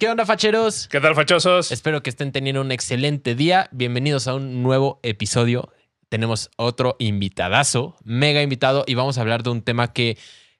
¿Qué 0.00 0.08
onda, 0.08 0.24
facheros? 0.24 0.88
¿Qué 0.88 0.98
tal, 0.98 1.14
fachosos? 1.14 1.70
Espero 1.72 2.02
que 2.02 2.08
estén 2.08 2.32
teniendo 2.32 2.62
un 2.62 2.72
excelente 2.72 3.34
día. 3.34 3.68
Bienvenidos 3.70 4.28
a 4.28 4.34
un 4.34 4.62
nuevo 4.62 4.98
episodio. 5.02 5.74
Tenemos 6.08 6.50
otro 6.56 6.96
invitadazo, 6.98 7.98
mega 8.02 8.40
invitado, 8.40 8.84
y 8.86 8.94
vamos 8.94 9.18
a 9.18 9.20
hablar 9.20 9.42
de 9.42 9.50
un 9.50 9.60
tema 9.60 9.92
que 9.92 10.16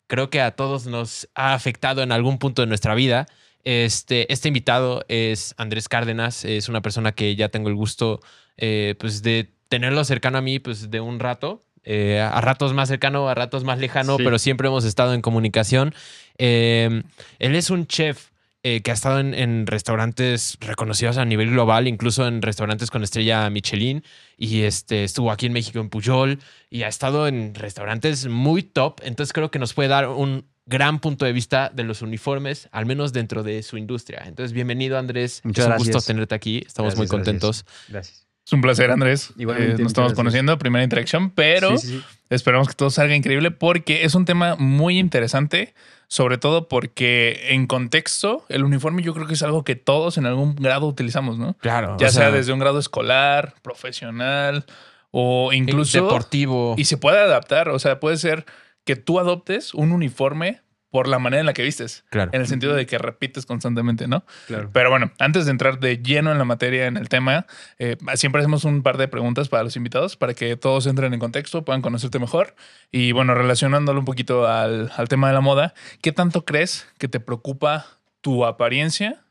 creo 0.09 0.29
que 0.29 0.43
a 0.43 0.51
todos 0.51 0.85
nos 0.87 1.27
ha 1.35 1.55
afectado 1.55 2.03
en 2.03 2.13
algún 2.13 2.39
punto 2.39 2.61
de 2.61 2.67
nuestra 2.69 2.95
vida. 2.95 3.29
Este, 3.65 4.31
este 4.31 4.49
invitado 4.49 5.07
es 5.09 5.55
Andrés 5.57 5.89
Cárdenas, 5.89 6.45
es 6.45 6.69
una 6.69 6.83
persona 6.83 7.13
que 7.13 7.35
ya 7.35 7.49
tengo 7.49 7.71
el 7.71 7.77
gusto 7.77 8.21
eh, 8.59 8.95
pues 8.99 9.23
de 9.23 9.55
tenerlo 9.71 10.05
cercano 10.05 10.37
a 10.37 10.43
mí 10.43 10.59
pues 10.59 10.91
de 10.91 11.01
un 11.01 11.19
rato. 11.19 11.63
Eh, 11.83 12.21
a 12.21 12.43
ratos 12.43 12.75
más 12.75 12.91
cercano, 12.91 13.27
a 13.31 13.35
ratos 13.35 13.65
más 13.65 13.79
lejano, 13.79 14.19
Sí. 14.19 14.23
pero 14.23 14.39
siempre 14.39 14.69
hemos 14.69 14.85
estado 14.85 15.15
en 15.15 15.23
comunicación. 15.23 15.95
Eh, 16.37 17.03
él 17.39 17.57
es 17.57 17.71
un 17.71 17.87
chef 17.87 18.29
eh, 18.63 18.83
que 18.83 18.91
ha 18.91 18.95
estado 18.95 19.21
en, 19.21 19.35
en 19.35 19.67
restaurantes 19.67 20.57
reconocidos 20.61 21.17
a 21.17 21.25
nivel 21.25 21.51
global, 21.51 21.89
incluso 21.89 22.27
en 22.27 22.43
restaurantes 22.43 22.91
con 22.91 23.03
estrella 23.03 23.49
Michelin, 23.51 24.05
y 24.37 24.63
este, 24.63 25.05
estuvo 25.05 25.31
aquí 25.33 25.47
en 25.47 25.53
México 25.53 25.81
en 25.81 25.89
Puyol, 25.89 26.39
y 26.69 26.83
ha 26.83 26.89
estado 26.89 27.27
en 27.27 27.55
restaurantes 27.55 28.27
muy 28.27 28.63
top, 28.63 29.01
entonces 29.03 29.33
creo 29.33 29.51
que 29.51 29.59
nos 29.59 29.73
puede 29.73 29.89
dar 29.89 30.09
un 30.09 30.45
gran 30.67 31.01
punto 31.01 31.25
de 31.25 31.33
vista 31.33 31.71
de 31.75 31.83
los 31.85 32.01
uniformes, 32.03 32.69
al 32.71 32.87
menos 32.87 33.13
dentro 33.13 33.43
de 33.43 33.63
su 33.63 33.77
industria. 33.77 34.23
Entonces, 34.27 34.53
bienvenido 34.53 34.99
Andrés, 34.99 35.41
Muchas 35.43 35.63
es 35.63 35.67
un 35.67 35.71
gracias. 35.73 35.95
gusto 35.97 36.07
tenerte 36.07 36.35
aquí, 36.35 36.63
estamos 36.67 36.97
muy 36.97 37.07
Gracias, 37.07 37.11
contentos. 37.11 37.65
Gracias. 37.89 38.30
Es 38.51 38.53
un 38.53 38.63
placer, 38.63 38.91
Andrés. 38.91 39.33
Igualmente, 39.39 39.75
Eh, 39.77 39.79
nos 39.79 39.93
estamos 39.93 40.09
gracias. 40.09 40.17
conociendo, 40.17 40.59
primera 40.59 40.83
interacción, 40.83 41.31
pero 41.31 41.79
Sí, 41.79 41.87
sí, 41.87 41.99
sí. 42.01 42.05
esperamos 42.31 42.67
que 42.67 42.75
todo 42.75 42.91
salga 42.91 43.15
increíble 43.15 43.53
porque 43.53 44.03
es 44.05 44.17
un 44.17 44.25
tema 44.25 44.57
muy 44.57 44.99
interesante, 44.99 45.73
sobre 46.09 46.37
todo 46.37 46.67
porque 46.67 47.47
en 47.51 47.69
contexto, 47.69 48.45
el 48.49 48.65
uniforme 48.65 49.05
yo 49.05 49.15
creo 49.15 49.29
que 49.29 49.35
es 49.35 49.43
algo 49.45 49.63
que 49.63 49.77
todos 49.77 50.19
en 50.19 50.27
algún 50.27 50.57
grado 50.57 50.89
utilizamos, 50.89 51.39
¿no? 51.39 51.55
Claro. 51.61 51.97
Ya 52.01 52.09
o 52.09 52.11
sea, 52.11 52.33
desde 52.33 52.53
un 52.53 52.59
grado 52.59 52.81
escolar, 52.81 53.55
profesional 53.63 54.65
o 55.13 55.53
incluso... 55.53 56.03
deportivo. 56.03 56.75
Y 56.77 56.87
se 56.87 56.97
puede 56.97 57.21
adaptar, 57.21 57.69
o 57.69 57.79
sea, 57.79 58.01
puede 58.01 58.17
ser 58.17 58.47
que 58.85 58.97
tú 58.97 59.21
adoptes 59.21 59.75
un 59.75 59.93
uniforme 59.93 60.61
por 60.91 61.07
la 61.07 61.19
manera 61.21 61.41
en 61.41 61.47
la 61.47 61.53
que 61.53 61.63
vistes, 61.63 62.05
Claro. 62.11 62.31
en 62.35 62.41
el 62.41 62.47
sentido 62.49 62.75
de 62.75 62.85
que 62.85 62.99
repites 62.99 63.47
constantemente, 63.47 64.09
¿no? 64.09 64.25
Claro. 64.49 64.71
Pero 64.73 64.91
bueno, 64.91 65.13
antes 65.21 65.45
de 65.45 65.53
entrar 65.53 65.79
de 65.79 65.99
lleno 66.03 66.33
en 66.33 66.39
la 66.39 66.45
materia, 66.45 66.87
en 66.87 66.97
el 66.97 67.09
tema, 67.09 67.47
eh, 67.79 67.97
siempre 68.15 68.41
hacemos 68.41 68.65
un 68.65 68.83
par 68.83 68.99
de 68.99 69.07
preguntas 69.07 69.49
para 69.49 69.63
los 69.63 69.77
invitados 69.77 70.17
para 70.17 70.35
que 70.35 70.57
todos 70.57 70.87
entren 70.87 71.15
en 71.15 71.21
contexto, 71.21 71.65
puedan 71.65 71.81
conocerte 71.81 72.19
mejor. 72.19 72.57
Y 72.91 73.13
bueno, 73.13 73.35
relacionándolo 73.35 74.01
un 74.01 74.05
poquito 74.05 74.49
al, 74.49 74.91
al 74.97 75.09
tema 75.09 75.29
de 75.29 75.35
la 75.35 75.41
moda, 75.41 75.75
¿qué 76.03 76.11
tanto 76.13 76.45
crees 76.45 76.89
que 76.99 77.07
te 77.09 77.21
preocupa 77.21 77.87
tu 78.21 78.45
apariencia 78.45 79.23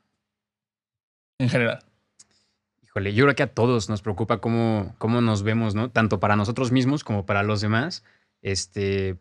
en 1.39 1.49
general? 1.49 1.79
Híjole, 2.83 3.13
yo 3.13 3.25
creo 3.25 3.35
que 3.35 3.43
a 3.43 3.53
todos 3.53 3.89
nos 3.89 4.01
preocupa 4.01 4.39
cómo, 4.39 4.95
cómo 4.97 5.21
nos 5.21 5.43
vemos, 5.43 5.75
¿no? 5.75 5.89
Tanto 5.91 6.19
para 6.19 6.35
nosotros 6.35 6.71
mismos 6.71 7.03
como 7.03 7.25
para 7.25 7.43
los 7.43 7.61
demás. 7.61 8.03
Este, 8.41 9.17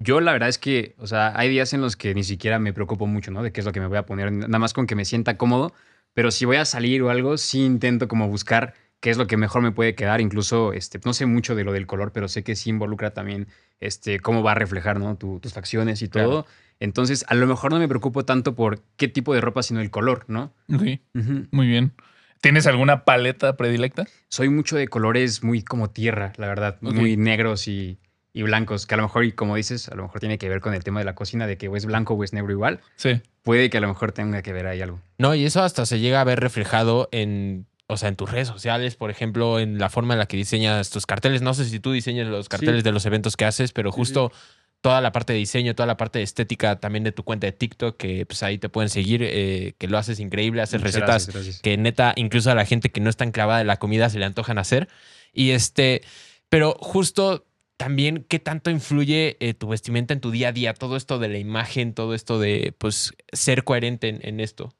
yo 0.00 0.20
la 0.20 0.32
verdad 0.32 0.48
es 0.48 0.58
que, 0.58 0.94
o 0.98 1.06
sea, 1.06 1.32
hay 1.38 1.48
días 1.48 1.72
en 1.72 1.80
los 1.80 1.94
que 1.96 2.14
ni 2.14 2.24
siquiera 2.24 2.58
me 2.58 2.72
preocupo 2.72 3.06
mucho, 3.06 3.30
¿no? 3.30 3.42
De 3.42 3.52
qué 3.52 3.60
es 3.60 3.66
lo 3.66 3.72
que 3.72 3.80
me 3.80 3.86
voy 3.86 3.98
a 3.98 4.06
poner, 4.06 4.32
nada 4.32 4.58
más 4.58 4.72
con 4.72 4.86
que 4.86 4.96
me 4.96 5.04
sienta 5.04 5.36
cómodo. 5.36 5.72
Pero 6.14 6.30
si 6.32 6.44
voy 6.44 6.56
a 6.56 6.64
salir 6.64 7.02
o 7.02 7.10
algo, 7.10 7.36
sí 7.38 7.64
intento 7.64 8.08
como 8.08 8.26
buscar 8.26 8.74
qué 8.98 9.10
es 9.10 9.16
lo 9.16 9.26
que 9.26 9.36
mejor 9.36 9.62
me 9.62 9.70
puede 9.72 9.94
quedar. 9.94 10.20
Incluso, 10.20 10.72
este, 10.72 10.98
no 11.04 11.12
sé 11.12 11.26
mucho 11.26 11.54
de 11.54 11.62
lo 11.64 11.72
del 11.72 11.86
color, 11.86 12.12
pero 12.12 12.26
sé 12.28 12.42
que 12.42 12.56
sí 12.56 12.70
involucra 12.70 13.12
también, 13.12 13.46
este, 13.78 14.18
cómo 14.18 14.42
va 14.42 14.52
a 14.52 14.54
reflejar, 14.56 14.98
¿no? 14.98 15.16
Tu- 15.16 15.38
tus 15.38 15.52
facciones 15.52 16.02
y 16.02 16.08
todo. 16.08 16.46
Entonces, 16.80 17.24
a 17.28 17.34
lo 17.34 17.46
mejor 17.46 17.70
no 17.72 17.78
me 17.78 17.86
preocupo 17.86 18.24
tanto 18.24 18.54
por 18.54 18.80
qué 18.96 19.06
tipo 19.06 19.34
de 19.34 19.40
ropa, 19.40 19.62
sino 19.62 19.80
el 19.80 19.90
color, 19.90 20.24
¿no? 20.28 20.52
Ujú. 21.14 21.46
muy 21.52 21.66
bien. 21.68 21.92
¿Tienes 22.40 22.66
alguna 22.66 23.04
paleta 23.04 23.56
predilecta? 23.56 24.06
soy 24.28 24.48
mucho 24.48 24.76
de 24.76 24.88
colores 24.88 25.44
muy 25.44 25.62
como 25.62 25.90
tierra, 25.90 26.32
la 26.38 26.46
verdad, 26.48 26.78
muy 26.80 27.16
negros 27.18 27.68
y, 27.68 27.98
y 28.32 28.42
blancos, 28.42 28.86
que 28.86 28.94
a 28.94 28.96
lo 28.96 29.04
mejor, 29.04 29.24
y 29.24 29.32
como 29.32 29.56
dices, 29.56 29.88
a 29.88 29.94
lo 29.94 30.04
mejor 30.04 30.20
tiene 30.20 30.38
que 30.38 30.48
ver 30.48 30.60
con 30.60 30.74
el 30.74 30.84
tema 30.84 31.00
de 31.00 31.04
la 31.04 31.14
cocina, 31.14 31.46
de 31.46 31.56
que 31.58 31.68
o 31.68 31.76
es 31.76 31.84
blanco 31.86 32.14
o 32.14 32.24
es 32.24 32.32
negro 32.32 32.52
igual. 32.52 32.80
Sí. 32.96 33.20
Puede 33.42 33.70
que 33.70 33.78
a 33.78 33.80
lo 33.80 33.88
mejor 33.88 34.12
tenga 34.12 34.42
que 34.42 34.52
ver 34.52 34.66
ahí 34.66 34.80
algo. 34.80 35.00
No, 35.18 35.34
y 35.34 35.44
eso 35.44 35.62
hasta 35.62 35.86
se 35.86 35.98
llega 35.98 36.20
a 36.20 36.24
ver 36.24 36.38
reflejado 36.40 37.08
en, 37.10 37.66
o 37.86 37.96
sea, 37.96 38.08
en 38.08 38.16
tus 38.16 38.30
redes 38.30 38.46
sociales, 38.48 38.94
por 38.94 39.10
ejemplo, 39.10 39.58
en 39.58 39.78
la 39.78 39.88
forma 39.88 40.14
en 40.14 40.18
la 40.20 40.26
que 40.26 40.36
diseñas 40.36 40.90
tus 40.90 41.06
carteles. 41.06 41.42
No 41.42 41.54
sé 41.54 41.64
si 41.64 41.80
tú 41.80 41.92
diseñas 41.92 42.28
los 42.28 42.48
carteles 42.48 42.84
de 42.84 42.92
los 42.92 43.04
eventos 43.06 43.36
que 43.36 43.44
haces, 43.46 43.72
pero 43.72 43.90
Sí, 43.90 43.96
justo 43.98 44.30
toda 44.80 45.00
la 45.00 45.12
parte 45.12 45.32
de 45.32 45.38
diseño, 45.40 45.74
toda 45.74 45.86
la 45.86 45.96
parte 45.96 46.20
de 46.20 46.22
estética 46.22 46.80
también 46.80 47.04
de 47.04 47.12
tu 47.12 47.22
cuenta 47.22 47.46
de 47.46 47.52
TikTok, 47.52 47.96
que 47.96 48.24
pues 48.26 48.42
ahí 48.42 48.56
te 48.58 48.68
pueden 48.68 48.88
seguir, 48.88 49.22
eh, 49.22 49.74
que 49.76 49.88
lo 49.88 49.98
haces 49.98 50.20
increíble, 50.20 50.62
haces 50.62 50.80
Muchas 50.80 50.94
recetas 50.94 51.26
gracias, 51.26 51.34
gracias. 51.34 51.60
que 51.62 51.76
neta, 51.76 52.12
incluso 52.16 52.50
a 52.50 52.54
la 52.54 52.64
gente 52.64 52.90
que 52.90 53.00
no 53.00 53.10
está 53.10 53.24
enclavada 53.24 53.58
de 53.58 53.66
la 53.66 53.76
comida 53.78 54.08
se 54.08 54.18
le 54.18 54.24
antojan 54.24 54.56
hacer. 54.58 54.88
Y 55.32 55.50
este, 55.50 56.02
pero 56.48 56.76
justo 56.80 57.44
también, 57.80 58.26
¿qué 58.28 58.38
tanto 58.38 58.70
influye 58.70 59.38
eh, 59.40 59.54
tu 59.54 59.68
vestimenta 59.68 60.12
en 60.12 60.20
tu 60.20 60.30
día 60.30 60.48
a 60.48 60.52
día? 60.52 60.74
Todo 60.74 60.98
esto 60.98 61.18
de 61.18 61.30
la 61.30 61.38
imagen, 61.38 61.94
todo 61.94 62.12
esto 62.12 62.38
de, 62.38 62.74
pues, 62.76 63.14
ser 63.32 63.64
coherente 63.64 64.10
en, 64.10 64.18
en 64.20 64.38
esto. 64.38 64.76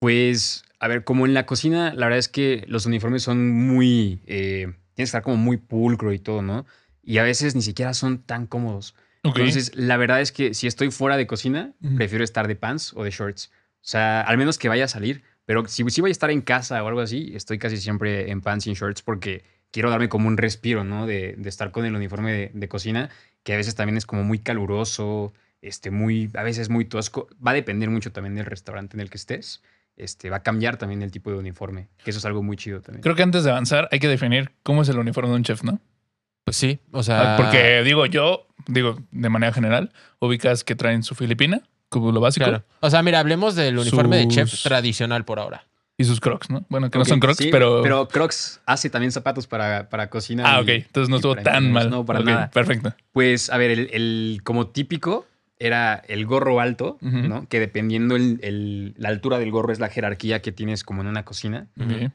Pues, 0.00 0.64
a 0.80 0.88
ver, 0.88 1.04
como 1.04 1.26
en 1.26 1.32
la 1.32 1.46
cocina, 1.46 1.94
la 1.94 2.06
verdad 2.06 2.18
es 2.18 2.28
que 2.28 2.64
los 2.66 2.86
uniformes 2.86 3.22
son 3.22 3.52
muy... 3.52 4.20
eh, 4.26 4.64
tienes 4.64 4.96
que 4.96 5.02
estar 5.04 5.22
como 5.22 5.36
muy 5.36 5.58
pulcro 5.58 6.12
y 6.12 6.18
todo, 6.18 6.42
¿no? 6.42 6.66
Y 7.04 7.18
a 7.18 7.22
veces 7.22 7.54
ni 7.54 7.62
siquiera 7.62 7.94
son 7.94 8.24
tan 8.24 8.48
cómodos. 8.48 8.96
Entonces, 9.22 9.70
la 9.76 9.96
verdad 9.96 10.20
es 10.20 10.32
que 10.32 10.54
si 10.54 10.66
estoy 10.66 10.90
fuera 10.90 11.16
de 11.16 11.28
cocina, 11.28 11.72
prefiero 11.96 12.24
estar 12.24 12.48
de 12.48 12.56
pants 12.56 12.94
o 12.96 13.04
de 13.04 13.12
shorts. 13.12 13.52
O 13.76 13.78
sea, 13.84 14.22
al 14.22 14.38
menos 14.38 14.58
que 14.58 14.68
vaya 14.68 14.86
a 14.86 14.88
salir. 14.88 15.22
Pero 15.44 15.68
si, 15.68 15.88
si 15.88 16.00
voy 16.00 16.10
a 16.10 16.18
estar 16.18 16.32
en 16.32 16.40
casa 16.40 16.82
o 16.82 16.88
algo 16.88 17.00
así, 17.00 17.30
estoy 17.36 17.58
casi 17.58 17.76
siempre 17.76 18.32
en 18.32 18.40
pants 18.40 18.66
y 18.66 18.70
en 18.70 18.74
shorts 18.74 19.02
porque 19.02 19.44
quiero 19.72 19.90
darme 19.90 20.08
como 20.08 20.28
un 20.28 20.36
respiro, 20.36 20.84
¿no? 20.84 21.06
De, 21.06 21.34
de 21.36 21.48
estar 21.48 21.72
con 21.72 21.84
el 21.84 21.96
uniforme 21.96 22.32
de, 22.32 22.50
de 22.54 22.68
cocina, 22.68 23.10
que 23.42 23.54
a 23.54 23.56
veces 23.56 23.74
también 23.74 23.96
es 23.96 24.06
como 24.06 24.22
muy 24.22 24.38
caluroso, 24.38 25.32
este, 25.62 25.90
muy, 25.90 26.30
a 26.34 26.44
veces 26.44 26.68
muy 26.68 26.84
tosco. 26.84 27.28
Va 27.44 27.50
a 27.50 27.54
depender 27.54 27.90
mucho 27.90 28.12
también 28.12 28.34
del 28.36 28.46
restaurante 28.46 28.96
en 28.96 29.00
el 29.00 29.10
que 29.10 29.16
estés. 29.16 29.62
Este, 29.96 30.30
va 30.30 30.38
a 30.38 30.42
cambiar 30.42 30.76
también 30.76 31.02
el 31.02 31.10
tipo 31.10 31.30
de 31.30 31.36
uniforme, 31.36 31.88
que 32.02 32.10
eso 32.10 32.18
es 32.18 32.24
algo 32.24 32.42
muy 32.42 32.56
chido 32.56 32.80
también. 32.80 33.02
Creo 33.02 33.14
que 33.14 33.22
antes 33.22 33.44
de 33.44 33.50
avanzar 33.50 33.88
hay 33.92 33.98
que 33.98 34.08
definir 34.08 34.50
cómo 34.62 34.82
es 34.82 34.88
el 34.88 34.98
uniforme 34.98 35.30
de 35.30 35.36
un 35.36 35.42
chef, 35.42 35.62
¿no? 35.64 35.80
Pues 36.44 36.56
sí, 36.56 36.80
o 36.92 37.02
sea. 37.02 37.34
Ah, 37.34 37.36
Porque 37.36 37.82
digo 37.84 38.06
yo, 38.06 38.46
digo 38.66 38.98
de 39.10 39.28
manera 39.28 39.52
general, 39.52 39.92
ubicas 40.18 40.64
que 40.64 40.74
traen 40.74 41.02
su 41.02 41.14
filipina, 41.14 41.62
como 41.88 42.10
lo 42.10 42.20
básico, 42.20 42.46
Claro. 42.46 42.64
O 42.80 42.90
sea, 42.90 43.02
mira, 43.02 43.20
hablemos 43.20 43.54
del 43.54 43.78
uniforme 43.78 44.16
de 44.16 44.28
chef 44.28 44.62
tradicional 44.62 45.24
por 45.24 45.38
ahora. 45.38 45.66
Y 45.98 46.04
sus 46.04 46.20
crocs, 46.20 46.50
¿no? 46.50 46.64
Bueno, 46.68 46.90
que 46.90 46.98
no 46.98 47.04
son 47.04 47.20
crocs, 47.20 47.38
sí, 47.38 47.48
pero... 47.52 47.80
Pero 47.82 48.08
Crocs 48.08 48.60
hace 48.66 48.90
también 48.90 49.12
zapatos 49.12 49.46
para, 49.46 49.88
para 49.88 50.08
cocina. 50.10 50.42
Ah, 50.46 50.60
ok. 50.60 50.68
Entonces 50.68 51.08
no 51.08 51.16
estuvo 51.16 51.36
tan 51.36 51.70
mal. 51.70 51.90
No, 51.90 52.04
para 52.04 52.20
nada. 52.20 52.50
Perfecto. 52.50 52.94
Pues, 53.12 53.50
a 53.50 53.58
ver, 53.58 53.70
el, 53.70 53.90
el- 53.92 54.40
como 54.42 54.68
típico 54.68 55.26
era 55.66 56.02
el 56.08 56.26
gorro 56.26 56.60
alto. 56.60 56.98
¿no? 57.00 57.48
Que 57.48 57.60
dependiendo 57.60 58.16
el- 58.16 58.38
el- 58.42 58.94
la 58.96 59.08
altura 59.08 59.38
del 59.38 59.50
gorro 59.50 59.72
es 59.72 59.78
la 59.80 59.88
jerarquía 59.88 60.42
que 60.42 60.52
tienes 60.52 60.84
como 60.84 61.02
en 61.02 61.08
una 61.08 61.24
cocina. 61.24 61.68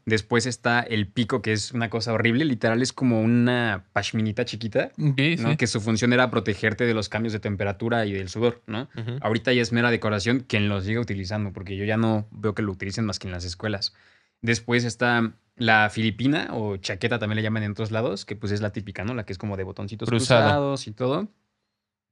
Después 0.06 0.46
está 0.46 0.82
el 0.82 1.08
pico, 1.08 1.42
que 1.42 1.54
es 1.54 1.72
una 1.72 1.90
cosa 1.90 2.14
horrible. 2.14 2.46
Literal 2.46 2.82
es 2.82 2.94
como 2.94 3.22
una 3.22 3.86
pashminita 3.94 4.46
chiquita, 4.46 4.92
Ok, 5.00 5.20
¿no? 5.40 5.50
sí. 5.52 5.58
Que 5.58 5.68
su 5.68 5.82
función 5.82 6.14
era 6.14 6.30
protegerte 6.30 6.86
de 6.86 6.94
los 6.94 7.10
cambios 7.10 7.34
de 7.34 7.40
temperatura 7.40 8.06
y 8.06 8.14
del 8.14 8.30
sudor. 8.30 8.62
Ahorita 9.22 9.54
ya 9.54 9.62
es 9.62 9.72
mera 9.72 9.92
decoración 9.92 10.46
quien 10.48 10.70
lo 10.70 10.82
sigue 10.82 11.00
utilizando, 11.00 11.52
porque 11.54 11.76
yo 11.78 11.86
ya 11.86 11.98
no 11.98 12.28
veo 12.32 12.54
que 12.54 12.62
lo 12.62 12.72
utilicen 12.72 13.06
más 13.06 13.20
que 13.20 13.28
en 13.28 13.32
las 13.34 13.46
escuelas. 13.46 13.94
Después 14.42 14.84
está 14.84 15.32
la 15.56 15.90
filipina 15.90 16.50
o 16.52 16.78
chaqueta, 16.78 17.18
también 17.18 17.38
le 17.38 17.42
llaman 17.42 17.64
en 17.64 17.72
otros 17.72 17.90
lados, 17.92 18.24
que 18.26 18.36
pues 18.36 18.52
es 18.52 18.62
la 18.62 18.72
típica, 18.72 19.04
¿no? 19.04 19.16
La 19.16 19.26
que 19.26 19.34
es 19.34 19.40
como 19.40 19.58
de 19.58 19.64
botoncitos 19.64 20.08
cruzados 20.38 20.88
y 20.88 20.92
todo. 20.92 21.28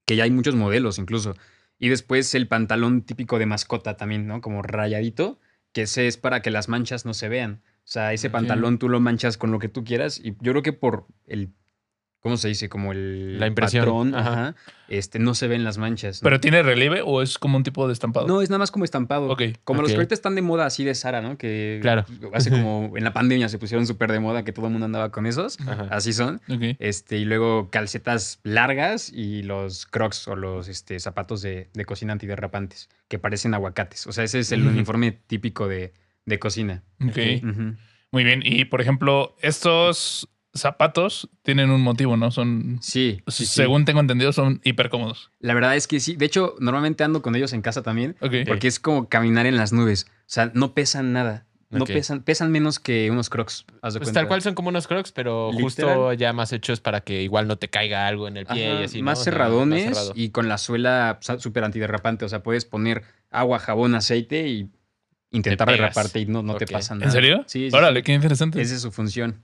Que 0.06 0.16
ya 0.16 0.24
hay 0.24 0.32
muchos 0.32 0.56
modelos 0.56 1.00
incluso. 1.00 1.36
Y 1.78 1.90
después 1.90 2.34
el 2.36 2.48
pantalón 2.48 3.02
típico 3.02 3.40
de 3.40 3.46
mascota 3.46 3.98
también, 3.98 4.28
¿no? 4.28 4.42
Como 4.42 4.62
rayadito, 4.62 5.40
que 5.74 5.84
ese 5.84 6.08
es 6.08 6.18
para 6.18 6.42
que 6.42 6.52
las 6.52 6.70
manchas 6.70 7.06
no 7.06 7.14
se 7.14 7.30
vean. 7.30 7.62
O 7.80 7.88
sea, 7.88 8.14
ese 8.14 8.30
pantalón 8.30 8.80
tú 8.80 8.90
lo 8.90 9.00
manchas 9.00 9.38
con 9.38 9.52
lo 9.52 9.60
que 9.60 9.70
tú 9.70 9.84
quieras 9.84 10.20
y 10.24 10.36
yo 10.42 10.54
creo 10.54 10.64
que 10.64 10.74
por 10.74 11.06
el 11.28 11.54
¿cómo 12.26 12.38
se 12.38 12.48
dice? 12.48 12.70
Como 12.70 12.92
el 12.92 13.40
La 13.40 13.46
impresión, 13.46 13.84
patrón, 13.86 14.16
ajá. 14.16 14.32
ajá, 14.32 14.56
este, 14.88 15.20
no 15.20 15.36
se 15.36 15.48
ven 15.48 15.64
las 15.64 15.78
manchas. 15.78 16.24
¿no? 16.24 16.26
¿Pero 16.26 16.40
tiene 16.40 16.64
relieve 16.64 17.04
o 17.06 17.22
es 17.22 17.38
como 17.38 17.56
un 17.56 17.62
tipo 17.62 17.86
de 17.86 17.94
estampado? 17.94 18.26
No, 18.26 18.42
es 18.42 18.50
nada 18.50 18.58
más 18.58 18.72
como 18.72 18.84
estampado. 18.84 19.30
Ok. 19.30 19.44
Como 19.64 19.84
los 19.84 19.92
ok. 19.92 19.94
que 19.94 19.98
ahorita 19.98 20.16
están 20.16 20.34
de 20.34 20.42
moda 20.42 20.66
así 20.66 20.84
de 20.84 20.96
Sara, 20.96 21.22
¿no? 21.22 21.38
Que 21.38 21.78
Claro. 21.84 22.04
hace 22.34 22.50
como 22.50 22.92
en 22.98 23.04
la 23.04 23.14
pandemia 23.14 23.48
se 23.48 23.60
pusieron 23.60 23.86
súper 23.86 24.12
de 24.12 24.20
moda 24.20 24.44
que 24.44 24.52
todo 24.52 24.66
el 24.66 24.72
mundo 24.72 24.86
andaba 24.86 25.12
con 25.12 25.28
esos. 25.28 25.60
Ajá. 25.62 25.88
Así 25.92 26.14
son. 26.14 26.42
Ok. 26.50 26.76
Este, 26.80 27.18
y 27.18 27.26
luego 27.26 27.70
calcetas 27.70 28.40
largas 28.42 29.14
y 29.14 29.44
los 29.44 29.86
crocs 29.86 30.28
o 30.28 30.36
los 30.36 30.68
este, 30.68 31.00
zapatos 31.00 31.44
de, 31.44 31.70
de 31.76 31.86
cocina 31.86 32.14
antiderrapantes, 32.14 32.90
que 33.08 33.20
parecen 33.20 33.54
aguacates. 33.54 34.08
O 34.08 34.12
sea, 34.14 34.24
ese 34.24 34.40
es 34.40 34.52
el 34.52 34.62
Ujú. 34.64 34.72
uniforme 34.72 35.12
típico 35.12 35.68
de, 35.68 35.94
de 36.26 36.40
cocina. 36.40 36.82
Ok. 37.08 37.18
Ujú. 37.44 37.76
Muy 38.12 38.24
bien. 38.24 38.42
Y 38.44 38.66
por 38.66 38.82
ejemplo, 38.82 39.36
estos 39.44 40.28
zapatos 40.56 41.30
tienen 41.44 41.70
un 41.70 41.82
motivo, 41.82 42.18
¿no? 42.18 42.32
Son, 42.32 42.80
Sí, 42.82 43.22
sí, 43.28 43.46
sí. 43.46 43.54
según 43.54 43.86
tengo 43.86 44.00
entendido, 44.00 44.34
son 44.34 44.62
hiper 44.64 44.90
cómodos. 44.90 45.32
La 45.40 45.54
verdad 45.54 45.76
es 45.76 45.88
que 45.88 46.00
sí. 46.00 46.16
De 46.16 46.26
hecho, 46.26 46.56
normalmente 46.60 47.04
ando 47.04 47.22
con 47.22 47.36
ellos 47.36 47.54
en 47.54 47.62
casa 47.62 47.84
también. 47.84 48.16
Ok. 48.22 48.34
Porque 48.48 48.68
es 48.68 48.80
como 48.80 49.08
caminar 49.10 49.46
en 49.46 49.58
las 49.58 49.74
nubes. 49.74 50.08
O 50.10 50.24
sea, 50.28 50.52
no 50.54 50.74
pesan 50.74 51.14
nada. 51.14 51.46
No 51.72 51.84
pesan, 51.84 52.22
pesan 52.22 52.52
menos 52.52 52.80
que 52.80 53.12
unos 53.12 53.30
crocs. 53.30 53.66
haz 53.82 53.94
de 53.96 54.00
Pues 54.00 54.08
cuenta. 54.08 54.22
tal 54.22 54.28
cual 54.30 54.42
son 54.42 54.54
como 54.56 54.70
unos 54.70 54.88
crocs, 54.88 55.12
pero 55.12 55.48
Literal. 55.52 55.64
justo 55.64 56.14
ya 56.14 56.32
más 56.32 56.54
hechos 56.54 56.80
para 56.80 57.02
que 57.02 57.22
igual 57.24 57.48
no 57.48 57.58
te 57.58 57.68
caiga 57.68 58.08
algo 58.08 58.30
en 58.30 58.38
el 58.38 58.46
pie 58.46 58.72
Ajá, 58.72 58.82
y 58.82 58.86
así. 58.86 59.00
¿no? 59.00 59.06
más 59.06 59.20
O 59.20 59.24
sea, 59.24 59.34
cerradones 59.34 59.90
más 59.90 60.12
y 60.16 60.30
con 60.30 60.48
la 60.48 60.58
suela 60.58 61.20
súper 61.40 61.66
antiderrapante. 61.66 62.24
O 62.24 62.30
sea, 62.30 62.44
puedes 62.44 62.64
poner 62.64 63.04
agua, 63.30 63.60
jabón, 63.60 63.94
aceite 63.94 64.48
y 64.48 64.70
intentar 65.36 65.68
Te 65.68 65.74
pegas. 65.74 65.94
derraparte 65.96 66.20
y 66.20 66.26
no, 66.26 66.42
no 66.44 66.56
te 66.56 66.66
pasa 66.68 66.96
nada. 66.96 67.06
¿En 67.06 67.12
serio? 67.12 67.44
Sí, 67.48 67.70
sí, 67.70 67.76
Órale, 67.76 68.00
sí. 68.00 68.04
qué 68.04 68.14
interesante. 68.14 68.62
Esa 68.62 68.76
es 68.76 68.82
su 68.82 68.92
función. 68.92 69.42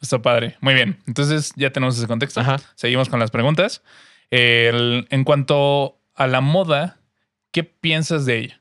Está 0.00 0.20
padre. 0.22 0.56
Muy 0.60 0.74
bien. 0.74 0.98
Entonces 1.06 1.52
ya 1.56 1.70
tenemos 1.72 1.96
ese 1.98 2.06
contexto. 2.06 2.40
Ajá. 2.40 2.56
Seguimos 2.74 3.08
con 3.08 3.18
las 3.20 3.30
preguntas. 3.30 3.82
El- 4.30 5.06
en 5.10 5.24
cuanto 5.24 5.98
a 6.14 6.26
la 6.26 6.40
moda, 6.40 6.98
¿qué 7.52 7.64
piensas 7.64 8.26
de 8.26 8.38
ella? 8.38 8.60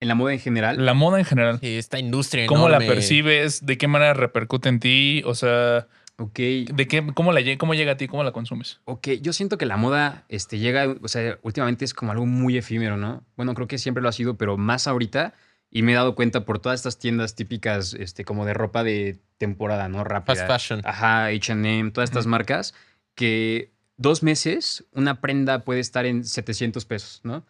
En 0.00 0.08
la 0.08 0.14
moda 0.14 0.32
en 0.32 0.40
general, 0.40 0.84
La 0.84 0.94
moda 0.94 1.18
en 1.18 1.24
general. 1.26 1.58
Sí, 1.60 1.76
esta 1.76 1.98
industria 1.98 2.46
¿Cómo 2.46 2.68
la 2.70 2.78
percibes? 2.78 3.66
¿De 3.66 3.76
qué 3.76 3.86
manera 3.86 4.14
repercute 4.14 4.70
en 4.70 4.80
ti? 4.80 5.22
O 5.26 5.34
sea, 5.34 5.88
ok. 6.16 6.34
¿de 6.38 6.86
qué, 6.88 7.06
cómo, 7.14 7.32
la, 7.32 7.40
¿cómo 7.58 7.74
llega 7.74 7.92
a 7.92 7.96
ti? 7.98 8.08
¿Cómo 8.08 8.24
la 8.24 8.32
consumes? 8.32 8.80
Ok, 8.86 9.08
yo 9.20 9.34
siento 9.34 9.58
que 9.58 9.66
la 9.66 9.76
moda 9.76 10.24
este, 10.30 10.58
llega, 10.58 10.94
o 11.02 11.08
sea, 11.08 11.38
últimamente 11.42 11.84
es 11.84 11.92
como 11.92 12.12
algo 12.12 12.24
muy 12.24 12.56
efímero, 12.56 12.96
¿no? 12.96 13.22
Bueno, 13.36 13.52
creo 13.54 13.68
que 13.68 13.76
siempre 13.76 14.02
lo 14.02 14.08
ha 14.08 14.12
sido, 14.12 14.38
pero 14.38 14.56
más 14.56 14.86
ahorita. 14.88 15.34
Y 15.70 15.82
me 15.82 15.92
he 15.92 15.94
dado 15.94 16.14
cuenta 16.14 16.44
por 16.44 16.58
todas 16.58 16.80
estas 16.80 16.98
tiendas 16.98 17.36
típicas, 17.36 17.94
este, 17.94 18.24
como 18.24 18.44
de 18.44 18.54
ropa 18.54 18.82
de 18.82 19.20
temporada, 19.38 19.88
¿no? 19.88 20.02
Rápida. 20.04 20.46
Fast 20.46 20.48
fashion. 20.48 20.82
Ajá, 20.84 21.30
HM, 21.30 21.92
todas 21.92 22.10
estas 22.10 22.26
marcas, 22.26 22.74
que 23.14 23.72
dos 23.96 24.22
meses 24.22 24.84
una 24.92 25.20
prenda 25.20 25.64
puede 25.64 25.80
estar 25.80 26.06
en 26.06 26.24
700 26.24 26.84
pesos, 26.86 27.20
¿no? 27.22 27.46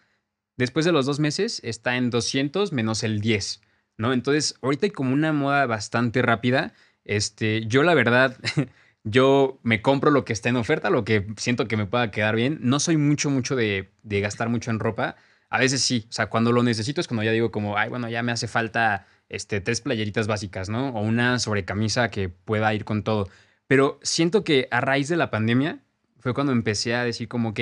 Después 0.57 0.85
de 0.85 0.93
los 0.93 1.07
dos 1.07 1.21
meses 1.21 1.61
está 1.65 1.97
en 1.97 2.11
200 2.11 2.73
menos 2.73 3.03
el 3.03 3.21
10, 3.21 3.63
¿no? 3.97 4.13
Entonces, 4.13 4.57
ahorita 4.61 4.87
hay 4.87 4.91
como 4.91 5.15
una 5.15 5.33
moda 5.33 5.65
bastante 5.67 6.21
rápida. 6.21 6.75
Este, 7.05 7.65
yo 7.67 7.83
la 7.83 7.95
verdad, 7.95 8.37
yo 9.05 9.59
me 9.63 9.81
compro 9.81 10.11
lo 10.11 10.27
que 10.27 10.35
está 10.35 10.51
en 10.51 10.57
oferta, 10.57 10.91
lo 10.91 11.05
que 11.05 11.27
siento 11.39 11.67
que 11.67 11.79
me 11.79 11.87
pueda 11.87 12.11
quedar 12.11 12.37
bien. 12.37 12.59
No 12.61 12.79
soy 12.81 12.99
mucho, 12.99 13.31
mucho 13.31 13.57
de, 13.57 13.91
de 14.03 14.21
gastar 14.21 14.51
mucho 14.51 14.71
en 14.71 14.81
ropa. 14.81 15.17
A 15.51 15.59
veces 15.59 15.83
sí, 15.83 16.07
o 16.09 16.13
sea, 16.13 16.27
cuando 16.27 16.53
lo 16.53 16.63
necesito 16.63 17.01
es 17.01 17.09
cuando 17.09 17.25
ya 17.25 17.33
digo 17.33 17.51
como, 17.51 17.77
ay, 17.77 17.89
bueno, 17.89 18.09
ya 18.09 18.23
me 18.23 18.33
hace 18.33 18.47
falta 18.47 19.07
este, 19.29 19.61
tres 19.61 19.81
playeritas 19.81 20.29
básicas, 20.29 20.69
¿no? 20.69 20.91
O 20.91 21.03
una 21.03 21.39
sobrecamisa 21.41 22.09
que 22.11 22.29
pueda 22.29 22.73
ir 22.73 22.85
con 22.85 23.03
todo. 23.03 23.29
Pero 23.67 23.99
siento 24.03 24.45
que 24.45 24.69
a 24.71 24.81
raíz 24.81 25.09
de 25.09 25.17
la 25.17 25.31
pandemia 25.31 25.81
fue 26.21 26.35
cuando 26.35 26.53
empecé 26.53 26.95
a 26.95 27.05
decir 27.05 27.29
como, 27.29 27.51
ok, 27.51 27.61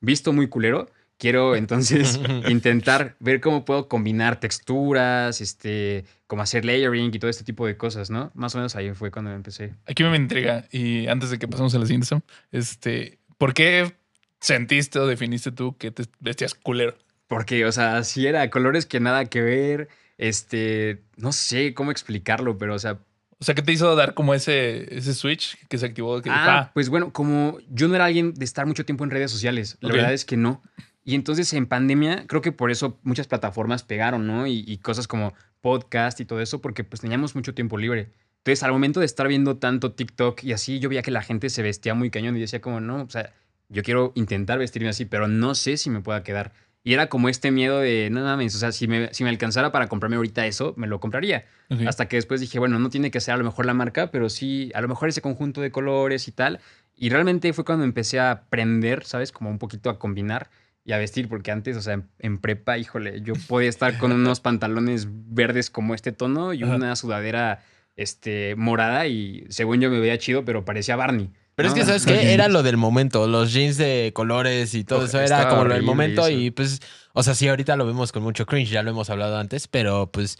visto 0.00 0.32
muy 0.32 0.48
culero, 0.48 0.90
quiero 1.16 1.56
entonces 1.56 2.18
intentar 2.48 3.16
ver 3.20 3.40
cómo 3.40 3.64
puedo 3.64 3.88
combinar 3.88 4.40
texturas, 4.40 5.40
este, 5.40 6.04
como 6.26 6.42
hacer 6.42 6.64
layering 6.64 7.14
y 7.14 7.18
todo 7.18 7.30
este 7.30 7.44
tipo 7.44 7.66
de 7.66 7.76
cosas, 7.76 8.10
¿no? 8.10 8.30
Más 8.34 8.54
o 8.54 8.58
menos 8.58 8.76
ahí 8.76 8.92
fue 8.92 9.10
cuando 9.10 9.30
empecé. 9.30 9.74
Aquí 9.86 10.02
me 10.02 10.16
intriga, 10.16 10.66
y 10.72 11.06
antes 11.06 11.30
de 11.30 11.38
que 11.38 11.46
pasemos 11.46 11.74
a 11.74 11.78
la 11.78 11.86
siguiente, 11.86 12.08
este, 12.52 13.18
¿por 13.38 13.54
qué 13.54 13.94
sentiste 14.40 14.98
o 14.98 15.06
definiste 15.06 15.52
tú 15.52 15.76
que 15.76 15.90
te 15.90 16.04
vestías 16.20 16.54
culero? 16.54 16.96
Porque, 17.30 17.64
o 17.64 17.70
sea, 17.70 18.02
sí 18.02 18.26
era 18.26 18.50
colores 18.50 18.86
que 18.86 18.98
nada 18.98 19.26
que 19.26 19.40
ver, 19.40 19.88
este, 20.18 21.04
no 21.16 21.30
sé 21.30 21.74
cómo 21.74 21.92
explicarlo, 21.92 22.58
pero, 22.58 22.74
o 22.74 22.78
sea, 22.80 22.98
O 23.38 23.44
sea, 23.44 23.54
¿qué 23.54 23.62
te 23.62 23.70
hizo 23.70 23.94
dar 23.94 24.14
como 24.14 24.34
ese, 24.34 24.92
ese 24.92 25.14
switch 25.14 25.56
que 25.68 25.78
se 25.78 25.86
activó? 25.86 26.20
Que 26.20 26.28
dijo, 26.28 26.34
Ah, 26.36 26.58
ah, 26.58 26.70
pues 26.74 26.88
bueno, 26.88 27.12
como 27.12 27.56
yo 27.68 27.86
no 27.86 27.94
era 27.94 28.06
alguien 28.06 28.34
de 28.34 28.44
estar 28.44 28.66
mucho 28.66 28.84
tiempo 28.84 29.04
en 29.04 29.10
redes 29.10 29.30
sociales, 29.30 29.78
la 29.80 29.92
verdad 29.92 30.12
es 30.12 30.24
que 30.24 30.36
no. 30.36 30.60
Y 31.04 31.14
entonces 31.14 31.52
en 31.52 31.66
pandemia, 31.66 32.26
creo 32.26 32.42
que 32.42 32.50
por 32.50 32.72
eso 32.72 32.98
muchas 33.04 33.28
plataformas 33.28 33.84
pegaron, 33.84 34.26
¿no? 34.26 34.48
Y, 34.48 34.64
y 34.66 34.78
cosas 34.78 35.06
como 35.06 35.32
podcast 35.60 36.18
y 36.18 36.24
todo 36.24 36.40
eso, 36.40 36.60
porque 36.60 36.82
pues 36.82 37.00
teníamos 37.00 37.36
mucho 37.36 37.54
tiempo 37.54 37.78
libre. 37.78 38.10
Entonces, 38.38 38.64
al 38.64 38.72
momento 38.72 38.98
de 38.98 39.06
estar 39.06 39.28
viendo 39.28 39.56
tanto 39.58 39.92
TikTok 39.92 40.42
y 40.42 40.52
así, 40.52 40.80
yo 40.80 40.88
veía 40.88 41.02
que 41.02 41.12
la 41.12 41.22
gente 41.22 41.48
se 41.48 41.62
vestía 41.62 41.94
muy 41.94 42.10
cañón 42.10 42.36
y 42.36 42.40
decía 42.40 42.60
como, 42.60 42.80
no, 42.80 43.02
o 43.02 43.08
sea, 43.08 43.32
yo 43.68 43.84
quiero 43.84 44.10
intentar 44.16 44.58
vestirme 44.58 44.88
así, 44.88 45.04
pero 45.04 45.28
no 45.28 45.54
sé 45.54 45.76
si 45.76 45.90
me 45.90 46.00
pueda 46.00 46.24
quedar. 46.24 46.52
Y 46.82 46.94
era 46.94 47.08
como 47.08 47.28
este 47.28 47.50
miedo 47.50 47.80
de, 47.80 48.08
no 48.10 48.22
mames, 48.22 48.54
o 48.54 48.58
sea, 48.58 48.72
si 48.72 48.88
me, 48.88 49.12
si 49.12 49.22
me 49.22 49.30
alcanzara 49.30 49.70
para 49.70 49.88
comprarme 49.88 50.16
ahorita 50.16 50.46
eso, 50.46 50.72
me 50.76 50.86
lo 50.86 50.98
compraría. 50.98 51.44
Hasta 51.86 52.08
que 52.08 52.16
después 52.16 52.40
dije, 52.40 52.58
bueno, 52.58 52.78
no 52.78 52.88
tiene 52.88 53.10
que 53.10 53.20
ser 53.20 53.34
a 53.34 53.36
lo 53.36 53.44
mejor 53.44 53.66
la 53.66 53.74
marca, 53.74 54.10
pero 54.10 54.28
sí, 54.28 54.72
a 54.74 54.80
lo 54.80 54.88
mejor 54.88 55.08
ese 55.08 55.20
conjunto 55.20 55.60
de 55.60 55.70
colores 55.70 56.26
y 56.26 56.32
tal. 56.32 56.58
Y 56.96 57.10
realmente 57.10 57.52
fue 57.52 57.64
cuando 57.64 57.84
empecé 57.84 58.18
a 58.18 58.30
aprender, 58.30 59.04
¿sabes? 59.04 59.30
Como 59.30 59.50
un 59.50 59.58
poquito 59.58 59.90
a 59.90 59.98
combinar 59.98 60.50
y 60.84 60.92
a 60.92 60.98
vestir, 60.98 61.28
porque 61.28 61.50
antes, 61.50 61.76
o 61.76 61.82
sea, 61.82 61.94
en, 61.94 62.08
en 62.18 62.38
prepa, 62.38 62.78
híjole, 62.78 63.20
yo 63.20 63.34
podía 63.46 63.68
estar 63.68 63.98
con 63.98 64.12
unos 64.12 64.40
pantalones 64.40 65.06
verdes 65.10 65.70
como 65.70 65.94
este 65.94 66.12
tono 66.12 66.54
y 66.54 66.64
una 66.64 66.96
sudadera 66.96 67.62
este, 67.96 68.54
morada 68.56 69.06
y 69.06 69.44
según 69.50 69.80
yo 69.80 69.90
me 69.90 70.00
veía 70.00 70.16
chido, 70.18 70.44
pero 70.44 70.64
parecía 70.64 70.96
Barney. 70.96 71.30
Pero 71.60 71.68
es 71.68 71.74
¿no? 71.74 71.80
que, 71.80 71.86
¿sabes 71.86 72.06
qué? 72.06 72.32
Era 72.32 72.48
lo 72.48 72.62
del 72.62 72.76
momento. 72.76 73.26
Los 73.26 73.52
jeans 73.52 73.76
de 73.76 74.12
colores 74.14 74.74
y 74.74 74.84
todo 74.84 75.04
eso 75.04 75.20
era 75.20 75.48
como 75.48 75.64
lo 75.64 75.74
del 75.74 75.82
momento. 75.82 76.26
eso. 76.26 76.30
Y 76.30 76.50
pues, 76.50 76.80
o 77.12 77.22
sea, 77.22 77.34
sí, 77.34 77.48
ahorita 77.48 77.76
lo 77.76 77.86
vemos 77.86 78.12
con 78.12 78.22
mucho 78.22 78.46
cringe, 78.46 78.70
ya 78.70 78.82
lo 78.82 78.90
hemos 78.90 79.10
hablado 79.10 79.36
antes, 79.36 79.68
pero 79.68 80.10
pues, 80.10 80.38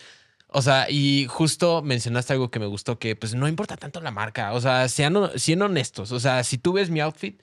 o 0.49 0.63
sea, 0.63 0.89
y 0.89 1.27
justo 1.29 1.83
mencionaste 1.83 2.33
algo 2.33 2.51
que 2.51 2.59
me 2.59 2.67
gustó, 2.67 2.99
que 2.99 3.17
pues 3.17 3.35
no 3.35 3.49
importa 3.49 3.77
tanto 3.77 4.01
la 4.01 4.11
marca. 4.11 4.53
O 4.55 4.61
sea, 4.61 4.89
sean, 4.89 5.17
siendo 5.37 5.67
honestos. 5.67 6.11
O 6.13 6.21
sea, 6.21 6.43
si 6.43 6.59
tú 6.59 6.73
ves 6.73 6.91
mi 6.91 7.01
outfit, 7.01 7.41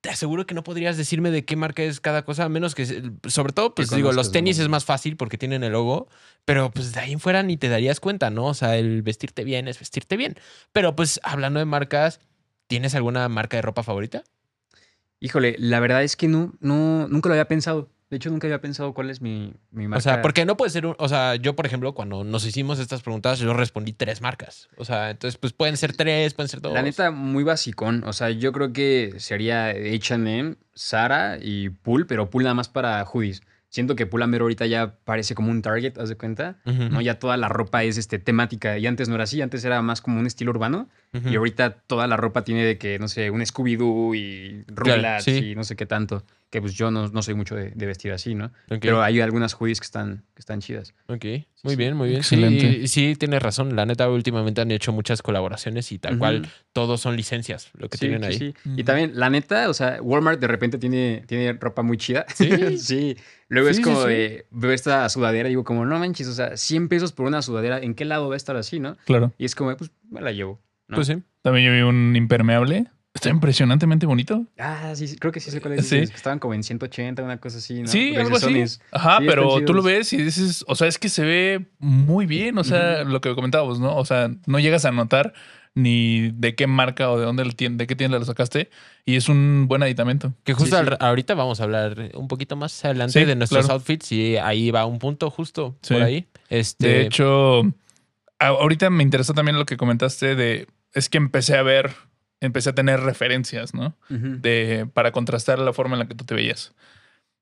te 0.00 0.10
aseguro 0.10 0.46
que 0.46 0.54
no 0.54 0.62
podrías 0.62 0.96
decirme 0.96 1.32
de 1.32 1.44
qué 1.44 1.56
marca 1.56 1.82
es 1.82 2.00
cada 2.00 2.24
cosa, 2.24 2.44
a 2.44 2.48
menos 2.48 2.76
que, 2.76 3.10
sobre 3.26 3.52
todo, 3.52 3.74
pues 3.74 3.90
digo, 3.90 4.12
los 4.12 4.30
tenis 4.30 4.58
es 4.60 4.68
más 4.68 4.84
fácil 4.84 5.16
porque 5.16 5.36
tienen 5.36 5.64
el 5.64 5.72
logo, 5.72 6.08
pero 6.44 6.70
pues 6.70 6.92
de 6.92 7.00
ahí 7.00 7.12
en 7.12 7.18
fuera 7.18 7.42
ni 7.42 7.56
te 7.56 7.68
darías 7.68 7.98
cuenta, 7.98 8.30
¿no? 8.30 8.46
O 8.46 8.54
sea, 8.54 8.76
el 8.76 9.02
vestirte 9.02 9.42
bien 9.42 9.66
es 9.66 9.80
vestirte 9.80 10.16
bien. 10.16 10.36
Pero 10.72 10.94
pues 10.94 11.18
hablando 11.24 11.58
de 11.58 11.64
marcas, 11.64 12.20
¿tienes 12.66 12.94
alguna 12.94 13.28
marca 13.28 13.56
de 13.56 13.62
ropa 13.62 13.82
favorita? 13.82 14.24
Híjole, 15.20 15.56
la 15.58 15.80
verdad 15.80 16.02
es 16.02 16.16
que 16.16 16.28
no, 16.28 16.54
no, 16.60 17.08
nunca 17.08 17.28
lo 17.28 17.34
había 17.34 17.48
pensado. 17.48 17.90
De 18.10 18.18
hecho, 18.18 18.30
nunca 18.30 18.46
había 18.46 18.60
pensado 18.60 18.94
cuál 18.94 19.10
es 19.10 19.20
mi, 19.20 19.54
mi 19.72 19.88
marca. 19.88 19.98
O 19.98 20.00
sea, 20.00 20.22
porque 20.22 20.44
no 20.44 20.56
puede 20.56 20.70
ser 20.70 20.86
un. 20.86 20.94
O 20.98 21.08
sea, 21.08 21.34
yo, 21.34 21.56
por 21.56 21.66
ejemplo, 21.66 21.92
cuando 21.92 22.22
nos 22.22 22.44
hicimos 22.44 22.78
estas 22.78 23.02
preguntas, 23.02 23.40
yo 23.40 23.52
respondí 23.52 23.92
tres 23.92 24.20
marcas. 24.20 24.68
O 24.76 24.84
sea, 24.84 25.10
entonces, 25.10 25.38
pues 25.38 25.52
pueden 25.52 25.76
ser 25.76 25.96
tres, 25.96 26.32
pueden 26.34 26.48
ser 26.48 26.60
dos. 26.60 26.72
La 26.72 26.82
neta, 26.82 27.10
muy 27.10 27.42
basicón. 27.42 28.04
O 28.06 28.12
sea, 28.12 28.30
yo 28.30 28.52
creo 28.52 28.72
que 28.72 29.14
sería 29.18 29.70
HM, 29.72 30.56
Sara 30.72 31.38
y 31.40 31.70
Pool, 31.70 32.06
pero 32.06 32.30
Pool 32.30 32.44
nada 32.44 32.54
más 32.54 32.68
para 32.68 33.04
hoodies. 33.04 33.42
Siento 33.68 33.96
que 33.96 34.08
Amber 34.22 34.40
ahorita 34.40 34.66
ya 34.66 34.96
parece 35.04 35.34
como 35.34 35.50
un 35.50 35.60
Target, 35.60 35.98
¿haz 35.98 36.08
de 36.08 36.16
cuenta? 36.16 36.58
¿No? 36.64 37.00
Ya 37.00 37.18
toda 37.18 37.36
la 37.36 37.48
ropa 37.48 37.84
es 37.84 37.98
este, 37.98 38.18
temática. 38.18 38.78
Y 38.78 38.86
antes 38.86 39.08
no 39.08 39.14
era 39.16 39.24
así, 39.24 39.42
antes 39.42 39.64
era 39.64 39.82
más 39.82 40.00
como 40.00 40.18
un 40.18 40.26
estilo 40.26 40.50
urbano. 40.50 40.88
Y 41.12 41.36
ahorita 41.36 41.70
toda 41.86 42.06
la 42.06 42.16
ropa 42.16 42.44
tiene 42.44 42.64
de 42.64 42.78
que, 42.78 42.98
no 42.98 43.08
sé, 43.08 43.30
un 43.30 43.40
Scooby-Doo 43.40 44.14
y 44.14 44.64
Rugrats 44.68 45.24
sí. 45.24 45.50
y 45.50 45.54
no 45.54 45.64
sé 45.64 45.74
qué 45.74 45.86
tanto. 45.86 46.24
Que 46.48 46.60
pues 46.60 46.74
yo 46.74 46.92
no, 46.92 47.08
no 47.08 47.22
soy 47.22 47.34
mucho 47.34 47.56
de, 47.56 47.70
de 47.70 47.86
vestir 47.86 48.12
así, 48.12 48.36
¿no? 48.36 48.52
Pero 48.80 49.02
hay 49.02 49.20
algunas 49.20 49.52
hoodies 49.54 49.80
que 49.80 49.84
están, 49.84 50.22
que 50.34 50.40
están 50.40 50.60
chidas. 50.60 50.94
ok. 51.08 51.24
Muy 51.64 51.72
sí. 51.72 51.76
bien, 51.76 51.96
muy 51.96 52.08
bien. 52.10 52.22
Sí, 52.22 52.36
Excelente. 52.36 52.86
sí, 52.86 53.16
tienes 53.18 53.42
razón. 53.42 53.74
La 53.74 53.84
neta, 53.84 54.08
últimamente 54.08 54.60
han 54.60 54.70
hecho 54.70 54.92
muchas 54.92 55.22
colaboraciones 55.22 55.90
y 55.90 55.98
tal 55.98 56.18
cual 56.18 56.48
todos 56.72 57.00
son 57.00 57.16
licencias 57.16 57.70
lo 57.76 57.88
que 57.88 57.98
Sí, 57.98 58.06
tienen 58.08 58.22
sí, 58.22 58.26
ahí. 58.28 58.38
sí. 58.38 58.54
Ujú. 58.70 58.78
Y 58.80 58.84
también, 58.84 59.12
la 59.14 59.28
neta, 59.28 59.68
o 59.68 59.74
sea, 59.74 60.00
Walmart 60.00 60.38
de 60.40 60.46
repente 60.46 60.78
tiene, 60.78 61.24
tiene 61.26 61.52
ropa 61.54 61.82
muy 61.82 61.96
chida. 61.96 62.24
Sí. 62.32 62.48
sí. 62.78 63.16
Luego 63.48 63.66
Sí, 63.66 63.70
es 63.72 63.76
sí, 63.78 63.82
como 63.82 64.02
sí. 64.02 64.08
de, 64.08 64.46
veo 64.52 64.70
esta 64.70 65.08
sudadera 65.08 65.48
y 65.48 65.52
digo 65.52 65.64
como, 65.64 65.84
no 65.84 65.98
manches, 65.98 66.28
o 66.28 66.32
sea, 66.32 66.56
100 66.56 66.88
pesos 66.88 67.12
por 67.12 67.26
una 67.26 67.42
sudadera, 67.42 67.80
¿en 67.80 67.94
qué 67.94 68.04
lado 68.04 68.28
va 68.28 68.34
a 68.34 68.36
estar 68.36 68.54
así, 68.56 68.78
no? 68.78 68.96
Claro. 69.04 69.32
Y 69.36 69.44
es 69.46 69.56
como, 69.56 69.76
pues, 69.76 69.90
me 70.08 70.20
la 70.20 70.30
llevo. 70.30 70.60
¿no? 70.86 70.94
Pues 70.94 71.08
sí. 71.08 71.16
También 71.42 71.66
yo 71.66 71.72
vi 71.72 71.80
un 71.80 72.14
impermeable. 72.14 72.86
Está 73.16 73.30
impresionantemente 73.30 74.06
bonito. 74.06 74.46
Ah, 74.58 74.92
sí, 74.94 75.08
sí, 75.08 75.16
creo 75.16 75.32
que 75.32 75.40
sí 75.40 75.50
sé 75.50 75.60
cuál 75.60 75.74
es. 75.74 75.88
Sí. 75.88 75.96
dices, 75.96 76.10
que 76.10 76.16
estaban 76.16 76.38
como 76.38 76.54
en 76.54 76.62
180, 76.62 77.22
una 77.22 77.38
cosa 77.38 77.58
así, 77.58 77.80
¿no? 77.82 77.88
Sí, 77.88 78.14
algo 78.14 78.36
así. 78.36 78.62
Ajá, 78.92 79.18
Sí, 79.18 79.24
pero 79.26 79.64
tú 79.64 79.74
lo 79.74 79.82
ves 79.82 80.12
y 80.12 80.18
dices, 80.18 80.64
o 80.68 80.74
sea, 80.76 80.86
es 80.86 80.98
que 80.98 81.08
se 81.08 81.24
ve 81.24 81.66
muy 81.78 82.26
bien, 82.26 82.56
o 82.58 82.64
sea, 82.64 83.04
lo 83.04 83.20
que 83.20 83.34
comentábamos, 83.34 83.80
¿no? 83.80 83.96
O 83.96 84.04
sea, 84.04 84.30
no 84.46 84.58
llegas 84.60 84.84
a 84.84 84.92
notar 84.92 85.32
ni 85.74 86.30
de 86.30 86.54
qué 86.54 86.66
marca 86.66 87.10
o 87.10 87.18
de 87.18 87.26
dónde, 87.26 87.44
de 87.44 87.86
qué 87.86 87.94
tienda 87.96 88.18
lo 88.18 88.24
sacaste 88.24 88.70
y 89.04 89.16
es 89.16 89.28
un 89.28 89.66
buen 89.68 89.82
aditamento. 89.82 90.32
Que 90.44 90.54
justo 90.54 90.76
Sí, 90.76 90.82
sí. 90.82 90.88
al- 90.90 90.96
ahorita 91.00 91.34
vamos 91.34 91.60
a 91.60 91.64
hablar 91.64 92.10
un 92.14 92.28
poquito 92.28 92.56
más 92.56 92.82
adelante 92.84 93.18
Sí, 93.20 93.24
de 93.26 93.36
nuestros 93.36 93.66
claro. 93.66 93.74
outfits 93.80 94.10
y 94.12 94.36
ahí 94.38 94.70
va 94.70 94.86
un 94.86 94.98
punto 94.98 95.30
justo 95.30 95.76
Sí. 95.82 95.92
por 95.94 96.02
ahí. 96.02 96.26
Este, 96.48 96.88
De 96.88 97.00
hecho, 97.02 97.62
ahorita 98.38 98.90
me 98.90 99.02
interesó 99.02 99.34
también 99.34 99.58
lo 99.58 99.66
que 99.66 99.76
comentaste 99.76 100.34
de, 100.34 100.66
es 100.92 101.08
que 101.08 101.18
empecé 101.18 101.56
a 101.56 101.62
ver, 101.62 101.90
empecé 102.40 102.70
a 102.70 102.74
tener 102.74 103.00
referencias, 103.00 103.74
¿no? 103.74 103.96
Ujú. 104.10 104.38
de, 104.40 104.88
para 104.92 105.12
contrastar 105.12 105.58
la 105.58 105.72
forma 105.72 105.94
en 105.94 106.00
la 106.00 106.08
que 106.08 106.14
tú 106.14 106.24
te 106.24 106.34
veías. 106.34 106.74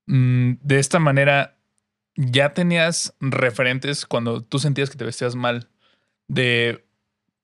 Mm, 0.06 0.54
de 0.60 0.78
esta 0.78 0.98
manera, 0.98 1.56
ya 2.16 2.52
tenías 2.54 3.14
referentes 3.20 4.06
cuando 4.06 4.42
tú 4.42 4.58
sentías 4.58 4.90
que 4.90 4.96
te 4.96 5.04
vestías 5.04 5.34
mal 5.34 5.68
de 6.28 6.84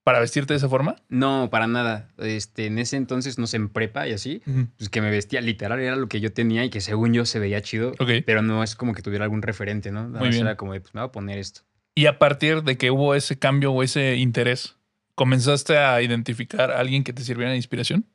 para 0.03 0.21
vestirte 0.21 0.55
de 0.55 0.57
esa 0.59 0.69
forma? 0.69 0.97
No, 1.09 1.51
para 1.51 1.67
nada. 1.67 2.09
Este, 2.19 2.67
en 2.67 2.79
ese 2.79 2.97
entonces, 2.97 3.39
no 3.39 3.47
sé, 3.47 3.59
en 3.59 3.69
prepa 3.69 4.09
y 4.09 4.13
así, 4.13 4.43
pues 4.79 4.89
que 4.89 5.01
me 5.03 5.11
vestía 5.11 5.41
literal, 5.41 5.79
era 5.79 5.95
lo 5.95 6.09
que 6.09 6.21
yo 6.21 6.33
tenía 6.33 6.65
y 6.65 6.71
que 6.71 6.81
según 6.81 7.13
yo 7.13 7.27
se 7.27 7.39
veía 7.39 7.61
chido, 7.61 7.93
Ok. 7.99 8.11
pero 8.25 8.43
no 8.43 8.63
es 8.65 8.75
como 8.75 8.95
que 8.95 9.03
tuviera 9.03 9.25
algún 9.25 9.43
referente, 9.43 9.93
¿no? 9.93 10.09
Nada 10.09 10.21
Muy 10.21 10.31
bien. 10.31 10.47
Era 10.47 10.57
como 10.57 10.73
de, 10.73 10.81
pues 10.81 10.95
me 10.95 11.01
voy 11.01 11.09
a 11.09 11.13
poner 11.13 11.39
esto. 11.39 11.61
Y 11.95 12.07
a 12.07 12.19
partir 12.19 12.63
de 12.63 12.79
que 12.79 12.91
hubo 12.91 13.15
ese 13.15 13.39
cambio 13.39 13.73
o 13.73 13.83
ese 13.83 14.17
interés, 14.17 14.77
¿comenzaste 15.21 15.77
a 15.77 16.01
identificar 16.01 16.71
a 16.71 16.79
alguien 16.79 17.05
que 17.05 17.13
te 17.13 17.23
sirviera 17.23 17.51
de 17.51 17.57
inspiración? 17.57 18.07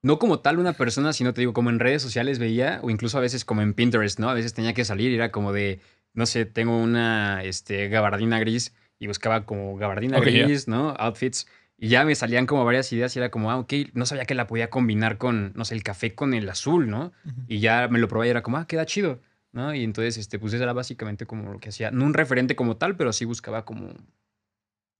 No 0.00 0.18
como 0.18 0.38
tal 0.38 0.58
una 0.58 0.72
persona, 0.72 1.12
sino 1.12 1.34
te 1.34 1.42
digo, 1.42 1.52
como 1.52 1.68
en 1.68 1.78
redes 1.78 2.00
sociales 2.00 2.38
veía, 2.38 2.80
o 2.82 2.88
incluso 2.88 3.18
a 3.18 3.20
veces 3.20 3.44
como 3.44 3.60
en 3.60 3.74
Pinterest, 3.74 4.18
¿no? 4.18 4.30
A 4.30 4.32
veces 4.34 4.54
tenía 4.54 4.72
que 4.72 4.86
salir 4.86 5.12
y 5.12 5.16
era 5.16 5.30
como 5.30 5.52
de, 5.52 5.80
no 6.14 6.24
sé, 6.24 6.46
tengo 6.46 6.78
una 6.78 7.44
este, 7.44 7.90
gabardina 7.90 8.38
gris 8.38 8.74
y 8.98 9.08
buscaba 9.08 9.44
como 9.44 9.76
gabardina 9.76 10.20
gris, 10.20 10.68
¿no? 10.68 10.94
Outfits. 10.98 11.46
Y 11.76 11.88
ya 11.88 12.06
me 12.06 12.14
salían 12.14 12.46
como 12.46 12.64
varias 12.64 12.90
ideas 12.94 13.14
y 13.14 13.18
era 13.18 13.30
como, 13.30 13.50
ah, 13.50 13.58
ok, 13.58 13.74
no 13.92 14.06
sabía 14.06 14.24
que 14.24 14.34
la 14.34 14.46
podía 14.46 14.70
combinar 14.70 15.18
con, 15.18 15.52
no 15.54 15.66
sé, 15.66 15.74
el 15.74 15.82
café 15.82 16.14
con 16.14 16.32
el 16.32 16.48
azul, 16.48 16.88
¿no? 16.88 17.12
Y 17.46 17.58
ya 17.60 17.88
me 17.88 17.98
lo 17.98 18.08
probé 18.08 18.28
y 18.28 18.30
era 18.30 18.42
como, 18.42 18.56
ah, 18.56 18.66
queda 18.66 18.86
chido, 18.86 19.20
¿no? 19.52 19.74
Y 19.74 19.84
entonces, 19.84 20.16
este, 20.16 20.38
pues 20.38 20.54
eso 20.54 20.62
era 20.62 20.72
básicamente 20.72 21.26
como 21.26 21.52
lo 21.52 21.60
que 21.60 21.68
hacía. 21.68 21.90
No 21.90 22.06
un 22.06 22.14
referente 22.14 22.56
como 22.56 22.78
tal, 22.78 22.96
pero 22.96 23.12
sí 23.12 23.26
buscaba 23.26 23.66
como, 23.66 23.92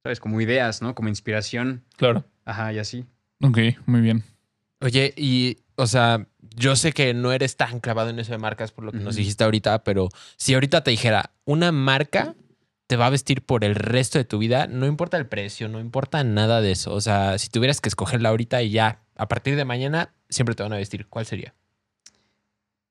¿sabes? 0.03 0.21
Como 0.21 0.41
ideas, 0.41 0.83
¿no? 0.83 0.95
Como 0.95 1.09
inspiración. 1.09 1.85
Claro. 1.97 2.25
Ajá, 2.45 2.73
y 2.73 2.79
así. 2.79 3.05
Ok, 3.43 3.59
muy 3.87 4.01
bien. 4.01 4.25
Oye, 4.81 5.13
y, 5.17 5.59
o 5.77 5.87
sea, 5.87 6.27
yo 6.55 6.77
sé 6.77 6.93
que 6.93 7.15
no 7.15 7.33
eres 7.33 7.57
tan 7.57 7.81
clavado 7.81 8.11
en 8.11 8.19
eso 8.19 8.33
de 8.33 8.39
marcas 8.39 8.73
por 8.73 8.85
lo 8.85 8.93
que 8.93 8.99
nos 8.99 9.17
dijiste 9.17 9.45
ahorita, 9.45 9.85
pero 9.85 10.09
si 10.37 10.55
ahorita 10.55 10.83
te 10.83 10.91
dijera, 10.91 11.33
una 11.45 11.73
marca 11.73 12.35
te 12.87 12.97
va 12.97 13.07
a 13.07 13.11
vestir 13.11 13.43
por 13.43 13.65
el 13.65 13.75
resto 13.75 14.19
de 14.19 14.25
tu 14.25 14.39
vida, 14.39 14.67
no 14.67 14.87
importa 14.87 15.19
el 15.19 15.27
precio, 15.27 15.69
no 15.69 15.79
importa 15.79 16.25
nada 16.25 16.61
de 16.61 16.73
eso. 16.73 16.95
O 16.95 17.01
sea, 17.01 17.39
si 17.39 17.49
tuvieras 17.49 17.81
que 17.81 17.89
escogerla 17.89 18.31
ahorita 18.31 18.63
y 18.63 18.71
ya, 18.71 19.03
a 19.17 19.29
partir 19.29 19.57
de 19.57 19.65
mañana, 19.65 20.15
siempre 20.31 20.55
te 20.55 20.63
van 20.63 20.73
a 20.73 20.77
vestir, 20.77 21.07
¿cuál 21.07 21.27
sería? 21.27 21.55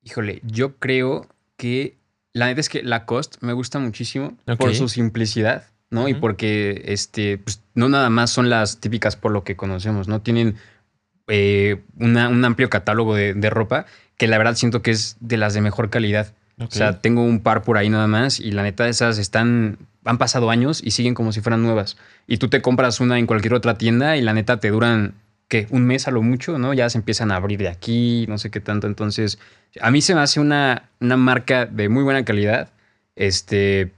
Híjole, 0.03 0.41
yo 0.43 0.77
creo 0.77 1.27
que 1.57 1.97
la 2.33 2.45
neta 2.45 2.61
es 2.61 2.69
que 2.69 2.83
Lacoste 2.83 3.39
me 3.41 3.53
gusta 3.53 3.79
muchísimo 3.79 4.37
por 4.59 4.75
su 4.75 4.87
simplicidad, 4.87 5.65
¿no? 5.89 6.07
Y 6.07 6.13
porque 6.15 6.83
este, 6.85 7.37
pues, 7.37 7.61
no 7.75 7.89
nada 7.89 8.09
más 8.09 8.29
son 8.29 8.49
las 8.49 8.79
típicas 8.79 9.15
por 9.15 9.31
lo 9.31 9.43
que 9.43 9.55
conocemos, 9.55 10.07
¿no? 10.07 10.21
Tienen 10.21 10.55
eh, 11.27 11.81
una- 11.99 12.29
un 12.29 12.43
amplio 12.45 12.69
catálogo 12.69 13.15
de, 13.15 13.33
de 13.33 13.49
ropa 13.49 13.85
que 14.17 14.27
la 14.27 14.37
verdad 14.37 14.55
siento 14.55 14.81
que 14.81 14.91
es 14.91 15.17
de 15.19 15.37
las 15.37 15.53
de 15.53 15.61
mejor 15.61 15.89
calidad. 15.89 16.33
O 16.57 16.71
sea, 16.71 17.01
tengo 17.01 17.21
un 17.23 17.39
par 17.41 17.61
por 17.63 17.77
ahí 17.77 17.89
nada 17.89 18.07
más 18.07 18.39
y 18.39 18.51
la 18.51 18.63
neta 18.63 18.87
esas 18.89 19.17
están, 19.19 19.77
han 20.05 20.17
pasado 20.17 20.49
años 20.49 20.81
y 20.83 20.91
siguen 20.91 21.13
como 21.13 21.31
si 21.31 21.41
fueran 21.41 21.61
nuevas. 21.61 21.97
Y 22.27 22.37
tú 22.37 22.47
te 22.49 22.61
compras 22.61 22.99
una 22.99 23.19
en 23.19 23.27
cualquier 23.27 23.53
otra 23.53 23.77
tienda 23.77 24.17
y 24.17 24.21
la 24.21 24.33
neta 24.33 24.59
te 24.59 24.71
duran, 24.71 25.13
¿qué? 25.49 25.67
Un 25.69 25.85
mes 25.85 26.07
a 26.07 26.11
lo 26.11 26.21
mucho, 26.23 26.57
¿no? 26.57 26.73
Ya 26.73 26.89
se 26.89 26.97
empiezan 26.97 27.31
a 27.31 27.35
abrir 27.35 27.59
de 27.59 27.67
aquí, 27.67 28.25
no 28.27 28.37
sé 28.39 28.49
qué 28.49 28.59
tanto. 28.59 28.87
Entonces, 28.87 29.37
a 29.81 29.91
mí 29.91 30.01
se 30.01 30.15
me 30.15 30.21
hace 30.21 30.39
una, 30.39 30.89
una 30.99 31.17
marca 31.17 31.65
de 31.67 31.89
muy 31.89 32.03
buena 32.03 32.25
calidad, 32.25 32.69
este, 33.15 33.91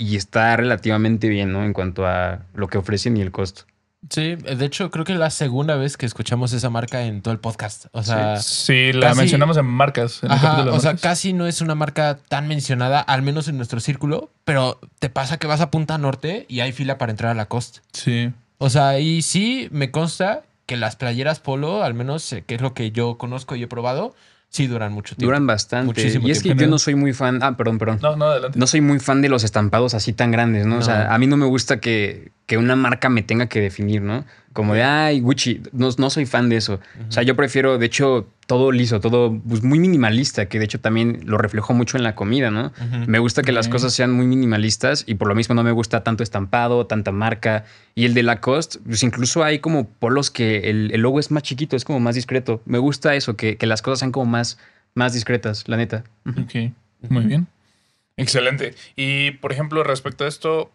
y 0.00 0.16
está 0.16 0.56
relativamente 0.56 1.28
bien, 1.28 1.52
¿no? 1.52 1.62
En 1.64 1.72
cuanto 1.72 2.06
a 2.06 2.40
lo 2.54 2.68
que 2.68 2.78
ofrecen 2.78 3.16
y 3.16 3.20
el 3.20 3.30
costo. 3.30 3.62
Sí, 4.08 4.34
de 4.36 4.64
hecho, 4.64 4.90
creo 4.90 5.04
que 5.04 5.12
es 5.12 5.18
la 5.18 5.28
segunda 5.28 5.76
vez 5.76 5.98
que 5.98 6.06
escuchamos 6.06 6.54
esa 6.54 6.70
marca 6.70 7.02
en 7.02 7.20
todo 7.20 7.32
el 7.34 7.38
podcast. 7.38 7.84
O 7.92 8.02
sea, 8.02 8.38
Sí, 8.38 8.92
la 8.94 9.08
casi- 9.08 9.18
mencionamos 9.20 9.58
en 9.58 9.66
marcas. 9.66 10.22
En 10.22 10.30
el 10.30 10.36
Ajá, 10.38 10.48
capítulo 10.48 10.72
de 10.72 10.78
o 10.78 10.80
sea, 10.80 10.96
casi 10.96 11.34
no 11.34 11.46
es 11.46 11.60
una 11.60 11.74
marca 11.74 12.18
tan 12.28 12.48
mencionada, 12.48 13.00
al 13.00 13.20
menos 13.20 13.46
en 13.48 13.58
nuestro 13.58 13.78
círculo, 13.78 14.30
pero 14.46 14.80
te 15.00 15.10
pasa 15.10 15.36
que 15.36 15.46
vas 15.46 15.60
a 15.60 15.70
Punta 15.70 15.98
Norte 15.98 16.46
y 16.48 16.60
hay 16.60 16.72
fila 16.72 16.96
para 16.96 17.10
entrar 17.12 17.30
a 17.30 17.34
la 17.34 17.44
costa. 17.46 17.82
Sí. 17.92 18.32
O 18.56 18.70
sea, 18.70 18.98
y 19.00 19.20
sí 19.20 19.68
me 19.70 19.90
consta 19.90 20.44
que 20.64 20.78
las 20.78 20.96
playeras 20.96 21.38
polo, 21.40 21.82
al 21.82 21.92
menos 21.92 22.32
eh, 22.32 22.42
que 22.46 22.54
es 22.54 22.62
lo 22.62 22.72
que 22.72 22.92
yo 22.92 23.18
conozco 23.18 23.54
y 23.54 23.62
he 23.64 23.66
probado, 23.68 24.14
sí 24.50 24.66
duran 24.66 24.92
mucho 24.92 25.14
tiempo. 25.16 25.26
Duran 25.30 25.46
bastante. 25.46 25.86
Muchísimo 25.86 26.28
y 26.28 26.32
es 26.32 26.42
que 26.42 26.54
yo 26.54 26.66
no 26.66 26.78
soy 26.78 26.94
muy 26.96 27.12
fan. 27.14 27.38
Ah, 27.42 27.56
perdón, 27.56 27.78
perdón. 27.78 27.98
No, 28.02 28.16
no, 28.16 28.26
adelante. 28.26 28.58
No 28.58 28.66
soy 28.66 28.80
muy 28.82 28.98
fan 28.98 29.22
de 29.22 29.28
los 29.30 29.42
estampados 29.44 29.94
así 29.94 30.12
tan 30.12 30.30
grandes, 30.30 30.66
¿no? 30.66 30.76
O 30.76 30.78
No. 30.80 30.84
sea, 30.84 31.14
a 31.14 31.18
mí 31.18 31.26
no 31.26 31.36
me 31.38 31.46
gusta 31.46 31.80
que, 31.80 32.32
que 32.46 32.58
una 32.58 32.76
marca 32.76 33.08
me 33.08 33.22
tenga 33.22 33.46
que 33.46 33.60
definir, 33.60 34.02
¿no? 34.02 34.24
Como 34.52 34.74
de, 34.74 34.82
ay, 34.82 35.20
Gucci, 35.20 35.62
no, 35.72 35.90
no 35.96 36.10
soy 36.10 36.26
fan 36.26 36.48
de 36.48 36.56
eso. 36.56 36.80
O 37.08 37.12
sea, 37.12 37.22
yo 37.22 37.36
prefiero, 37.36 37.78
de 37.78 37.86
hecho, 37.86 38.26
todo 38.48 38.72
liso, 38.72 38.98
todo 38.98 39.40
pues, 39.48 39.62
muy 39.62 39.78
minimalista, 39.78 40.46
que 40.46 40.58
de 40.58 40.64
hecho 40.64 40.80
también 40.80 41.20
lo 41.24 41.38
reflejo 41.38 41.72
mucho 41.72 41.96
en 41.96 42.02
la 42.02 42.16
comida, 42.16 42.50
¿no? 42.50 42.72
Me 43.06 43.20
gusta 43.20 43.42
que 43.42 43.52
las 43.52 43.68
cosas 43.68 43.92
sean 43.92 44.10
muy 44.10 44.26
minimalistas 44.26 45.04
y 45.06 45.14
por 45.14 45.28
lo 45.28 45.36
mismo 45.36 45.54
no 45.54 45.62
me 45.62 45.70
gusta 45.70 46.02
tanto 46.02 46.24
estampado, 46.24 46.86
tanta 46.86 47.12
marca. 47.12 47.64
Y 47.94 48.06
el 48.06 48.14
de 48.14 48.24
Lacoste, 48.24 48.80
pues 48.84 49.04
incluso 49.04 49.44
hay 49.44 49.60
como 49.60 49.88
polos 49.88 50.32
que 50.32 50.68
el, 50.68 50.90
el 50.92 51.00
logo 51.00 51.20
es 51.20 51.30
más 51.30 51.44
chiquito, 51.44 51.76
es 51.76 51.84
como 51.84 52.00
más 52.00 52.16
discreto. 52.16 52.60
Me 52.64 52.78
gusta 52.78 53.14
eso, 53.14 53.36
que, 53.36 53.56
que 53.56 53.66
las 53.66 53.82
cosas 53.82 54.00
sean 54.00 54.10
como 54.10 54.26
más, 54.26 54.58
más 54.94 55.12
discretas, 55.12 55.68
la 55.68 55.76
neta. 55.76 56.02
Ok, 56.26 56.72
muy 57.08 57.24
bien. 57.26 57.46
Excelente. 58.16 58.74
Y, 58.96 59.30
por 59.30 59.52
ejemplo, 59.52 59.84
respecto 59.84 60.24
a 60.24 60.28
esto, 60.28 60.72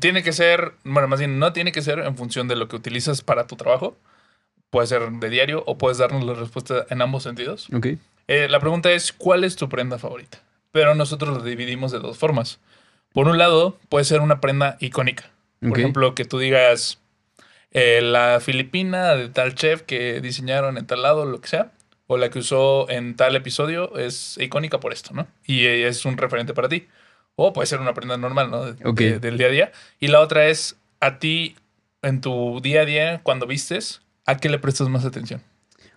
tiene 0.00 0.22
que 0.22 0.32
ser, 0.32 0.72
bueno, 0.84 1.08
más 1.08 1.18
bien 1.18 1.38
no 1.38 1.52
tiene 1.52 1.72
que 1.72 1.82
ser 1.82 1.98
en 2.00 2.16
función 2.16 2.48
de 2.48 2.56
lo 2.56 2.68
que 2.68 2.76
utilizas 2.76 3.22
para 3.22 3.46
tu 3.46 3.56
trabajo. 3.56 3.96
Puede 4.70 4.86
ser 4.86 5.08
de 5.10 5.30
diario 5.30 5.62
o 5.66 5.78
puedes 5.78 5.98
darnos 5.98 6.24
la 6.24 6.34
respuesta 6.34 6.86
en 6.90 7.02
ambos 7.02 7.22
sentidos. 7.22 7.68
Ok. 7.72 7.88
Eh, 8.26 8.48
la 8.48 8.60
pregunta 8.60 8.90
es, 8.90 9.12
¿cuál 9.12 9.44
es 9.44 9.56
tu 9.56 9.68
prenda 9.68 9.98
favorita? 9.98 10.38
Pero 10.72 10.94
nosotros 10.94 11.36
lo 11.36 11.44
dividimos 11.44 11.92
de 11.92 12.00
dos 12.00 12.18
formas. 12.18 12.58
Por 13.12 13.28
un 13.28 13.38
lado, 13.38 13.78
puede 13.88 14.04
ser 14.04 14.20
una 14.20 14.40
prenda 14.40 14.76
icónica. 14.80 15.30
Por 15.60 15.78
ejemplo, 15.78 16.14
que 16.14 16.24
tú 16.24 16.38
digas 16.38 16.98
eh, 17.70 18.00
la 18.02 18.40
filipina 18.40 19.14
de 19.14 19.28
tal 19.28 19.54
chef 19.54 19.82
que 19.82 20.20
diseñaron 20.20 20.76
en 20.76 20.86
tal 20.86 21.02
lado, 21.02 21.24
lo 21.24 21.40
que 21.40 21.48
sea, 21.48 21.70
o 22.06 22.16
la 22.18 22.28
que 22.28 22.40
usó 22.40 22.90
en 22.90 23.16
tal 23.16 23.36
episodio 23.36 23.96
es 23.96 24.36
icónica 24.38 24.80
por 24.80 24.92
esto, 24.92 25.14
¿no? 25.14 25.26
Y 25.46 25.64
eh, 25.66 25.86
es 25.88 26.04
un 26.04 26.18
referente 26.18 26.52
para 26.52 26.68
ti. 26.68 26.86
O 27.36 27.52
puede 27.52 27.66
ser 27.66 27.80
una 27.80 27.94
prenda 27.94 28.16
normal, 28.16 28.50
¿no? 28.50 28.64
De- 28.72 28.88
Ok. 28.88 28.98
de- 28.98 29.18
del 29.18 29.38
día 29.38 29.48
a 29.48 29.50
día. 29.50 29.72
Y 30.00 30.08
la 30.08 30.20
otra 30.20 30.46
es 30.46 30.76
a 31.00 31.18
ti, 31.18 31.56
en 32.02 32.20
tu 32.20 32.60
día 32.62 32.82
a 32.82 32.84
día, 32.84 33.20
cuando 33.22 33.46
vistes, 33.46 34.02
¿a 34.26 34.36
qué 34.36 34.48
le 34.48 34.58
prestas 34.58 34.88
más 34.88 35.04
atención? 35.04 35.40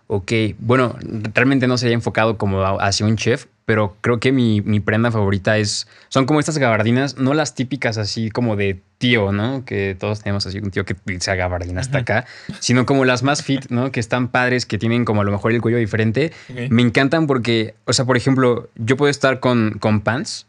Ok, 0.10 0.32
bueno, 0.60 0.96
realmente 1.34 1.68
no 1.68 1.78
sería 1.78 1.94
enfocado 1.94 2.38
como 2.38 2.64
hacia 2.80 3.06
un 3.06 3.18
chef, 3.18 3.48
pero 3.66 3.98
creo 4.00 4.22
que 4.22 4.32
mi, 4.32 4.62
mi 4.62 4.80
prenda 4.80 5.12
favorita 5.12 5.58
es, 5.58 5.86
son 6.08 6.26
como 6.26 6.40
estas 6.40 6.58
gabardinas, 6.58 7.18
no 7.18 7.34
las 7.34 7.56
típicas 7.56 7.98
así 7.98 8.32
como 8.32 8.56
de 8.56 8.80
tío, 9.00 9.34
¿no? 9.34 9.66
Que 9.66 9.98
todos 10.00 10.22
tenemos 10.22 10.48
así 10.48 10.60
un 10.60 10.72
tío 10.72 10.86
que 10.86 10.94
utiliza 10.94 11.36
gabardina 11.36 11.82
hasta 11.82 11.98
acá, 12.00 12.26
sino 12.62 12.86
como 12.86 13.04
las 13.04 13.22
más 13.22 13.44
fit, 13.44 13.66
¿no? 13.70 13.92
Que 13.92 14.00
están 14.00 14.30
padres, 14.30 14.66
que 14.66 14.78
tienen 14.78 15.04
como 15.04 15.22
a 15.22 15.24
lo 15.26 15.32
mejor 15.34 15.52
el 15.52 15.62
cuello 15.62 15.78
diferente. 15.78 16.32
Me 16.70 16.82
encantan 16.84 17.28
porque, 17.28 17.76
o 17.84 17.92
sea, 17.92 18.06
por 18.06 18.16
ejemplo, 18.16 18.70
yo 18.76 18.96
puedo 18.96 19.10
estar 19.12 19.42
con, 19.42 19.72
con 19.80 20.00
pants 20.00 20.47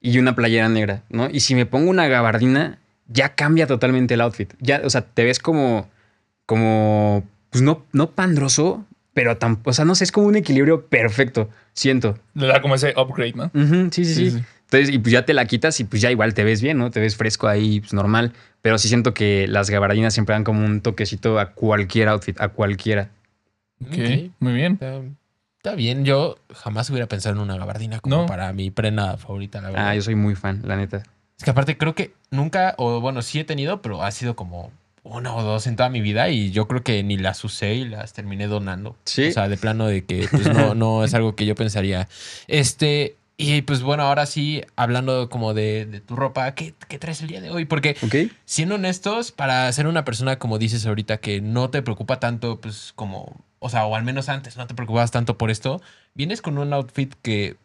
y 0.00 0.18
una 0.18 0.34
playera 0.34 0.68
negra, 0.68 1.02
¿no? 1.10 1.28
Y 1.30 1.40
si 1.40 1.54
me 1.54 1.66
pongo 1.66 1.90
una 1.90 2.08
gabardina, 2.08 2.78
ya 3.08 3.34
cambia 3.34 3.66
totalmente 3.66 4.14
el 4.14 4.20
outfit. 4.22 4.52
Ya, 4.60 4.80
o 4.84 4.90
sea, 4.90 5.02
te 5.02 5.24
ves 5.24 5.38
como, 5.38 5.88
como, 6.46 7.24
pues 7.50 7.62
no, 7.62 7.84
no 7.92 8.12
pandroso, 8.12 8.86
pero 9.14 9.36
tan, 9.36 9.58
o 9.64 9.72
sea, 9.72 9.84
no 9.84 9.94
sé, 9.94 10.04
es 10.04 10.12
como 10.12 10.26
un 10.26 10.36
equilibrio 10.36 10.86
perfecto, 10.86 11.50
siento. 11.72 12.18
Le 12.34 12.46
da 12.46 12.62
como 12.62 12.74
ese 12.74 12.94
upgrade, 12.96 13.34
¿no? 13.34 13.50
Ujú, 13.54 13.88
sí, 13.90 14.04
sí, 14.04 14.14
sí, 14.14 14.30
Sí, 14.30 14.30
sí. 14.38 14.44
Entonces, 14.64 14.94
y 14.94 14.98
pues 15.00 15.12
ya 15.12 15.24
te 15.24 15.34
la 15.34 15.46
quitas 15.46 15.80
y 15.80 15.84
pues 15.84 16.00
ya 16.00 16.12
igual 16.12 16.32
te 16.32 16.44
ves 16.44 16.62
bien, 16.62 16.78
¿no? 16.78 16.92
Te 16.92 17.00
ves 17.00 17.16
fresco 17.16 17.48
ahí, 17.48 17.80
pues 17.80 17.92
normal. 17.92 18.32
Pero 18.62 18.78
sí 18.78 18.86
siento 18.86 19.14
que 19.14 19.48
las 19.48 19.68
gabardinas 19.68 20.14
siempre 20.14 20.34
dan 20.34 20.44
como 20.44 20.64
un 20.64 20.80
toquecito 20.80 21.40
a 21.40 21.54
cualquier 21.54 22.06
outfit, 22.06 22.40
a 22.40 22.48
cualquiera. 22.50 23.10
Ok, 23.84 23.94
Ok. 23.98 24.30
muy 24.38 24.52
bien. 24.52 24.78
Está 25.62 25.74
bien, 25.74 26.06
yo 26.06 26.38
jamás 26.54 26.88
hubiera 26.88 27.06
pensado 27.06 27.34
en 27.36 27.42
una 27.42 27.58
gabardina 27.58 28.00
como 28.00 28.16
No. 28.16 28.26
para 28.26 28.50
mi 28.54 28.70
prenda 28.70 29.18
favorita, 29.18 29.60
la 29.60 29.68
verdad. 29.68 29.88
Ah, 29.88 29.94
yo 29.94 30.00
soy 30.00 30.14
muy 30.14 30.34
fan, 30.34 30.62
la 30.64 30.76
neta. 30.76 31.02
Es 31.38 31.44
que 31.44 31.50
aparte 31.50 31.76
creo 31.76 31.94
que 31.94 32.14
nunca, 32.30 32.74
o 32.78 33.00
bueno, 33.00 33.20
sí 33.20 33.38
he 33.40 33.44
tenido, 33.44 33.82
pero 33.82 34.02
ha 34.02 34.10
sido 34.10 34.34
como 34.36 34.72
una 35.02 35.34
o 35.34 35.42
dos 35.42 35.66
en 35.66 35.76
toda 35.76 35.90
mi 35.90 36.00
vida 36.00 36.30
y 36.30 36.50
yo 36.50 36.66
creo 36.66 36.82
que 36.82 37.02
ni 37.02 37.18
las 37.18 37.44
usé 37.44 37.74
y 37.74 37.84
las 37.86 38.14
terminé 38.14 38.46
donando. 38.46 38.96
Sí. 39.04 39.28
O 39.28 39.32
sea, 39.32 39.48
de 39.48 39.58
plano 39.58 39.86
de 39.86 40.04
que 40.04 40.26
pues, 40.30 40.48
no, 40.48 40.74
no 40.74 41.04
es 41.04 41.12
algo 41.12 41.36
que 41.36 41.44
yo 41.44 41.54
pensaría. 41.54 42.08
Este, 42.48 43.16
y 43.36 43.60
pues 43.62 43.82
bueno, 43.82 44.04
ahora 44.04 44.24
sí, 44.24 44.62
hablando 44.76 45.28
como 45.28 45.52
de, 45.52 45.84
de 45.84 46.00
tu 46.00 46.16
ropa, 46.16 46.54
¿qué, 46.54 46.72
¿qué 46.88 46.98
traes 46.98 47.20
el 47.20 47.28
día 47.28 47.42
de 47.42 47.50
hoy? 47.50 47.66
Porque 47.66 47.96
siendo 48.46 48.76
honestos, 48.76 49.30
para 49.30 49.70
ser 49.72 49.86
una 49.86 50.06
persona, 50.06 50.38
como 50.38 50.58
dices 50.58 50.86
ahorita, 50.86 51.18
que 51.18 51.42
no 51.42 51.68
te 51.68 51.82
preocupa 51.82 52.18
tanto, 52.20 52.60
pues 52.60 52.92
como, 52.96 53.36
o 53.60 53.68
sea, 53.70 53.86
o 53.86 53.94
al 53.94 54.02
menos 54.02 54.28
antes 54.28 54.56
no 54.56 54.66
te 54.66 54.74
preocupabas 54.74 55.12
tanto 55.12 55.38
por 55.38 55.50
esto, 55.50 55.80
vienes 56.14 56.42
con 56.42 56.58
un 56.58 56.72
outfit 56.72 57.14
que 57.22 57.56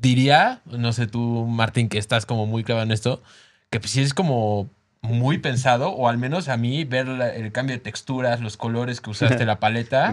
diría, 0.00 0.60
no 0.66 0.92
sé 0.92 1.06
tú, 1.06 1.46
Martín, 1.46 1.88
que 1.88 1.98
estás 1.98 2.26
como 2.26 2.46
muy 2.46 2.64
clavado 2.64 2.84
en 2.86 2.92
esto, 2.92 3.22
que 3.70 3.80
pues 3.80 3.92
sí 3.92 4.00
es 4.02 4.14
como 4.14 4.68
muy 5.02 5.38
pensado, 5.38 5.90
o 5.92 6.08
al 6.08 6.18
menos 6.18 6.48
a 6.48 6.56
mí 6.56 6.84
ver 6.84 7.08
la- 7.08 7.34
el 7.34 7.52
cambio 7.52 7.74
de 7.76 7.80
texturas, 7.80 8.40
los 8.40 8.56
colores 8.56 9.00
que 9.00 9.10
usaste, 9.10 9.46
la 9.46 9.58
paleta, 9.60 10.08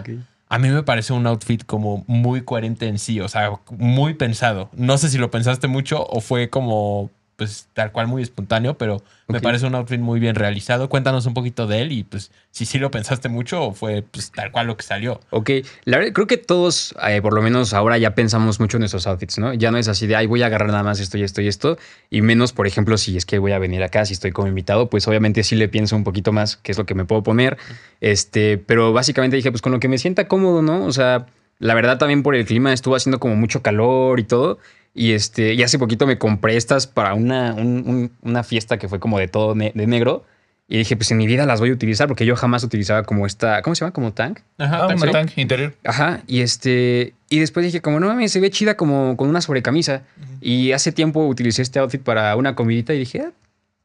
a 0.49 0.59
mí 0.59 0.69
me 0.69 0.83
parece 0.83 1.11
un 1.13 1.27
outfit 1.27 1.65
como 1.65 2.05
muy 2.07 2.41
coherente 2.41 2.87
en 2.87 2.97
sí, 2.97 3.19
o 3.19 3.27
sea, 3.27 3.51
muy 3.71 4.13
pensado. 4.13 4.69
No 4.73 4.97
sé 4.97 5.09
si 5.09 5.17
lo 5.17 5.29
pensaste 5.29 5.67
mucho 5.67 6.05
o 6.07 6.21
fue 6.21 6.49
como 6.49 7.11
pues 7.37 7.69
tal 7.73 7.91
cual 7.91 8.07
muy 8.07 8.23
espontáneo, 8.23 8.79
pero 8.79 9.03
me 9.27 9.39
parece 9.39 9.67
un 9.67 9.75
outfit 9.75 9.99
muy 9.99 10.19
bien 10.19 10.33
realizado. 10.33 10.89
Cuéntanos 10.89 11.27
un 11.27 11.35
poquito 11.35 11.67
de 11.67 11.81
él 11.81 11.91
y 11.91 12.03
pues 12.03 12.31
si 12.49 12.65
sí 12.65 12.79
lo 12.79 12.89
pensaste 12.89 13.29
mucho 13.29 13.61
o 13.61 13.73
fue 13.73 14.01
pues 14.01 14.31
tal 14.31 14.51
cual 14.51 14.65
lo 14.65 14.75
que 14.75 14.83
salió. 14.83 15.19
Ok, 15.29 15.51
la 15.85 15.99
verdad, 15.99 16.13
creo 16.13 16.25
que 16.25 16.37
todos, 16.37 16.95
eh, 17.07 17.21
por 17.21 17.33
lo 17.33 17.43
menos 17.43 17.73
ahora 17.73 17.99
ya 17.99 18.15
pensamos 18.15 18.59
mucho 18.59 18.77
en 18.77 18.81
nuestros 18.81 19.05
outfits, 19.05 19.37
¿no? 19.37 19.53
Ya 19.53 19.69
no 19.69 19.77
es 19.77 19.87
así 19.87 20.07
de, 20.07 20.15
ay, 20.15 20.25
voy 20.25 20.41
a 20.41 20.47
agarrar 20.47 20.69
nada 20.69 20.81
más 20.81 20.99
esto 20.99 21.19
y 21.19 21.23
esto 21.23 21.41
y 21.41 21.47
esto. 21.47 21.77
Y 22.09 22.21
menos, 22.21 22.53
por 22.53 22.65
ejemplo, 22.65 22.97
si 22.97 23.15
es 23.15 23.27
que 23.27 23.37
voy 23.37 23.51
a 23.51 23.59
venir 23.59 23.83
acá, 23.83 24.03
si 24.05 24.13
estoy 24.13 24.31
como 24.31 24.47
invitado, 24.47 24.89
pues 24.89 25.07
obviamente 25.07 25.43
sí 25.43 25.55
le 25.55 25.69
pienso 25.69 25.95
un 25.95 26.03
poquito 26.03 26.31
más 26.31 26.57
qué 26.57 26.71
es 26.71 26.77
lo 26.79 26.87
que 26.87 26.95
me 26.95 27.05
puedo 27.05 27.21
poner. 27.21 27.59
Este, 28.01 28.57
pero 28.57 28.93
básicamente 28.93 29.35
dije, 29.35 29.51
pues 29.51 29.61
con 29.61 29.71
lo 29.71 29.79
que 29.79 29.87
me 29.87 29.99
sienta 29.99 30.27
cómodo, 30.27 30.63
¿no? 30.63 30.85
O 30.85 30.91
sea, 30.91 31.27
la 31.59 31.75
verdad 31.75 31.99
también 31.99 32.23
por 32.23 32.35
el 32.35 32.45
clima 32.45 32.73
estuvo 32.73 32.95
haciendo 32.95 33.19
como 33.19 33.35
mucho 33.35 33.61
calor 33.61 34.19
y 34.19 34.23
todo. 34.23 34.57
Y 34.97 35.11
este, 35.13 35.53
y 35.53 35.61
hace 35.63 35.77
poquito 35.79 36.05
me 36.07 36.17
compré 36.17 36.57
estas 36.57 36.87
para 36.87 37.13
una, 37.13 37.53
un- 37.53 37.83
un- 37.87 38.11
una 38.23 38.43
fiesta 38.43 38.77
que 38.77 38.89
fue 38.89 38.99
como 38.99 39.19
de 39.19 39.27
todo 39.27 39.53
ne- 39.55 39.71
de 39.75 39.87
negro. 39.87 40.25
Y 40.67 40.77
dije, 40.79 40.97
pues 40.97 41.09
en 41.11 41.17
mi 41.17 41.27
vida 41.27 41.45
las 41.45 41.61
voy 41.61 41.69
a 41.69 41.73
utilizar 41.73 42.09
porque 42.09 42.25
yo 42.25 42.35
jamás 42.35 42.61
utilizaba 42.63 43.03
como 43.03 43.25
esta, 43.25 43.61
¿cómo 43.61 43.73
se 43.75 43.81
llama? 43.85 43.93
Como 43.93 44.11
tank. 44.11 44.39
Ajá, 44.57 44.83
Ah, 44.83 44.95
cual. 44.97 45.11
tank 45.11 45.37
interior. 45.37 45.73
Ajá, 45.85 46.21
y 46.27 46.41
este. 46.41 47.13
Y 47.29 47.39
después 47.39 47.65
dije, 47.65 47.79
como 47.81 47.99
no 48.01 48.07
mames, 48.07 48.31
se 48.33 48.41
ve 48.41 48.49
chida 48.49 48.75
como 48.75 49.15
con 49.15 49.29
una 49.29 49.39
sobrecamisa. 49.39 50.01
Y 50.41 50.73
hace 50.73 50.91
tiempo 50.91 51.25
utilicé 51.25 51.61
este 51.61 51.79
outfit 51.79 52.01
para 52.01 52.35
una 52.35 52.53
comidita 52.55 52.93
y 52.93 52.99
dije, 52.99 53.21
ah, 53.21 53.31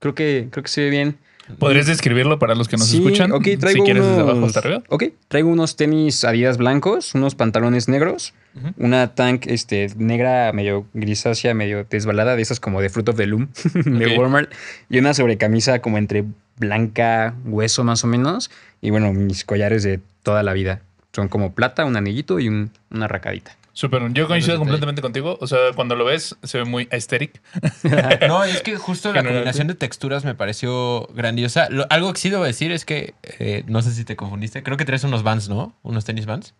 creo 0.00 0.14
que, 0.16 0.48
creo 0.50 0.62
que 0.64 0.70
se 0.70 0.80
ve 0.82 0.90
bien. 0.90 1.18
¿Podrías 1.58 1.86
describirlo 1.86 2.38
para 2.38 2.54
los 2.54 2.68
que 2.68 2.76
nos 2.76 2.86
Sí, 2.86 2.96
escuchan? 2.98 3.32
Ok, 3.32 3.44
si 3.44 3.56
quieres 3.82 4.06
desde 4.06 4.20
abajo 4.20 4.38
unos- 4.38 4.48
hasta 4.56 4.60
arriba. 4.60 4.82
Ok, 4.88 5.04
traigo 5.28 5.50
unos 5.50 5.76
tenis 5.76 6.24
Adidas 6.24 6.56
blancos, 6.56 7.14
unos 7.14 7.34
pantalones 7.34 7.88
negros, 7.88 8.32
una 8.76 9.14
tank 9.14 9.46
este, 9.46 9.88
negra 9.96 10.52
medio 10.52 10.86
grisácea, 10.94 11.52
medio 11.54 11.84
desbalada, 11.90 12.36
de 12.36 12.42
esas 12.42 12.60
como 12.60 12.80
de 12.80 12.88
Fruit 12.90 13.08
of 13.08 13.16
the 13.16 13.26
Loom 13.26 13.48
de. 13.74 14.16
Walmart, 14.18 14.52
y 14.88 14.98
una 14.98 15.14
sobrecamisa 15.14 15.80
como 15.80 15.98
entre 15.98 16.24
blanca, 16.58 17.34
hueso 17.44 17.82
más 17.84 18.04
o 18.04 18.06
menos, 18.06 18.50
y 18.80 18.90
bueno, 18.90 19.12
mis 19.12 19.44
collares 19.44 19.82
de 19.82 20.00
toda 20.22 20.42
la 20.42 20.52
vida. 20.52 20.80
Son 21.12 21.28
como 21.28 21.52
plata, 21.54 21.84
un 21.84 21.96
anillito 21.96 22.38
y 22.40 22.48
un- 22.48 22.70
una 22.90 23.08
racadita. 23.08 23.56
Súper. 23.74 24.02
Yo 24.12 24.28
coincido 24.28 24.58
completamente 24.58 25.00
contigo. 25.02 25.38
O 25.40 25.46
sea, 25.46 25.58
cuando 25.74 25.94
lo 25.96 26.04
ves, 26.04 26.36
se 26.42 26.58
ve 26.58 26.64
muy 26.64 26.88
aesthetic. 26.90 27.40
No, 28.28 28.44
es 28.44 28.60
que 28.62 28.76
justo 28.76 29.12
la 29.12 29.22
combinación 29.24 29.66
de 29.66 29.74
texturas 29.74 30.24
me 30.24 30.34
pareció 30.34 31.06
grandiosa. 31.14 31.68
Lo- 31.70 31.86
algo 31.90 32.12
que 32.12 32.20
sí 32.20 32.28
debo 32.30 32.44
decir 32.44 32.70
es 32.72 32.84
que, 32.84 33.14
eh, 33.38 33.64
no 33.66 33.80
sé 33.82 33.92
si 33.92 34.04
te 34.04 34.14
confundiste, 34.16 34.62
creo 34.62 34.76
que 34.76 34.84
traes 34.84 35.04
unos 35.04 35.22
Vans, 35.22 35.48
¿no? 35.48 35.74
Unos 35.82 36.04
tenis 36.04 36.26
Vans. 36.26 36.54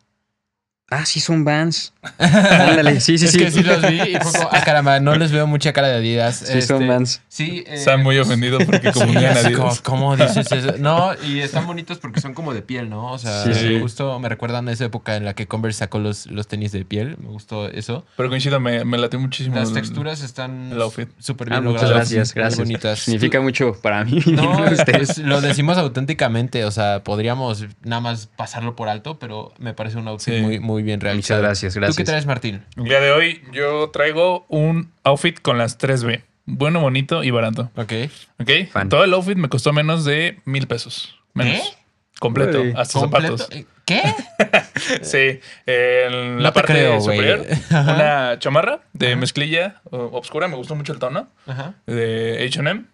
Ah, 0.90 1.06
sí, 1.06 1.20
son 1.20 1.42
Vans. 1.42 1.94
Ándale, 2.18 3.00
sí, 3.00 3.16
sí, 3.16 3.24
es 3.24 3.32
sí. 3.32 3.38
que 3.38 3.50
sí 3.50 3.62
los 3.62 3.80
vi 3.80 3.98
y 4.02 4.16
fue 4.20 4.30
como, 4.32 4.48
ah, 4.52 4.60
caramba, 4.62 5.00
no 5.00 5.14
les 5.14 5.32
veo 5.32 5.46
mucha 5.46 5.72
cara 5.72 5.88
de 5.88 5.94
Adidas. 5.94 6.36
Sí, 6.44 6.60
son 6.60 6.82
Este, 6.82 6.86
Vans. 6.86 7.22
Sí. 7.28 7.64
eh, 7.66 7.74
Está 7.76 7.96
muy 7.96 8.18
ofendido 8.18 8.58
porque 8.58 8.92
como, 8.92 9.18
Adidas. 9.18 9.80
¿Cómo 9.80 10.16
dices 10.18 10.52
eso? 10.52 10.74
No, 10.78 11.12
y 11.24 11.40
están 11.40 11.66
bonitos 11.66 11.96
porque 11.98 12.20
son 12.20 12.34
como 12.34 12.52
de 12.52 12.60
piel, 12.60 12.90
¿no? 12.90 13.10
O 13.10 13.16
sea, 13.18 13.42
Sí, 13.44 13.54
sí. 13.54 13.78
justo 13.80 14.18
me 14.18 14.28
recuerdan 14.28 14.68
a 14.68 14.72
esa 14.72 14.84
época 14.84 15.16
en 15.16 15.24
la 15.24 15.32
que 15.34 15.46
Converse 15.46 15.78
sacó 15.78 15.98
los, 15.98 16.26
los 16.26 16.46
tenis 16.46 16.72
de 16.72 16.84
piel. 16.84 17.16
Me 17.18 17.28
gustó 17.28 17.68
eso. 17.68 18.04
Pero 18.18 18.28
coincido, 18.28 18.60
me, 18.60 18.84
me 18.84 18.98
latió 18.98 19.18
muchísimo. 19.18 19.56
Las 19.56 19.72
texturas 19.72 20.22
están 20.22 20.74
súper 21.20 21.52
Ah, 21.54 21.60
bien 21.60 21.72
muchas 21.72 21.82
logradas. 21.84 22.10
gracias, 22.12 22.34
muy 22.34 22.42
gracias. 22.42 22.58
bonitas. 22.58 22.98
Significa 22.98 23.40
mucho 23.40 23.72
para 23.80 24.04
mí. 24.04 24.20
No, 24.26 24.62
pues, 24.92 25.16
lo 25.18 25.40
decimos 25.40 25.78
auténticamente, 25.78 26.66
o 26.66 26.70
sea, 26.70 27.02
podríamos 27.02 27.64
nada 27.82 28.00
más 28.00 28.26
pasarlo 28.26 28.76
por 28.76 28.90
alto, 28.90 29.18
pero 29.18 29.54
me 29.58 29.72
parece 29.72 29.96
un 29.96 30.08
outfit 30.08 30.34
Sí. 30.34 30.40
muy, 30.40 30.60
muy 30.60 30.81
bien 30.82 30.98
Muchas 30.98 31.02
realizado. 31.04 31.42
gracias, 31.42 31.74
¿Tú 31.74 31.80
gracias. 31.80 31.96
qué 31.96 32.04
traes, 32.04 32.26
Martín? 32.26 32.62
El 32.76 32.84
día 32.84 33.00
de 33.00 33.10
hoy 33.12 33.42
yo 33.52 33.90
traigo 33.90 34.44
un 34.48 34.90
outfit 35.04 35.40
con 35.40 35.58
las 35.58 35.78
3B. 35.78 36.22
Bueno, 36.46 36.80
bonito 36.80 37.22
y 37.24 37.30
barato. 37.30 37.70
Ok. 37.76 37.92
¿Ok? 38.40 38.50
Fan. 38.72 38.88
Todo 38.88 39.04
el 39.04 39.14
outfit 39.14 39.36
me 39.36 39.48
costó 39.48 39.72
menos 39.72 40.04
de 40.04 40.40
mil 40.44 40.66
pesos. 40.66 41.16
Menos. 41.34 41.54
¿Qué? 41.60 41.76
Completo. 42.18 42.60
Uy. 42.62 42.74
hasta 42.76 42.98
Completo- 43.00 43.38
zapatos. 43.38 43.66
¿Qué? 43.84 44.02
Sí. 45.02 45.40
En 45.66 46.36
No 46.36 46.40
la 46.42 46.50
te 46.52 46.54
parte 46.60 46.72
creo, 46.72 47.00
superior, 47.00 47.46
Ajá. 47.70 47.94
una 47.94 48.38
chamarra 48.38 48.80
de 48.92 49.08
Ajá. 49.12 49.16
mezclilla 49.16 49.80
obscura. 49.90 50.48
Me 50.48 50.56
gustó 50.56 50.74
mucho 50.74 50.92
el 50.92 50.98
tono. 50.98 51.28
Ajá. 51.46 51.74
De 51.86 52.44
HM. 52.52 52.86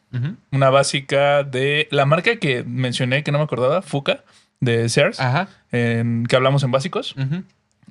Una 0.52 0.70
básica 0.70 1.42
de 1.44 1.88
la 1.90 2.04
marca 2.06 2.36
que 2.36 2.62
mencioné 2.64 3.22
que 3.24 3.32
no 3.32 3.38
me 3.38 3.44
acordaba, 3.44 3.82
Fuca, 3.82 4.24
de 4.60 4.88
Sears, 4.88 5.20
Ajá. 5.20 5.48
en, 5.72 6.24
que 6.26 6.36
hablamos 6.36 6.62
en 6.62 6.70
básicos. 6.70 7.14
Ujú. 7.16 7.42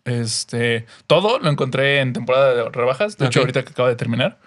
Este, 0.07 0.85
todo 1.05 1.37
lo 1.39 1.49
encontré 1.49 1.99
en 1.99 2.13
temporada 2.13 2.53
de 2.55 2.69
rebajas. 2.69 3.17
De 3.17 3.27
hecho, 3.27 3.39
Ok. 3.39 3.43
ahorita 3.43 3.63
que 3.63 3.71
acaba 3.71 3.89
de 3.89 3.95
terminar. 3.95 4.39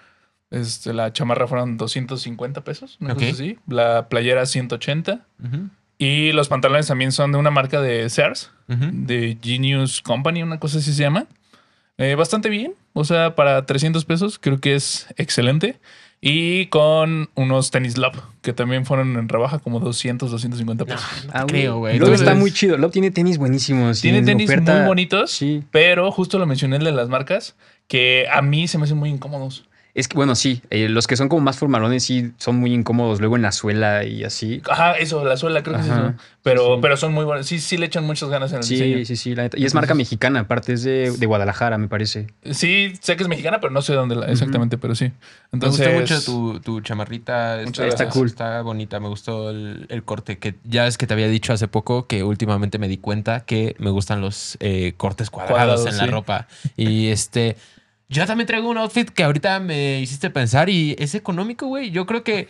Este, 0.49 0.91
la 0.93 1.13
chamarra 1.13 1.47
fueron 1.47 1.77
250 1.77 2.63
pesos, 2.65 2.97
una 2.99 3.13
Ok. 3.13 3.19
cosa 3.19 3.31
así. 3.31 3.57
La 3.67 4.09
playera 4.09 4.45
180. 4.45 5.25
Ujú. 5.41 5.69
Y 5.97 6.31
los 6.33 6.49
pantalones 6.49 6.87
también 6.87 7.11
son 7.13 7.31
de 7.31 7.37
una 7.37 7.51
marca 7.51 7.79
de 7.79 8.09
Sears, 8.09 8.51
Ujú. 8.67 8.87
de 8.91 9.37
Genius 9.41 10.01
Company, 10.01 10.43
una 10.43 10.59
cosa 10.59 10.79
así 10.79 10.91
se 10.93 11.01
llama. 11.03 11.27
Eh, 11.97 12.15
bastante 12.15 12.49
bien. 12.49 12.73
O 12.93 13.05
sea, 13.05 13.35
para 13.35 13.65
300 13.65 14.03
pesos 14.03 14.39
creo 14.39 14.59
que 14.59 14.73
es 14.75 15.07
excelente. 15.15 15.79
Y 16.23 16.67
con 16.67 17.29
unos 17.33 17.71
tenis 17.71 17.97
Love, 17.97 18.21
que 18.43 18.53
también 18.53 18.85
fueron 18.85 19.17
en 19.17 19.27
rebaja 19.27 19.57
como 19.57 19.79
200, 19.79 20.29
250 20.29 20.85
pesos. 20.85 21.01
No 21.25 21.31
te 21.31 21.37
Ah, 21.39 21.45
creo, 21.47 21.77
güey. 21.79 21.97
Lob 21.97 22.13
está 22.13 22.35
muy 22.35 22.51
chido. 22.51 22.77
Lob 22.77 22.91
tiene 22.91 23.09
tenis 23.09 23.39
buenísimos. 23.39 24.01
Tiene 24.01 24.21
tenis 24.21 24.47
oferta- 24.47 24.77
muy 24.77 24.87
bonitos, 24.87 25.31
Sí. 25.31 25.63
pero 25.71 26.11
justo 26.11 26.37
lo 26.37 26.45
mencioné 26.45 26.77
de 26.77 26.91
las 26.91 27.09
marcas, 27.09 27.55
que 27.87 28.27
a 28.31 28.43
mí 28.43 28.67
se 28.67 28.77
me 28.77 28.83
hacen 28.83 28.97
muy 28.97 29.09
incómodos. 29.09 29.65
Es 29.93 30.07
que, 30.07 30.15
bueno, 30.15 30.35
sí. 30.35 30.61
eh, 30.69 30.87
los 30.87 31.05
que 31.07 31.17
son 31.17 31.27
como 31.27 31.41
más 31.41 31.57
formalones 31.57 32.03
sí 32.05 32.31
son 32.37 32.55
muy 32.57 32.73
incómodos 32.73 33.19
luego 33.19 33.35
en 33.35 33.41
la 33.41 33.51
suela 33.51 34.05
y 34.05 34.23
así. 34.23 34.61
Ajá, 34.69 34.93
eso, 34.93 35.25
la 35.25 35.35
suela, 35.35 35.63
creo 35.63 35.75
que 35.75 35.81
es 35.81 35.87
eso. 35.87 36.13
Pero, 36.43 36.75
sí. 36.75 36.79
pero 36.81 36.95
son 36.97 37.13
muy 37.13 37.25
buenos. 37.25 37.45
Sí, 37.45 37.59
sí 37.59 37.77
le 37.77 37.87
echan 37.87 38.05
muchas 38.05 38.29
ganas 38.29 38.51
en 38.51 38.59
el 38.59 38.63
Sí, 38.63 38.75
diseño. 38.75 39.05
sí, 39.05 39.15
sí. 39.17 39.35
la 39.35 39.43
neta. 39.43 39.59
Y 39.59 39.65
es 39.65 39.73
marca 39.73 39.93
mexicana, 39.93 40.39
aparte 40.41 40.73
es 40.73 40.83
de, 40.83 41.11
de 41.11 41.25
Guadalajara, 41.25 41.77
me 41.77 41.87
parece. 41.89 42.27
Sí, 42.51 42.93
sé 43.01 43.15
que 43.17 43.23
es 43.23 43.29
mexicana, 43.29 43.59
pero 43.59 43.71
no 43.73 43.81
sé 43.81 43.93
dónde 43.93 44.15
la- 44.15 44.27
exactamente, 44.27 44.77
pero 44.77 44.95
sí. 44.95 45.05
Me 45.05 45.13
Entonces, 45.57 45.85
gustó 45.87 45.99
mucho 45.99 46.23
tu, 46.23 46.59
tu 46.61 46.81
chamarrita. 46.81 47.57
Muchas 47.65 47.87
Está, 47.87 48.05
gracias. 48.05 48.25
Está 48.25 48.61
bonita. 48.61 48.99
Me 49.01 49.09
gustó 49.09 49.49
el, 49.49 49.87
el 49.89 50.03
corte. 50.03 50.37
Que 50.37 50.55
ya 50.63 50.87
es 50.87 50.97
que 50.97 51.05
te 51.05 51.13
había 51.13 51.27
dicho 51.27 51.51
hace 51.51 51.67
poco 51.67 52.07
que 52.07 52.23
últimamente 52.23 52.77
me 52.79 52.87
di 52.87 52.97
cuenta 52.97 53.41
que 53.41 53.75
me 53.77 53.89
gustan 53.89 54.21
los 54.21 54.57
eh, 54.61 54.93
cortes 54.95 55.29
cuadrados, 55.29 55.81
Cuadrados, 55.81 55.85
en 55.87 55.97
la 55.97 56.05
sí. 56.05 56.09
ropa. 56.09 56.47
Y 56.77 57.07
este. 57.07 57.57
Yo 58.11 58.25
también 58.25 58.45
traigo 58.45 58.69
un 58.69 58.77
outfit 58.77 59.09
que 59.09 59.23
ahorita 59.23 59.61
me 59.61 60.01
hiciste 60.01 60.29
pensar 60.29 60.69
y 60.69 60.97
es 60.99 61.15
económico, 61.15 61.67
güey. 61.67 61.91
Yo 61.91 62.05
creo 62.05 62.25
que, 62.25 62.49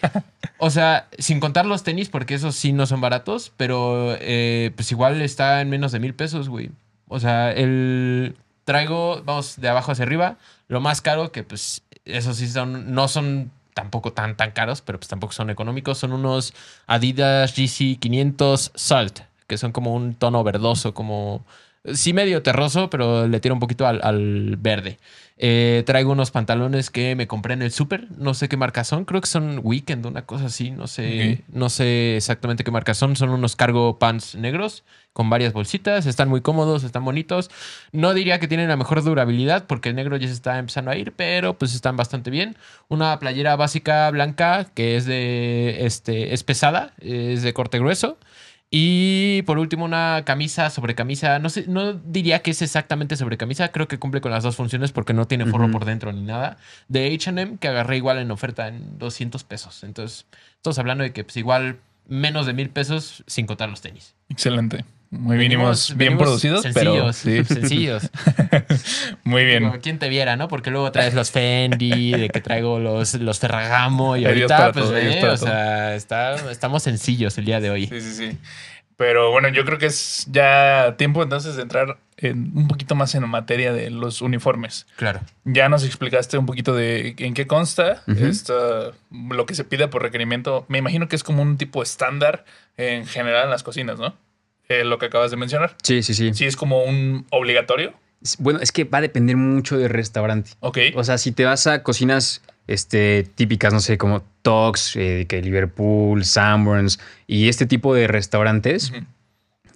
o 0.57 0.71
sea, 0.71 1.07
sin 1.19 1.39
contar 1.39 1.67
los 1.67 1.83
tenis, 1.83 2.09
porque 2.09 2.33
esos 2.33 2.55
sí 2.55 2.73
no 2.73 2.87
son 2.87 2.99
baratos, 2.99 3.53
pero 3.57 4.17
eh, 4.19 4.71
pues 4.75 4.91
igual 4.91 5.21
está 5.21 5.61
en 5.61 5.69
menos 5.69 5.91
de 5.91 5.99
mil 5.99 6.15
pesos, 6.15 6.49
güey. 6.49 6.71
O 7.07 7.19
sea, 7.19 7.51
el 7.51 8.35
traigo, 8.63 9.21
vamos 9.23 9.61
de 9.61 9.69
abajo 9.69 9.91
hacia 9.91 10.03
arriba, 10.03 10.37
lo 10.67 10.81
más 10.81 10.99
caro, 10.99 11.31
que 11.31 11.43
pues 11.43 11.83
esos 12.05 12.37
sí 12.37 12.47
son, 12.47 12.95
no 12.95 13.07
son 13.07 13.51
tampoco 13.75 14.13
tan, 14.13 14.35
tan 14.35 14.51
caros, 14.51 14.81
pero 14.81 14.97
pues 14.99 15.09
tampoco 15.09 15.33
son 15.33 15.51
económicos, 15.51 15.99
son 15.99 16.11
unos 16.11 16.55
Adidas 16.87 17.53
GC 17.55 17.99
500 17.99 18.71
Salt, 18.73 19.19
que 19.45 19.59
son 19.59 19.71
como 19.71 19.93
un 19.93 20.15
tono 20.15 20.43
verdoso, 20.43 20.95
como, 20.95 21.45
sí 21.93 22.13
medio 22.13 22.41
terroso, 22.41 22.89
pero 22.89 23.27
le 23.27 23.39
tira 23.39 23.53
un 23.53 23.59
poquito 23.59 23.85
al, 23.87 24.01
al 24.03 24.55
verde. 24.57 24.97
Eh, 25.43 25.81
traigo 25.87 26.11
unos 26.11 26.29
pantalones 26.29 26.91
que 26.91 27.15
me 27.15 27.25
compré 27.25 27.55
en 27.55 27.63
el 27.63 27.71
súper. 27.71 28.07
No 28.15 28.35
sé 28.35 28.47
qué 28.47 28.57
marca 28.57 28.83
son. 28.83 29.05
Creo 29.05 29.21
que 29.21 29.27
son 29.27 29.59
Weekend, 29.63 30.05
una 30.05 30.21
cosa 30.21 30.45
así. 30.45 30.69
No 30.69 30.85
sé, 30.85 31.39
Ok. 31.49 31.55
no 31.55 31.69
sé 31.69 32.15
exactamente 32.15 32.63
qué 32.63 32.69
marca 32.69 32.93
son. 32.93 33.15
Son 33.15 33.31
unos 33.31 33.55
cargo 33.55 33.97
pants 33.97 34.35
negros 34.35 34.83
con 35.13 35.31
varias 35.31 35.51
bolsitas. 35.53 36.05
Están 36.05 36.29
muy 36.29 36.41
cómodos, 36.41 36.83
están 36.83 37.03
bonitos. 37.03 37.49
No 37.91 38.13
diría 38.13 38.39
que 38.39 38.47
tienen 38.47 38.67
la 38.69 38.77
mejor 38.77 39.03
durabilidad 39.03 39.65
porque 39.65 39.89
el 39.89 39.95
negro 39.95 40.15
ya 40.17 40.27
se 40.27 40.33
está 40.33 40.59
empezando 40.59 40.91
a 40.91 40.95
ir, 40.95 41.11
pero 41.13 41.57
pues 41.57 41.73
están 41.73 41.97
bastante 41.97 42.29
bien. 42.29 42.55
Una 42.87 43.17
playera 43.17 43.55
básica 43.55 44.11
blanca 44.11 44.67
que 44.75 44.95
es 44.95 45.05
de 45.05 45.87
este 45.87 46.35
es 46.35 46.43
pesada, 46.43 46.93
es 46.99 47.41
de 47.41 47.51
corte 47.53 47.79
grueso. 47.79 48.19
Y 48.73 49.41
por 49.41 49.59
último, 49.59 49.83
una 49.83 50.23
camisa 50.25 50.69
sobre 50.69 50.95
camisa. 50.95 51.39
No 51.39 51.49
sé, 51.49 51.65
no 51.67 51.93
diría 51.93 52.41
que 52.41 52.51
es 52.51 52.61
exactamente 52.61 53.17
sobre 53.17 53.37
camisa. 53.37 53.67
Creo 53.67 53.89
que 53.89 53.99
cumple 53.99 54.21
con 54.21 54.31
las 54.31 54.43
dos 54.43 54.55
funciones 54.55 54.93
porque 54.93 55.13
no 55.13 55.27
tiene 55.27 55.45
forro 55.45 55.69
por 55.69 55.83
dentro 55.83 56.13
ni 56.13 56.21
nada. 56.21 56.57
De 56.87 57.11
HM, 57.13 57.57
que 57.57 57.67
agarré 57.67 57.97
igual 57.97 58.17
en 58.17 58.31
oferta 58.31 58.69
en 58.69 58.97
200 58.97 59.43
pesos. 59.43 59.83
Entonces, 59.83 60.25
estamos 60.55 60.79
hablando 60.79 61.03
de 61.03 61.11
que 61.11 61.25
pues 61.25 61.35
igual 61.35 61.79
menos 62.07 62.45
de 62.45 62.53
mil 62.53 62.69
pesos 62.69 63.25
sin 63.27 63.45
contar 63.45 63.69
los 63.69 63.81
tenis. 63.81 64.15
excelente. 64.29 64.85
Muy 65.11 65.35
venimos, 65.37 65.89
bien 65.89 65.97
venimos 66.17 66.23
producidos, 66.23 66.65
pero 66.73 67.11
sencillos, 67.11 67.15
sí. 67.17 67.43
sencillos. 67.53 68.09
Muy 69.25 69.43
bien. 69.43 69.63
Como 69.67 69.79
quien 69.81 69.99
te 69.99 70.07
viera, 70.09 70.37
¿no? 70.37 70.47
Porque 70.47 70.71
luego 70.71 70.91
traes 70.91 71.13
los 71.13 71.31
Fendi, 71.31 72.11
de 72.13 72.29
que 72.29 72.39
traigo 72.41 72.79
los, 72.79 73.15
los 73.15 73.39
Ferragamo 73.39 74.15
y 74.15 74.25
ahorita, 74.25 74.71
pues, 74.71 74.85
todo, 74.85 74.93
para 75.21 75.33
o 75.33 75.37
sea, 75.37 75.95
está- 75.95 76.49
estamos 76.51 76.83
sencillos 76.83 77.37
el 77.37 77.45
día 77.45 77.59
de 77.59 77.69
hoy. 77.69 77.87
Sí, 77.87 77.99
sí, 78.01 78.13
sí. 78.13 78.37
Pero 78.95 79.31
bueno, 79.31 79.49
yo 79.49 79.65
creo 79.65 79.77
que 79.79 79.87
es 79.87 80.27
ya 80.31 80.95
tiempo 80.97 81.23
entonces 81.23 81.55
de 81.55 81.63
entrar 81.63 81.97
en- 82.17 82.51
un 82.55 82.67
poquito 82.67 82.93
más 82.95 83.13
en 83.15 83.27
materia 83.27 83.73
de 83.73 83.89
los 83.89 84.21
uniformes. 84.21 84.85
Claro. 84.95 85.21
Ya 85.43 85.67
nos 85.69 85.83
explicaste 85.83 86.37
un 86.37 86.45
poquito 86.45 86.73
de 86.75 87.15
en 87.17 87.33
qué 87.33 87.47
consta 87.47 88.03
esta- 88.07 88.91
lo 89.11 89.45
que 89.45 89.55
se 89.55 89.63
pide 89.65 89.87
por 89.87 90.03
requerimiento. 90.03 90.65
Me 90.69 90.77
imagino 90.77 91.07
que 91.09 91.15
es 91.17 91.23
como 91.23 91.41
un 91.41 91.57
tipo 91.57 91.81
estándar 91.83 92.45
en 92.77 93.05
general 93.07 93.45
en 93.45 93.49
las 93.49 93.63
cocinas, 93.63 93.99
¿no? 93.99 94.15
Eh, 94.69 94.83
lo 94.83 94.97
que 94.97 95.07
acabas 95.07 95.31
de 95.31 95.37
mencionar. 95.37 95.75
Sí, 95.83 96.01
sí, 96.03 96.13
sí. 96.13 96.33
Sí, 96.33 96.45
es 96.45 96.55
como 96.55 96.83
un 96.83 97.25
obligatorio. 97.29 97.93
Bueno, 98.39 98.59
es 98.59 98.71
que 98.71 98.83
va 98.83 98.99
a 98.99 99.01
depender 99.01 99.35
mucho 99.35 99.77
del 99.77 99.89
restaurante. 99.89 100.51
Ok. 100.59 100.77
O 100.95 101.03
sea, 101.03 101.17
si 101.17 101.31
te 101.31 101.43
vas 101.43 101.67
a 101.67 101.83
cocinas 101.83 102.41
este, 102.67 103.23
típicas, 103.35 103.73
no 103.73 103.79
sé, 103.79 103.97
como 103.97 104.23
Tox, 104.43 104.95
eh, 104.95 105.25
que 105.27 105.41
Liverpool, 105.41 106.23
Sanborns 106.23 106.99
y 107.27 107.49
este 107.49 107.65
tipo 107.65 107.93
de 107.93 108.07
restaurantes 108.07 108.91
Ujú. 108.91 109.05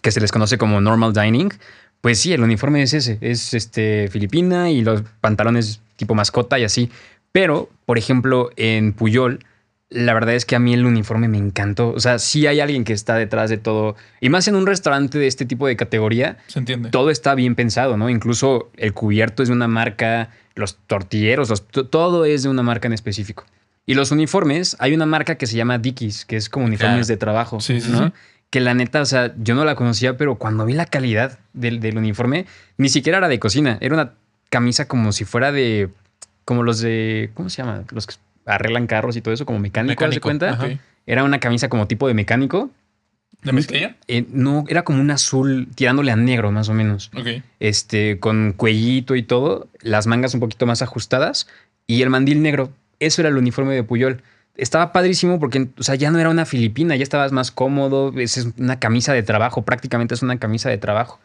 que 0.02 0.12
se 0.12 0.22
les 0.22 0.32
conoce 0.32 0.58
como 0.58 0.80
normal 0.80 1.14
dining, 1.14 1.52
pues 2.02 2.20
sí, 2.20 2.34
el 2.34 2.42
uniforme 2.44 2.84
es 2.84 2.94
ese, 2.94 3.18
es 3.22 3.54
este 3.54 4.08
filipina 4.10 4.70
y 4.70 4.82
los 4.82 5.02
pantalones 5.22 5.82
tipo 5.96 6.14
mascota 6.14 6.60
y 6.60 6.64
así. 6.64 6.92
Pero, 7.32 7.70
por 7.86 7.98
ejemplo, 7.98 8.52
en 8.56 8.94
Puyol, 8.94 9.44
la 9.90 10.14
verdad 10.14 10.34
es 10.36 10.46
que 10.46 10.56
a 10.56 10.60
mí 10.60 10.74
el 10.74 10.86
uniforme 10.86 11.28
me 11.28 11.38
encantó. 11.38 11.90
O 11.90 12.00
sea, 12.00 12.18
sí 12.20 12.48
hay 12.48 12.60
alguien 12.60 12.84
que 12.84 12.94
está 12.94 13.16
detrás 13.16 13.50
de 13.50 13.58
todo. 13.58 13.96
Y 14.20 14.30
más 14.30 14.48
en 14.48 14.56
un 14.56 14.66
restaurante 14.66 15.20
de 15.20 15.28
este 15.28 15.46
tipo 15.46 15.68
de 15.68 15.76
categoría, 15.76 16.38
Se 16.48 16.60
entiende. 16.60 16.90
todo 16.90 17.10
está 17.12 17.36
bien 17.36 17.56
pensado, 17.56 17.96
¿no? 17.98 18.10
Incluso 18.10 18.72
el 18.78 18.94
cubierto 18.94 19.44
es 19.44 19.50
de 19.50 19.56
una 19.56 19.68
marca, 19.68 20.30
los 20.56 20.78
tortilleros, 20.88 21.50
los- 21.50 21.66
todo 21.68 22.26
es 22.26 22.44
de 22.44 22.50
una 22.50 22.64
marca 22.64 22.88
en 22.88 22.94
específico. 22.94 23.46
Y 23.86 23.94
los 23.94 24.12
uniformes, 24.12 24.76
hay 24.80 24.94
una 24.96 25.06
marca 25.06 25.36
que 25.36 25.46
se 25.46 25.56
llama 25.56 25.78
Dickies, 25.78 26.26
que 26.26 26.36
es 26.38 26.50
como 26.50 26.66
uniformes 26.66 27.06
Claro. 27.06 27.08
de 27.08 27.18
trabajo. 27.18 27.60
Sí, 27.60 27.80
sí, 27.80 27.92
¿no? 27.92 28.08
sí. 28.08 28.14
Que 28.50 28.60
la 28.62 28.74
neta, 28.74 29.02
o 29.02 29.06
sea, 29.06 29.34
yo 29.38 29.54
no 29.54 29.66
la 29.66 29.76
conocía, 29.76 30.18
pero 30.18 30.36
cuando 30.36 30.66
vi 30.66 30.74
la 30.74 30.86
calidad 30.88 31.38
del, 31.54 31.80
del 31.80 31.98
uniforme, 31.98 32.46
ni 32.78 32.90
siquiera 32.90 33.20
era 33.20 33.28
de 33.28 33.38
cocina, 33.40 33.78
era 33.82 33.94
una 33.94 34.14
camisa 34.50 34.88
como 34.88 35.12
si 35.12 35.26
fuera 35.26 35.52
de, 35.52 35.90
como 36.46 36.64
los 36.64 36.80
de, 36.80 37.30
¿cómo 37.36 37.50
se 37.50 37.58
llama? 37.62 37.84
Los 37.92 38.08
que 38.08 38.16
arreglan 38.46 38.88
carros 38.88 39.16
y 39.16 39.22
todo 39.22 39.34
eso, 39.34 39.46
como 39.46 39.60
mecánico, 39.60 40.04
¿haz 40.04 40.10
de 40.12 40.16
Mecánico, 40.18 40.28
cuenta? 40.28 40.50
ajá. 40.52 40.66
Ok. 40.66 40.80
Era 41.08 41.24
una 41.24 41.40
camisa 41.40 41.70
como 41.70 41.88
tipo 41.88 42.08
de 42.08 42.14
mecánico. 42.14 42.72
¿De 43.44 43.52
mezclilla? 43.52 43.96
Eh, 44.08 44.26
no, 44.32 44.64
era 44.68 44.84
como 44.84 45.00
un 45.02 45.12
azul 45.12 45.68
tirándole 45.76 46.12
a 46.12 46.16
negro, 46.16 46.52
más 46.52 46.68
o 46.70 46.74
menos 46.74 47.12
Ok. 47.16 47.44
este, 47.60 48.20
con 48.20 48.54
cuellito 48.54 49.16
y 49.16 49.22
todo, 49.22 49.68
las 49.82 50.08
mangas 50.08 50.34
un 50.34 50.40
poquito 50.40 50.66
más 50.66 50.82
ajustadas 50.82 51.48
y 51.86 52.02
el 52.02 52.10
mandil 52.10 52.42
negro. 52.42 52.72
Eso 53.00 53.22
era 53.22 53.30
el 53.30 53.38
uniforme 53.38 53.76
de 53.76 53.84
Puyol. 53.84 54.24
Estaba 54.58 54.92
padrísimo 54.94 55.40
porque, 55.40 55.68
o 55.78 55.84
sea, 55.84 55.94
ya 55.96 56.10
no 56.12 56.18
era 56.18 56.30
una 56.30 56.46
filipina, 56.46 56.96
ya 56.96 57.04
estabas 57.04 57.32
más 57.34 57.52
cómodo. 57.52 58.12
Es 58.18 58.38
es 58.38 58.48
una 58.58 58.80
camisa 58.80 59.14
de 59.14 59.22
trabajo, 59.22 59.64
prácticamente 59.64 60.16
es 60.16 60.24
una 60.24 60.40
camisa 60.40 60.70
de 60.70 60.78
trabajo. 60.78 61.20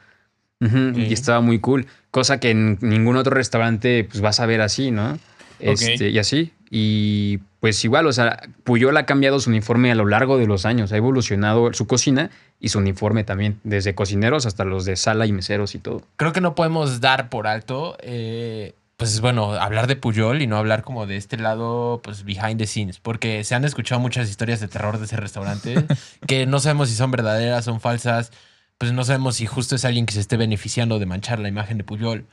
Y 0.61 1.13
estaba 1.15 1.41
muy 1.41 1.59
cool. 1.59 1.87
Cosa 2.11 2.39
que 2.39 2.51
en 2.51 2.77
ningún 2.83 3.17
otro 3.17 3.35
restaurante 3.35 4.05
pues 4.05 4.21
vas 4.21 4.41
a 4.41 4.47
ver 4.47 4.61
así, 4.61 4.91
¿no? 4.91 5.19
Este, 5.59 6.11
Y 6.11 6.19
así. 6.19 6.53
Y 6.71 7.39
pues 7.59 7.85
igual, 7.85 8.07
o 8.07 8.13
sea, 8.13 8.41
Puyol 8.63 8.97
ha 8.97 9.05
cambiado 9.05 9.41
su 9.41 9.51
uniforme 9.51 9.91
a 9.91 9.97
lo 9.97 10.07
largo 10.07 10.39
de 10.39 10.47
los 10.47 10.65
años. 10.65 10.93
Ha 10.93 10.97
evolucionado 10.97 11.73
su 11.73 11.89
cocina 11.89 12.31
y 12.61 12.69
su 12.69 12.79
uniforme 12.79 13.25
también. 13.25 13.61
Desde 13.65 13.95
cocineros 13.97 14.47
hasta 14.47 14.65
los 14.65 14.85
de 14.85 14.97
sala 14.97 15.27
y 15.27 15.33
meseros 15.33 15.75
y 15.75 15.81
todo. 15.81 16.03
Creo 16.17 16.33
que 16.33 16.41
no 16.41 16.55
podemos 16.55 17.01
dar 17.01 17.29
por 17.29 17.49
alto, 17.49 17.97
eh, 18.01 18.75
pues 18.97 19.21
bueno, 19.21 19.55
hablar 19.55 19.89
de 19.89 19.97
Puyol 19.97 20.43
y 20.43 20.47
no 20.47 20.59
hablar 20.59 20.83
como 20.83 21.07
de 21.07 21.17
este 21.17 21.39
lado, 21.39 22.01
pues 22.05 22.25
behind 22.25 22.59
the 22.59 22.67
scenes, 22.67 23.01
porque 23.01 23.43
se 23.45 23.55
han 23.55 23.65
escuchado 23.65 24.01
muchas 24.01 24.29
historias 24.29 24.61
de 24.61 24.69
terror 24.69 24.99
de 24.99 25.07
ese 25.07 25.17
restaurante 25.17 25.87
que 26.27 26.47
no 26.47 26.61
sabemos 26.61 26.91
si 26.91 26.95
son 26.95 27.11
verdaderas, 27.11 27.65
son 27.65 27.81
falsas, 27.81 28.31
pues 28.79 28.93
no 28.93 29.03
sabemos 29.05 29.37
si 29.37 29.47
justo 29.47 29.75
es 29.75 29.85
alguien 29.85 30.07
que 30.07 30.13
se 30.13 30.21
esté 30.21 30.37
beneficiando 30.37 30.99
de 30.99 31.07
manchar 31.07 31.39
la 31.39 31.49
imagen 31.49 31.79
de 31.79 31.85
Puyol. 31.85 32.27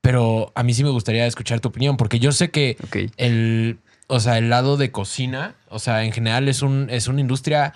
Pero 0.00 0.52
a 0.54 0.62
mí 0.62 0.72
sí 0.72 0.82
me 0.82 0.90
gustaría 0.90 1.26
escuchar 1.26 1.60
tu 1.60 1.68
opinión, 1.68 1.96
porque 1.96 2.18
yo 2.18 2.32
sé 2.32 2.50
que 2.50 2.76
el, 3.16 3.78
o 4.06 4.20
sea, 4.20 4.38
el 4.38 4.50
lado 4.50 4.76
de 4.76 4.90
cocina, 4.90 5.54
o 5.68 5.78
sea, 5.78 6.04
en 6.04 6.12
general 6.12 6.48
es, 6.48 6.62
un, 6.62 6.88
es 6.90 7.06
una 7.06 7.20
industria 7.20 7.74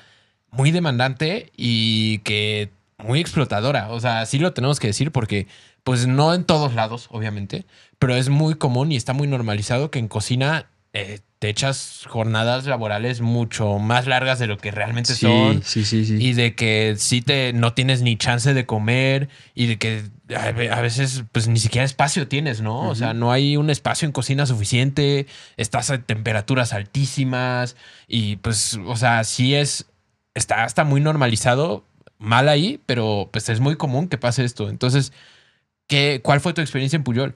muy 0.50 0.70
demandante 0.70 1.52
y 1.56 2.18
que 2.18 2.70
muy 2.98 3.20
explotadora. 3.20 3.90
O 3.90 4.00
sea, 4.00 4.24
sí 4.26 4.38
lo 4.38 4.52
tenemos 4.52 4.80
que 4.80 4.86
decir 4.86 5.12
porque, 5.12 5.46
pues 5.82 6.06
no 6.06 6.32
en 6.32 6.44
todos 6.44 6.74
lados, 6.74 7.08
obviamente, 7.10 7.66
pero 7.98 8.14
es 8.16 8.28
muy 8.28 8.54
común 8.54 8.92
y 8.92 8.96
está 8.96 9.12
muy 9.12 9.26
normalizado 9.26 9.90
que 9.90 9.98
en 9.98 10.08
cocina 10.08 10.66
eh, 10.92 11.20
te 11.44 11.50
echas 11.50 12.04
jornadas 12.08 12.64
laborales 12.64 13.20
mucho 13.20 13.78
más 13.78 14.06
largas 14.06 14.38
de 14.38 14.46
lo 14.46 14.56
que 14.56 14.70
realmente 14.70 15.14
son. 15.14 15.62
sí, 15.62 15.84
sí, 15.84 16.06
sí. 16.06 16.16
Y 16.18 16.32
de 16.32 16.54
que 16.54 16.94
sí 16.96 17.20
te 17.20 17.52
no 17.52 17.74
tienes 17.74 18.00
ni 18.00 18.16
chance 18.16 18.54
de 18.54 18.64
comer 18.64 19.28
y 19.54 19.66
de 19.66 19.76
que 19.76 20.04
a 20.34 20.52
ve- 20.52 20.70
a 20.70 20.80
veces 20.80 21.24
pues 21.32 21.46
ni 21.46 21.58
siquiera 21.58 21.84
espacio 21.84 22.28
tienes, 22.28 22.62
¿no? 22.62 22.88
O 22.88 22.94
sea, 22.94 23.12
no 23.12 23.30
hay 23.30 23.58
un 23.58 23.68
espacio 23.68 24.06
en 24.06 24.12
cocina 24.12 24.46
suficiente, 24.46 25.26
estás 25.58 25.90
a 25.90 25.98
temperaturas 25.98 26.72
altísimas 26.72 27.76
y 28.08 28.36
pues, 28.36 28.80
o 28.86 28.96
sea, 28.96 29.22
sí 29.24 29.54
es, 29.54 29.84
está, 30.32 30.64
está 30.64 30.84
muy 30.84 31.02
normalizado, 31.02 31.84
mal 32.18 32.48
ahí, 32.48 32.80
pero 32.86 33.28
pues 33.30 33.50
es 33.50 33.60
muy 33.60 33.76
común 33.76 34.08
que 34.08 34.16
pase 34.16 34.44
esto. 34.46 34.70
Entonces, 34.70 35.12
¿qué, 35.88 36.20
¿cuál 36.24 36.40
fue 36.40 36.54
tu 36.54 36.62
experiencia 36.62 36.96
en 36.96 37.04
Puyol? 37.04 37.34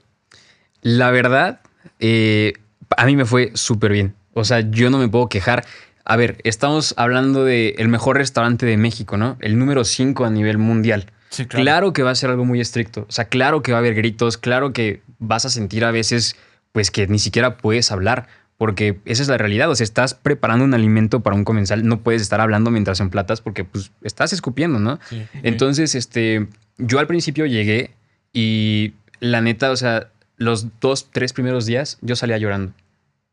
La 0.81 1.11
verdad, 1.11 1.59
eh, 1.99 2.53
a 2.97 3.05
mí 3.05 3.15
me 3.15 3.25
fue 3.25 3.51
súper 3.55 3.91
bien. 3.91 4.15
O 4.33 4.43
sea, 4.43 4.61
yo 4.61 4.89
no 4.89 4.97
me 4.97 5.07
puedo 5.07 5.27
quejar. 5.29 5.65
A 6.05 6.15
ver, 6.15 6.37
estamos 6.43 6.93
hablando 6.97 7.43
del 7.45 7.75
el 7.77 7.87
mejor 7.87 8.17
restaurante 8.17 8.65
de 8.65 8.77
México, 8.77 9.17
¿no? 9.17 9.37
El 9.41 9.57
número 9.59 9.83
5 9.83 10.25
a 10.25 10.29
nivel 10.29 10.57
mundial. 10.57 11.07
Sí, 11.29 11.45
Claro. 11.45 11.93
que 11.93 12.01
va 12.01 12.11
a 12.11 12.15
ser 12.15 12.31
algo 12.31 12.45
muy 12.45 12.59
estricto. 12.59 13.05
O 13.07 13.11
sea, 13.11 13.25
claro 13.25 13.61
que 13.61 13.71
va 13.71 13.77
a 13.77 13.81
haber 13.81 13.93
gritos, 13.93 14.37
claro 14.37 14.73
que 14.73 15.01
vas 15.19 15.45
a 15.45 15.49
sentir 15.49 15.85
a 15.85 15.91
veces, 15.91 16.35
pues 16.71 16.89
que 16.89 17.05
ni 17.07 17.19
siquiera 17.19 17.57
puedes 17.57 17.91
hablar, 17.91 18.27
porque 18.57 18.99
esa 19.05 19.21
es 19.21 19.27
la 19.29 19.37
realidad. 19.37 19.69
O 19.69 19.75
sea, 19.75 19.83
estás 19.83 20.15
preparando 20.15 20.65
un 20.65 20.73
alimento 20.73 21.19
para 21.19 21.35
un 21.35 21.43
comensal, 21.43 21.85
no 21.87 21.99
puedes 22.01 22.21
estar 22.23 22.41
hablando 22.41 22.71
mientras 22.71 22.99
emplatas 22.99 23.41
porque 23.41 23.63
pues 23.63 23.91
estás 24.03 24.33
escupiendo, 24.33 24.79
¿no? 24.79 24.99
Sí. 25.09 25.23
Entonces, 25.43 25.93
este, 25.93 26.47
yo 26.79 26.97
al 26.97 27.05
principio 27.05 27.45
llegué 27.45 27.91
y 28.33 28.93
la 29.19 29.41
neta, 29.41 29.69
o 29.69 29.75
sea, 29.75 30.07
los 30.39 30.79
dos, 30.79 31.09
tres 31.11 31.33
primeros 31.33 31.67
días 31.67 31.99
yo 32.01 32.15
salía 32.15 32.37
llorando. 32.39 32.73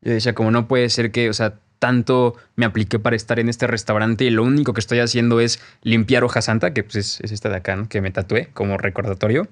Yo 0.01 0.13
decía, 0.13 0.35
como 0.35 0.51
no 0.51 0.67
puede 0.67 0.87
ser 0.89 1.11
que, 1.11 1.29
o 1.29 1.33
sea, 1.33 1.55
tanto 1.79 2.35
me 2.55 2.65
apliqué 2.65 2.99
para 2.99 3.15
estar 3.15 3.39
en 3.39 3.49
este 3.49 3.67
restaurante 3.67 4.25
y 4.25 4.29
lo 4.29 4.43
único 4.43 4.73
que 4.73 4.79
estoy 4.79 4.99
haciendo 4.99 5.39
es 5.39 5.59
limpiar 5.83 6.23
hoja 6.23 6.41
santa, 6.41 6.73
que 6.73 6.83
pues 6.83 6.95
es, 6.95 7.21
es 7.21 7.31
esta 7.31 7.49
de 7.49 7.57
acá, 7.57 7.75
¿no? 7.75 7.87
que 7.87 8.01
me 8.01 8.11
tatué 8.11 8.49
como 8.53 8.77
recordatorio. 8.77 9.47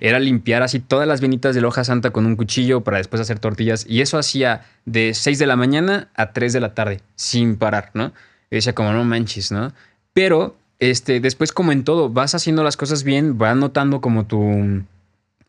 Era 0.00 0.18
limpiar 0.18 0.62
así 0.62 0.80
todas 0.80 1.08
las 1.08 1.20
venitas 1.20 1.54
de 1.54 1.60
la 1.60 1.68
hoja 1.68 1.84
santa 1.84 2.10
con 2.10 2.26
un 2.26 2.36
cuchillo 2.36 2.82
para 2.82 2.98
después 2.98 3.20
hacer 3.20 3.38
tortillas. 3.38 3.86
Y 3.88 4.00
eso 4.00 4.18
hacía 4.18 4.66
de 4.84 5.14
6 5.14 5.38
de 5.38 5.46
la 5.46 5.56
mañana 5.56 6.08
a 6.14 6.32
3 6.32 6.52
de 6.52 6.60
la 6.60 6.74
tarde, 6.74 7.00
sin 7.16 7.56
parar, 7.56 7.90
¿no? 7.94 8.12
Y 8.50 8.56
decía 8.56 8.74
como, 8.74 8.92
no 8.92 9.04
manches, 9.04 9.50
¿no? 9.50 9.72
Pero 10.12 10.56
este, 10.78 11.20
después, 11.20 11.52
como 11.52 11.72
en 11.72 11.84
todo, 11.84 12.10
vas 12.10 12.34
haciendo 12.34 12.64
las 12.64 12.76
cosas 12.76 13.04
bien, 13.04 13.38
vas 13.38 13.56
notando 13.56 14.00
como 14.00 14.26
tu, 14.26 14.82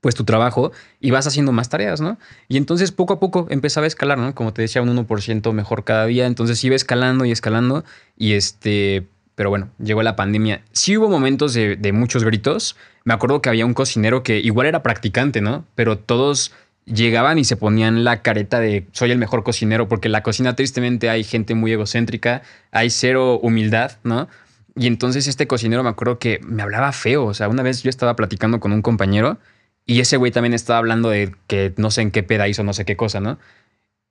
pues 0.03 0.15
tu 0.15 0.25
trabajo 0.25 0.73
y 0.99 1.11
vas 1.11 1.25
haciendo 1.27 1.53
más 1.53 1.69
tareas, 1.69 2.01
¿no? 2.01 2.19
Y 2.49 2.57
entonces 2.57 2.91
poco 2.91 3.13
a 3.13 3.19
poco 3.21 3.47
empezaba 3.49 3.85
a 3.85 3.87
escalar, 3.87 4.17
¿no? 4.17 4.35
Como 4.35 4.51
te 4.51 4.61
decía, 4.61 4.81
un 4.81 4.93
1% 4.93 5.53
mejor 5.53 5.85
cada 5.85 6.05
día. 6.05 6.27
Entonces 6.27 6.61
iba 6.65 6.75
escalando 6.75 7.23
y 7.23 7.31
escalando. 7.31 7.85
Y 8.17 8.33
este, 8.33 9.07
pero 9.35 9.49
bueno, 9.49 9.69
llegó 9.81 10.03
la 10.03 10.17
pandemia. 10.17 10.61
Sí 10.73 10.97
hubo 10.97 11.07
momentos 11.07 11.53
de, 11.53 11.91
muchos 11.93 12.25
gritos. 12.25 12.75
Me 13.05 13.13
acuerdo 13.13 13.41
que 13.41 13.47
había 13.47 13.65
un 13.65 13.73
cocinero 13.73 14.23
que 14.23 14.39
igual 14.39 14.67
era 14.67 14.83
practicante, 14.83 15.39
¿no? 15.39 15.63
Pero 15.73 15.97
todos 15.97 16.51
llegaban 16.83 17.39
y 17.39 17.45
se 17.45 17.55
ponían 17.55 18.03
la 18.03 18.21
careta 18.21 18.59
de 18.59 18.85
soy 18.91 19.11
el 19.11 19.17
mejor 19.17 19.43
cocinero, 19.43 19.87
porque 19.87 20.09
en 20.09 20.11
la 20.11 20.21
cocina 20.21 20.53
tristemente 20.53 21.09
hay 21.09 21.23
gente 21.23 21.55
muy 21.55 21.71
egocéntrica, 21.71 22.41
hay 22.71 22.89
cero 22.89 23.39
humildad, 23.41 23.93
¿no? 24.03 24.27
Y 24.75 24.87
entonces 24.87 25.27
este 25.27 25.47
cocinero 25.47 25.81
me 25.81 25.89
acuerdo 25.89 26.19
que 26.19 26.41
me 26.43 26.61
hablaba 26.61 26.91
feo, 26.91 27.23
o 27.23 27.33
sea, 27.33 27.47
una 27.47 27.63
vez 27.63 27.83
yo 27.83 27.89
estaba 27.89 28.17
platicando 28.17 28.59
con 28.59 28.73
un 28.73 28.81
compañero 28.81 29.37
y 29.85 29.99
ese 29.99 30.17
güey 30.17 30.31
también 30.31 30.53
estaba 30.53 30.79
hablando 30.79 31.09
de 31.09 31.33
que 31.47 31.73
no 31.77 31.91
sé 31.91 32.01
en 32.01 32.11
qué 32.11 32.23
peda 32.23 32.47
hizo 32.47 32.63
no 32.63 32.73
sé 32.73 32.85
qué 32.85 32.95
cosa, 32.95 33.19
¿no? 33.19 33.37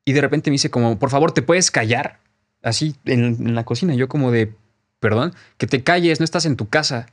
Y 0.05 0.13
de 0.13 0.21
repente 0.21 0.51
me 0.51 0.55
dice 0.55 0.71
como, 0.71 0.99
por 0.99 1.11
favor, 1.11 1.33
¿te 1.33 1.43
puedes 1.43 1.71
callar? 1.71 2.19
Así 2.63 2.97
en, 3.05 3.25
en 3.47 3.55
la 3.55 3.65
cocina, 3.65 3.95
yo 3.95 4.09
como 4.09 4.31
de, 4.31 4.53
perdón, 5.01 5.33
que 5.59 5.67
te 5.67 5.83
calles, 5.83 6.21
no 6.21 6.25
estás 6.25 6.45
en 6.47 6.57
tu 6.57 6.69
casa. 6.69 7.07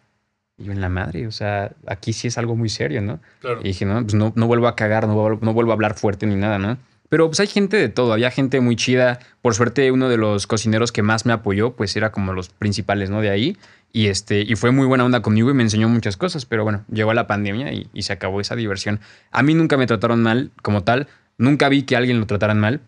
Y 0.58 0.66
yo 0.66 0.72
en 0.74 0.82
la 0.82 0.90
madre, 0.90 1.26
o 1.28 1.32
sea, 1.32 1.72
aquí 1.88 2.12
sí 2.14 2.28
es 2.28 2.38
algo 2.38 2.56
muy 2.56 2.68
serio, 2.70 3.02
¿no? 3.02 3.20
Claro. 3.40 3.62
Y 3.62 3.66
dije, 3.70 3.86
no, 3.86 4.02
pues 4.02 4.14
no, 4.16 4.34
no 4.36 4.48
vuelvo 4.48 4.68
a 4.68 4.76
cagar, 4.76 5.08
no, 5.08 5.16
vuelvo- 5.16 5.40
no 5.42 5.54
vuelvo 5.54 5.72
a 5.72 5.76
hablar 5.76 5.94
fuerte 5.96 6.26
ni 6.28 6.36
nada, 6.36 6.58
¿no? 6.60 6.78
Pero 7.10 7.28
pues 7.28 7.40
hay 7.40 7.48
gente 7.48 7.78
de 7.78 7.90
todo, 7.90 8.14
había 8.14 8.30
gente 8.30 8.62
muy 8.62 8.76
chida. 8.76 9.20
Por 9.42 9.56
suerte, 9.56 9.92
uno 9.92 10.10
de 10.10 10.18
los 10.18 10.46
cocineros 10.46 10.92
que 10.92 11.02
más 11.02 11.26
me 11.26 11.34
apoyó, 11.34 11.72
pues 11.72 11.96
era 11.96 12.12
como 12.12 12.34
los 12.34 12.50
principales, 12.50 13.10
¿no? 13.10 13.22
De 13.22 13.32
ahí. 13.32 13.58
Y, 13.92 14.08
este, 14.08 14.42
y 14.42 14.56
fue 14.56 14.72
muy 14.72 14.86
buena 14.86 15.04
onda 15.04 15.24
conmigo 15.24 15.50
y 15.50 15.56
me 15.56 15.64
enseñó 15.64 15.90
muchas 15.90 16.18
cosas. 16.18 16.46
Pero 16.46 16.64
bueno, 16.64 16.86
llegó 16.92 17.14
la 17.16 17.26
pandemia 17.26 17.74
y, 17.74 17.90
se 18.04 18.14
acabó 18.14 18.40
esa 18.40 18.56
diversión. 18.56 19.00
A 19.32 19.42
mí 19.42 19.56
nunca 19.56 19.76
me 19.76 19.88
trataron 19.88 20.22
mal 20.22 20.52
como 20.62 20.84
tal. 20.84 21.08
Nunca 21.40 21.68
vi 21.68 21.84
que 21.84 21.96
alguien 21.96 22.20
lo 22.20 22.28
trataran 22.28 22.60
mal. 22.60 22.82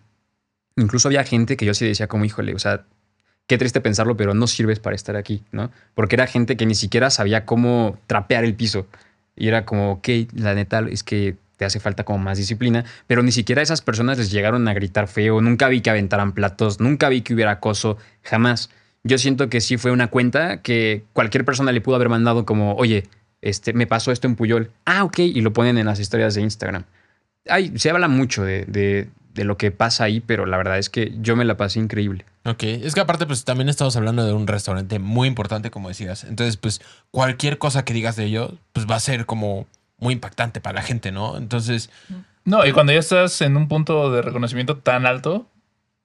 Incluso 0.76 1.08
había 1.08 1.24
gente 1.24 1.58
que 1.58 1.66
yo 1.66 1.74
sí 1.74 1.86
decía 1.88 2.08
como, 2.08 2.24
híjole, 2.24 2.54
o 2.54 2.60
sea, 2.60 2.86
qué 3.48 3.58
triste 3.58 3.82
pensarlo, 3.82 4.16
pero 4.18 4.36
no 4.36 4.46
sirves 4.46 4.80
para 4.80 4.96
estar 4.96 5.16
aquí, 5.16 5.44
¿no? 5.52 5.72
Porque 5.96 6.16
era 6.16 6.28
gente 6.28 6.58
que 6.58 6.68
ni 6.68 6.76
siquiera 6.76 7.10
sabía 7.10 7.46
cómo 7.46 7.98
trapear 8.06 8.44
el 8.44 8.54
piso. 8.54 8.86
Y 9.36 9.48
era 9.48 9.66
como, 9.66 9.94
ok, 9.94 10.08
la 10.36 10.54
neta 10.54 10.86
es 10.90 11.04
que 11.04 11.36
te 11.62 11.66
hace 11.66 11.80
falta 11.80 12.04
como 12.04 12.18
más 12.18 12.40
disciplina, 12.40 12.86
pero 13.06 13.22
ni 13.22 13.32
siquiera 13.32 13.62
esas 13.62 13.82
personas 13.82 14.18
les 14.18 14.32
llegaron 14.32 14.68
a 14.68 14.74
gritar 14.74 15.08
feo, 15.08 15.42
nunca 15.42 15.68
vi 15.68 15.82
que 15.82 15.92
aventaran 15.92 16.32
platos, 16.32 16.80
nunca 16.80 17.08
vi 17.08 17.22
que 17.22 17.36
hubiera 17.36 17.52
acoso, 17.52 18.00
jamás. 18.24 18.72
Yo 19.04 19.20
siento 19.20 19.48
que 19.48 19.62
sí 19.62 19.78
fue 19.78 19.92
una 19.92 20.08
cuenta 20.08 20.64
que 20.64 21.04
cualquier 21.14 21.46
persona 21.46 21.72
le 21.72 21.80
pudo 21.80 21.98
haber 21.98 22.10
mandado 22.10 22.48
como, 22.48 22.74
oye, 22.78 23.04
este, 23.42 23.74
me 23.74 23.86
pasó 23.86 24.12
esto 24.12 24.26
en 24.26 24.36
Puyol. 24.36 24.72
Ah, 24.86 25.04
ok, 25.04 25.20
y 25.20 25.40
lo 25.42 25.54
ponen 25.54 25.78
en 25.78 25.86
las 25.86 26.00
historias 26.00 26.34
de 26.34 26.42
Instagram. 26.42 26.86
Ay, 27.48 27.72
se 27.76 27.92
habla 27.92 28.08
mucho 28.08 28.44
de, 28.44 28.66
de, 28.66 29.10
de 29.36 29.44
lo 29.44 29.56
que 29.56 29.70
pasa 29.70 30.06
ahí, 30.06 30.20
pero 30.20 30.48
la 30.48 30.58
verdad 30.58 30.80
es 30.80 30.90
que 30.90 31.14
yo 31.22 31.36
me 31.36 31.46
la 31.46 31.58
pasé 31.58 31.78
increíble. 31.78 32.26
Ok, 32.44 32.64
es 32.64 32.96
que 32.96 33.02
aparte 33.02 33.28
pues 33.28 33.46
también 33.46 33.70
estamos 33.70 33.96
hablando 33.98 34.26
de 34.26 34.34
un 34.34 34.48
restaurante 34.48 34.98
muy 34.98 35.28
importante 35.28 35.70
como 35.70 35.90
decías, 35.90 36.24
entonces 36.24 36.58
pues 36.58 36.82
cualquier 37.12 37.60
cosa 37.60 37.86
que 37.86 37.94
digas 37.94 38.16
de 38.16 38.26
ello 38.26 38.58
pues 38.74 38.88
va 38.90 38.96
a 38.96 39.00
ser 39.00 39.28
como 39.28 39.68
muy 40.02 40.14
impactante 40.14 40.60
para 40.60 40.76
la 40.76 40.82
gente, 40.82 41.14
¿no? 41.14 41.38
Entonces... 41.38 41.90
No, 42.44 42.66
y 42.66 42.72
cuando 42.74 42.92
ya 42.92 43.00
estás 43.00 43.40
en 43.42 43.56
un 43.56 43.68
punto 43.68 44.12
de 44.12 44.24
reconocimiento 44.24 44.76
tan 44.78 45.06
alto, 45.06 45.48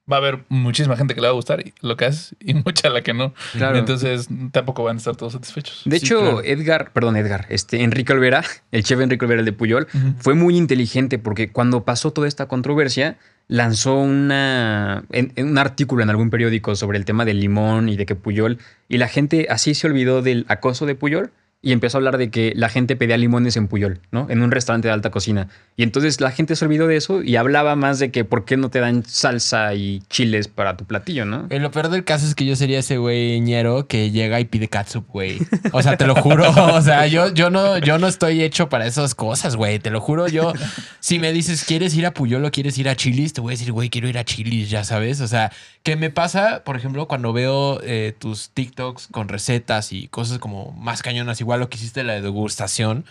va 0.09 0.17
a 0.17 0.19
haber 0.19 0.45
muchísima 0.49 0.95
gente 0.95 1.15
que 1.15 1.19
le 1.21 1.25
va 1.27 1.31
a 1.31 1.35
gustar 1.35 1.63
lo 1.81 1.97
que 1.97 2.05
haces 2.05 2.35
y 2.39 2.53
mucha 2.65 2.89
la 2.89 3.01
que 3.01 3.15
no. 3.15 3.33
Claro. 3.53 3.75
Entonces 3.79 4.29
tampoco 4.51 4.83
van 4.83 4.97
a 4.97 4.99
estar 4.99 5.15
todos 5.15 5.33
satisfechos. 5.33 5.81
De 5.85 5.97
Sí, 5.99 6.05
hecho, 6.05 6.19
claro. 6.19 6.43
Edgar, 6.43 6.93
perdón, 6.93 7.17
Edgar, 7.17 7.47
este 7.49 7.81
Enrique 7.83 8.13
Olvera, 8.13 8.43
el 8.71 8.83
chef 8.83 8.99
Enrique 9.01 9.25
Olvera, 9.25 9.39
el 9.39 9.45
de 9.45 9.51
Puyol, 9.53 9.87
fue 10.19 10.35
muy 10.35 10.55
inteligente 10.55 11.17
porque 11.17 11.51
cuando 11.51 11.83
pasó 11.83 12.13
toda 12.13 12.27
esta 12.27 12.47
controversia, 12.47 13.17
lanzó 13.47 13.95
una, 13.95 15.05
en- 15.11 15.33
en 15.35 15.47
un 15.49 15.57
artículo 15.57 16.03
en 16.03 16.09
algún 16.11 16.29
periódico 16.29 16.75
sobre 16.75 16.99
el 16.99 17.05
tema 17.05 17.25
del 17.25 17.39
limón 17.39 17.89
y 17.89 17.97
de 17.97 18.05
que 18.05 18.13
Puyol, 18.15 18.59
y 18.89 18.97
la 18.99 19.07
gente 19.07 19.47
así 19.49 19.73
se 19.73 19.87
olvidó 19.87 20.21
del 20.21 20.45
acoso 20.49 20.85
de 20.85 20.93
Puyol 20.93 21.31
y 21.61 21.71
empezó 21.71 21.97
a 21.97 21.99
hablar 21.99 22.17
de 22.17 22.29
que 22.29 22.53
la 22.55 22.69
gente 22.69 22.95
pedía 22.95 23.17
limones 23.17 23.57
en 23.57 23.67
Puyol, 23.67 23.99
¿no? 24.11 24.27
En 24.29 24.41
un 24.43 24.51
restaurante 24.51 24.87
de 24.87 24.93
alta 24.93 25.09
cocina. 25.09 25.49
Y 25.75 25.83
entonces 25.83 26.21
la 26.21 26.31
gente 26.31 26.55
se 26.55 26.63
olvidó 26.63 26.87
de 26.87 26.97
eso 26.97 27.23
y 27.23 27.35
hablaba 27.35 27.75
más 27.75 27.97
de 27.97 28.11
que 28.11 28.23
por 28.23 28.45
qué 28.45 28.57
no 28.57 28.69
te 28.69 28.79
dan 28.79 29.03
salsa 29.05 29.73
y 29.73 30.01
chiles 30.09 30.47
para 30.47 30.77
tu 30.77 30.85
platillo, 30.85 31.25
¿no? 31.25 31.47
eh, 31.49 31.59
Lo 31.59 31.71
peor 31.71 31.89
del 31.89 32.03
caso 32.03 32.27
es 32.27 32.35
que 32.35 32.45
yo 32.45 32.55
sería 32.55 32.79
ese 32.79 32.97
güey 32.97 33.41
ñero 33.41 33.87
que 33.87 34.11
llega 34.11 34.39
y 34.39 34.45
pide 34.45 34.67
catsup, 34.67 35.07
güey. 35.07 35.39
O 35.71 35.81
sea, 35.81 35.97
te 35.97 36.05
lo 36.05 36.15
juro. 36.15 36.45
O 36.77 36.81
sea, 36.81 37.07
yo, 37.07 37.33
yo, 37.33 37.49
no, 37.49 37.79
yo 37.79 37.97
no 37.97 38.07
estoy 38.07 38.43
hecho 38.43 38.69
para 38.69 38.85
esas 38.85 39.15
cosas, 39.15 39.55
güey. 39.55 39.79
Te 39.79 39.89
lo 39.89 39.99
juro. 39.99 40.27
Yo, 40.27 40.53
si 40.99 41.17
me 41.17 41.33
dices, 41.33 41.65
¿quieres 41.65 41.95
ir 41.95 42.05
a 42.05 42.13
Puyol 42.13 42.45
o 42.45 42.51
quieres 42.51 42.77
ir 42.77 42.87
a 42.87 42.95
Chilis? 42.95 43.33
Te 43.33 43.41
voy 43.41 43.53
a 43.53 43.57
decir, 43.57 43.71
güey, 43.71 43.89
quiero 43.89 44.07
ir 44.07 44.17
a 44.19 44.23
Chilis, 44.23 44.69
ya 44.69 44.83
sabes. 44.83 45.21
O 45.21 45.27
sea, 45.27 45.51
que 45.87 45.95
me 45.95 46.09
pasa, 46.09 46.65
por 46.65 46.75
ejemplo, 46.75 47.07
cuando 47.07 47.31
veo 47.31 47.79
eh, 47.81 48.13
tus 48.19 48.49
TikToks 48.49 49.07
con 49.09 49.29
recetas 49.29 49.93
y 49.93 50.09
cosas 50.09 50.37
como 50.37 50.73
más 50.73 51.01
cañonas, 51.01 51.39
igual 51.39 51.61
lo 51.61 51.69
que 51.69 51.77
hiciste 51.77 52.03
la 52.03 52.19
degustación. 52.19 53.05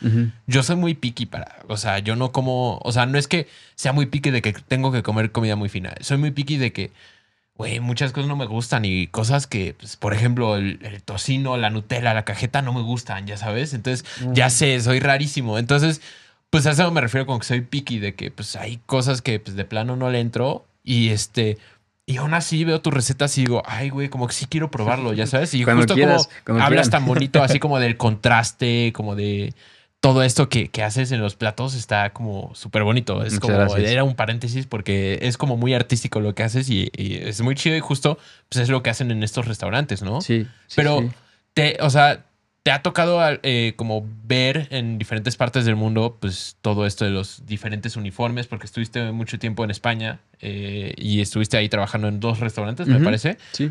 Yo 0.47 0.63
soy 0.63 0.77
muy 0.77 0.93
picky 0.93 1.25
para, 1.25 1.57
o 1.69 1.79
sea, 1.79 2.01
yo 2.01 2.17
no 2.17 2.33
como, 2.33 2.79
o 2.85 2.93
sea, 2.93 3.07
no 3.07 3.17
es 3.17 3.29
que 3.29 3.49
sea 3.77 3.95
muy 3.95 4.05
picky 4.05 4.29
de 4.29 4.43
que 4.43 4.53
tengo 4.53 4.93
que 4.93 5.03
comer 5.03 5.33
comida 5.33 5.57
muy 5.57 5.71
fina. 5.71 5.95
Soy 6.03 6.19
muy 6.19 6.33
picky 6.33 6.59
de 6.59 6.75
que, 6.75 6.91
güey, 7.57 7.81
muchas 7.81 8.13
cosas 8.13 8.29
no 8.29 8.37
me 8.37 8.45
gustan 8.45 8.85
y 8.85 9.07
cosas 9.07 9.47
que, 9.47 9.73
pues, 9.73 9.97
por 9.97 10.13
ejemplo, 10.13 10.57
el, 10.57 10.79
el 10.83 11.03
tocino, 11.03 11.57
la 11.57 11.71
Nutella, 11.71 12.13
la 12.13 12.27
cajeta 12.27 12.61
no 12.61 12.75
me 12.75 12.83
gustan, 12.83 13.27
ya 13.27 13.39
sabes. 13.39 13.73
Entonces, 13.73 14.05
ya 14.35 14.51
sé, 14.51 14.79
soy 14.83 15.01
rarísimo. 15.01 15.57
Entonces, 15.57 16.03
pues 16.51 16.67
a 16.67 16.73
eso 16.73 16.91
me 16.91 17.01
refiero 17.01 17.25
con 17.25 17.39
que 17.39 17.47
soy 17.47 17.63
picky 17.63 18.01
de 18.01 18.15
que, 18.15 18.31
pues, 18.31 18.55
hay 18.55 18.81
cosas 18.85 19.23
que, 19.23 19.41
pues, 19.41 19.57
de 19.57 19.65
plano 19.65 19.97
no 19.97 20.11
le 20.11 20.21
entro 20.21 20.67
y 20.85 21.09
este. 21.09 21.57
Y 22.09 22.19
aún 22.19 22.35
así 22.35 22.65
veo 22.65 22.81
tus 22.81 22.95
recetas 22.95 23.37
y 23.37 23.43
digo, 23.43 23.63
ay, 23.67 23.91
güey, 23.91 24.09
como 24.09 24.29
que 24.29 24.33
sí 24.35 24.47
quiero 24.47 24.71
probarlo, 24.71 25.13
ya 25.13 25.27
sabes. 25.27 25.53
Y 25.55 25.65
Cuando 25.65 25.83
justo 25.83 25.95
quieras, 25.95 26.29
como 26.45 26.59
cuando 26.59 26.65
hablas 26.65 26.89
quieran. 26.89 26.91
tan 26.91 27.07
bonito, 27.07 27.43
así 27.43 27.59
como 27.59 27.81
del 27.81 27.97
contraste, 27.97 28.93
como 28.95 29.17
de 29.17 29.55
todo 30.01 30.23
esto 30.23 30.49
que, 30.49 30.69
que 30.69 30.85
haces 30.85 31.11
en 31.11 31.21
los 31.21 31.35
platos, 31.35 31.75
está 31.75 32.11
como 32.13 32.55
súper 32.55 32.85
bonito. 32.85 33.25
Es 33.25 33.33
Muchas 33.35 33.41
como, 33.41 33.55
gracias. 33.57 33.91
era 33.91 34.05
un 34.05 34.15
paréntesis 34.15 34.67
porque 34.67 35.19
es 35.23 35.37
como 35.37 35.57
muy 35.57 35.75
artístico 35.75 36.21
lo 36.21 36.35
que 36.37 36.45
haces 36.45 36.69
y, 36.71 36.91
y 36.97 37.15
es 37.17 37.41
muy 37.41 37.57
chido 37.57 37.77
y 37.77 37.81
justo 37.81 38.19
pues 38.49 38.63
es 38.63 38.69
lo 38.69 38.85
que 38.85 38.91
hacen 38.91 39.11
en 39.11 39.25
estos 39.25 39.47
restaurantes, 39.49 40.03
¿no? 40.03 40.21
Sí, 40.21 40.47
sí, 40.69 40.75
Pero, 40.77 41.01
sí. 41.01 41.11
te, 41.55 41.77
o 41.81 41.91
sea, 41.91 42.25
te 42.67 42.73
ha 42.73 42.83
tocado 42.83 43.21
eh, 43.45 43.75
como 43.77 44.05
ver 44.25 44.67
en 44.73 44.99
diferentes 44.99 45.37
partes 45.37 45.65
del 45.67 45.77
mundo, 45.77 46.17
pues 46.19 46.57
todo 46.63 46.85
esto 46.85 47.05
de 47.05 47.13
los 47.13 47.47
diferentes 47.47 47.95
uniformes, 47.95 48.49
porque 48.49 48.67
estuviste 48.67 49.13
mucho 49.13 49.39
tiempo 49.39 49.63
en 49.63 49.71
España 49.71 50.19
eh, 50.41 50.93
y 50.97 51.21
estuviste 51.21 51.57
ahí 51.57 51.69
trabajando 51.69 52.09
en 52.09 52.19
dos 52.19 52.41
restaurantes, 52.41 52.89
me 52.89 52.99
parece. 52.99 53.39
Sí. 53.53 53.71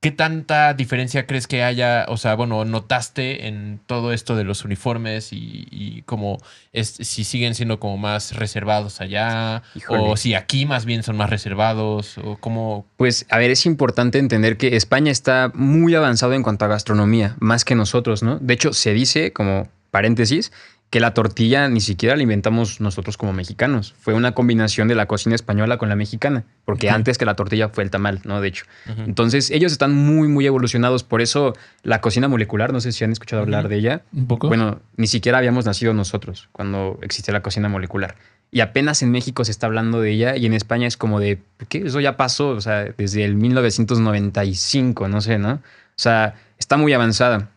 ¿Qué 0.00 0.12
tanta 0.12 0.74
diferencia 0.74 1.26
crees 1.26 1.48
que 1.48 1.64
haya, 1.64 2.06
o 2.08 2.16
sea, 2.16 2.36
bueno, 2.36 2.64
notaste 2.64 3.48
en 3.48 3.80
todo 3.86 4.12
esto 4.12 4.36
de 4.36 4.44
los 4.44 4.64
uniformes 4.64 5.32
y, 5.32 5.66
y 5.72 6.02
como 6.02 6.38
es, 6.72 6.88
si 6.88 7.24
siguen 7.24 7.56
siendo 7.56 7.80
como 7.80 7.96
más 7.96 8.36
reservados 8.36 9.00
allá 9.00 9.64
Híjole. 9.74 10.04
o 10.04 10.16
si 10.16 10.34
aquí 10.34 10.66
más 10.66 10.84
bien 10.84 11.02
son 11.02 11.16
más 11.16 11.30
reservados 11.30 12.16
o 12.18 12.36
cómo... 12.36 12.86
Pues, 12.96 13.26
a 13.28 13.38
ver, 13.38 13.50
es 13.50 13.66
importante 13.66 14.18
entender 14.18 14.56
que 14.56 14.76
España 14.76 15.10
está 15.10 15.50
muy 15.52 15.96
avanzado 15.96 16.34
en 16.34 16.44
cuanto 16.44 16.64
a 16.64 16.68
gastronomía, 16.68 17.34
más 17.40 17.64
que 17.64 17.74
nosotros, 17.74 18.22
¿no? 18.22 18.38
De 18.38 18.54
hecho, 18.54 18.72
se 18.74 18.92
dice, 18.92 19.32
como 19.32 19.68
paréntesis, 19.90 20.52
que 20.90 21.00
la 21.00 21.12
tortilla 21.12 21.68
ni 21.68 21.80
siquiera 21.80 22.16
la 22.16 22.22
inventamos 22.22 22.80
nosotros 22.80 23.18
como 23.18 23.34
mexicanos. 23.34 23.94
Fue 24.00 24.14
una 24.14 24.32
combinación 24.32 24.88
de 24.88 24.94
la 24.94 25.06
cocina 25.06 25.34
española 25.34 25.76
con 25.76 25.90
la 25.90 25.96
mexicana, 25.96 26.44
porque 26.64 26.88
antes 26.88 27.18
que 27.18 27.26
la 27.26 27.36
tortilla 27.36 27.68
fue 27.68 27.84
el 27.84 27.90
tamal, 27.90 28.20
¿no? 28.24 28.40
De 28.40 28.48
hecho. 28.48 28.64
Entonces, 28.86 29.50
ellos 29.50 29.72
están 29.72 29.94
muy, 29.94 30.28
muy 30.28 30.46
evolucionados. 30.46 31.04
Por 31.04 31.20
eso, 31.20 31.54
la 31.82 32.00
cocina 32.00 32.26
molecular, 32.28 32.72
no 32.72 32.80
sé 32.80 32.92
si 32.92 33.04
han 33.04 33.12
escuchado 33.12 33.42
hablar 33.42 33.68
de 33.68 33.76
ella. 33.76 34.02
Un 34.14 34.26
poco. 34.26 34.48
Bueno, 34.48 34.80
ni 34.96 35.06
siquiera 35.06 35.38
habíamos 35.38 35.66
nacido 35.66 35.92
nosotros 35.92 36.48
cuando 36.52 36.98
existía 37.02 37.34
la 37.34 37.42
cocina 37.42 37.68
molecular. 37.68 38.16
Y 38.50 38.60
apenas 38.60 39.02
en 39.02 39.10
México 39.10 39.44
se 39.44 39.50
está 39.50 39.66
hablando 39.66 40.00
de 40.00 40.10
ella 40.10 40.36
y 40.36 40.46
en 40.46 40.54
España 40.54 40.86
es 40.86 40.96
como 40.96 41.20
de, 41.20 41.38
¿qué? 41.68 41.82
Eso 41.84 42.00
ya 42.00 42.16
pasó, 42.16 42.48
o 42.50 42.60
sea, 42.62 42.84
desde 42.96 43.26
el 43.26 43.34
1995, 43.34 45.06
no 45.08 45.20
sé, 45.20 45.38
¿no? 45.38 45.52
O 45.52 45.60
sea, 45.96 46.34
está 46.58 46.78
muy 46.78 46.94
avanzada. 46.94 47.50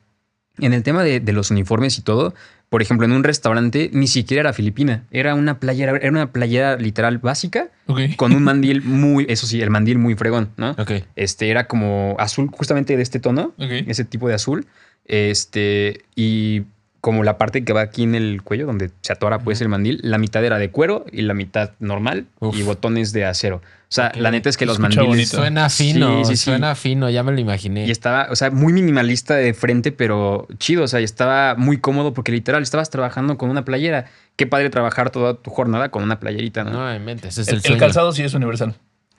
En 0.58 0.74
el 0.74 0.84
tema 0.84 1.02
de, 1.04 1.22
de 1.22 1.32
los 1.32 1.50
uniformes 1.50 1.98
y 1.98 2.02
todo, 2.02 2.34
por 2.72 2.82
ejemplo, 2.82 3.06
en 3.06 3.12
un 3.12 3.26
restaurante 3.26 3.90
ni 3.92 4.08
siquiera 4.08 4.40
era 4.40 4.54
filipina, 4.54 5.04
era 5.12 5.36
una 5.36 5.60
playera, 5.60 5.98
era 5.98 6.10
una 6.10 6.32
playera 6.32 6.78
literal 6.78 7.18
básica 7.18 7.68
Ok. 7.88 8.16
con 8.16 8.32
un 8.34 8.44
mandil 8.44 8.82
muy, 8.86 9.26
eso 9.28 9.46
sí, 9.46 9.62
el 9.62 9.70
mandil 9.70 9.98
muy 9.98 10.16
fregón, 10.16 10.52
¿no? 10.56 10.72
Ok. 10.80 10.92
Este 11.18 11.50
era 11.50 11.68
como 11.68 12.16
azul, 12.18 12.50
justamente 12.50 12.96
de 12.96 13.04
este 13.04 13.20
tono, 13.20 13.54
Ok. 13.58 13.72
ese 13.88 14.06
tipo 14.06 14.30
de 14.30 14.36
azul. 14.36 14.68
Este, 15.06 16.06
y 16.16 16.62
como 17.02 17.24
la 17.24 17.38
parte 17.40 17.66
que 17.66 17.74
va 17.74 17.82
aquí 17.82 18.04
en 18.04 18.14
el 18.16 18.44
cuello, 18.44 18.68
donde 18.68 18.92
se 19.02 19.12
atora 19.12 19.40
pues 19.40 19.60
el 19.62 19.70
mandil, 19.70 20.00
la 20.04 20.18
mitad 20.20 20.46
era 20.46 20.58
de 20.60 20.70
cuero 20.70 21.06
y 21.12 21.24
la 21.24 21.34
mitad 21.34 21.72
normal 21.80 22.28
Uf. 22.40 22.56
y 22.56 22.62
botones 22.64 23.12
de 23.12 23.26
acero. 23.26 23.58
O 23.58 23.94
sea, 23.94 24.12
la 24.16 24.32
neta 24.32 24.48
es 24.50 24.56
que 24.56 24.66
los 24.66 24.80
mandiles. 24.80 25.06
bonito. 25.08 25.38
Suena 25.38 25.70
fino, 25.70 26.20
Sí, 26.20 26.26
sí, 26.32 26.38
sí. 26.38 26.44
suena 26.46 26.76
fino, 26.76 27.10
ya 27.10 27.24
me 27.24 27.32
lo 27.34 27.40
imaginé. 27.42 27.86
Y 27.88 27.92
estaba, 27.92 28.28
o 28.30 28.36
sea, 28.38 28.50
muy 28.52 28.72
minimalista 28.72 29.36
de 29.36 29.54
frente, 29.54 29.92
pero 29.92 30.48
chido. 30.60 30.84
O 30.84 30.88
sea, 30.88 31.02
y 31.02 31.04
estaba 31.04 31.56
muy 31.56 31.78
cómodo 31.80 32.14
porque 32.14 32.32
literal 32.32 32.62
estabas 32.64 32.90
trabajando 32.90 33.38
con 33.38 33.50
una 33.50 33.66
playera. 33.66 34.06
Qué 34.38 34.48
padre 34.48 34.70
trabajar 34.70 35.10
toda 35.10 35.34
tu 35.34 35.50
jornada 35.52 35.90
con 35.90 36.04
una 36.04 36.20
playerita, 36.22 36.64
¿no? 36.64 36.72
No, 36.72 36.94
en 36.94 37.04
mente, 37.04 37.28
ese 37.28 37.42
es 37.42 37.48
El, 37.50 37.56
el, 37.56 37.58
el 37.58 37.64
sueño. 37.64 37.80
calzado 37.80 38.14
sí 38.14 38.24
es 38.24 38.34
universal. 38.34 38.76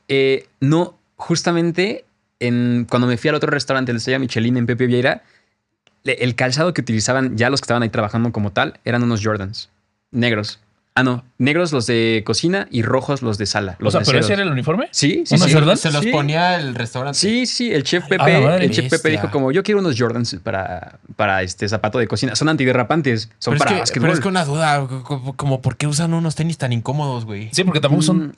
Eh, 0.09 0.47
no, 0.61 0.97
justamente 1.17 2.05
en, 2.41 2.87
cuando 2.89 3.07
me 3.09 3.17
fui 3.19 3.29
al 3.29 3.35
otro 3.35 3.51
restaurante, 3.51 3.91
el 3.93 3.99
Estrella 3.99 4.19
Michelin 4.21 4.57
en 4.57 4.67
Pepe 4.67 4.87
Vieira, 4.87 5.23
el 6.05 6.35
calzado 6.35 6.75
que 6.75 6.81
utilizaban 6.81 7.37
ya 7.37 7.51
los 7.51 7.61
que 7.61 7.65
estaban 7.65 7.83
ahí 7.83 7.89
trabajando 7.91 8.33
como 8.33 8.53
tal 8.53 8.79
eran 8.85 9.03
unos 9.03 9.23
Jordans 9.25 9.69
negros. 10.11 10.59
Ah, 10.95 11.03
no, 11.03 11.25
negros 11.39 11.73
los 11.73 11.87
de 11.87 12.23
cocina 12.27 12.69
y 12.71 12.83
rojos 12.83 13.23
los 13.23 13.39
de 13.39 13.47
sala. 13.47 13.77
O 13.81 13.85
Los 13.85 13.95
sea, 13.95 14.03
pero 14.05 14.19
ese 14.19 14.35
era 14.35 14.43
el 14.43 14.51
uniforme. 14.51 14.89
Sí, 14.91 15.23
sí, 15.25 15.37
¿Unos 15.37 15.47
sí. 15.49 15.55
Jordans? 15.55 15.81
Se 15.81 15.91
los 15.91 16.03
Sí. 16.05 16.11
ponía 16.11 16.57
el 16.57 16.75
restaurante. 16.75 17.19
Sí, 17.19 17.47
sí, 17.47 17.73
el 17.73 17.83
chef 17.83 18.05
Pepe, 18.09 18.63
el 18.63 18.71
chef 18.71 18.91
Pepe 18.91 19.09
dijo 19.09 19.31
como 19.31 19.53
yo 19.53 19.63
quiero 19.63 19.81
unos 19.81 19.99
Jordans 19.99 20.37
para, 20.43 20.99
para 21.17 21.43
este 21.43 21.67
zapato 21.67 21.99
de 21.99 22.07
cocina. 22.07 22.37
Son 22.37 22.51
antiderrapantes, 22.51 23.31
son 23.39 23.53
Pero 23.53 23.55
es, 23.55 23.59
para 23.61 23.71
que, 23.71 23.81
básquetbol. 23.81 24.03
pero 24.03 24.13
es 24.15 24.21
que 24.21 24.29
una 24.29 24.45
duda, 24.45 24.87
como, 25.05 25.35
como 25.35 25.63
¿por 25.63 25.79
qué 25.79 25.87
usan 25.87 26.13
unos 26.13 26.35
tenis 26.35 26.59
tan 26.59 26.75
incómodos, 26.75 27.25
güey? 27.25 27.49
Sí, 27.53 27.65
porque 27.65 27.81
tampoco 27.81 28.03
son 28.03 28.19
Mm, 28.27 28.33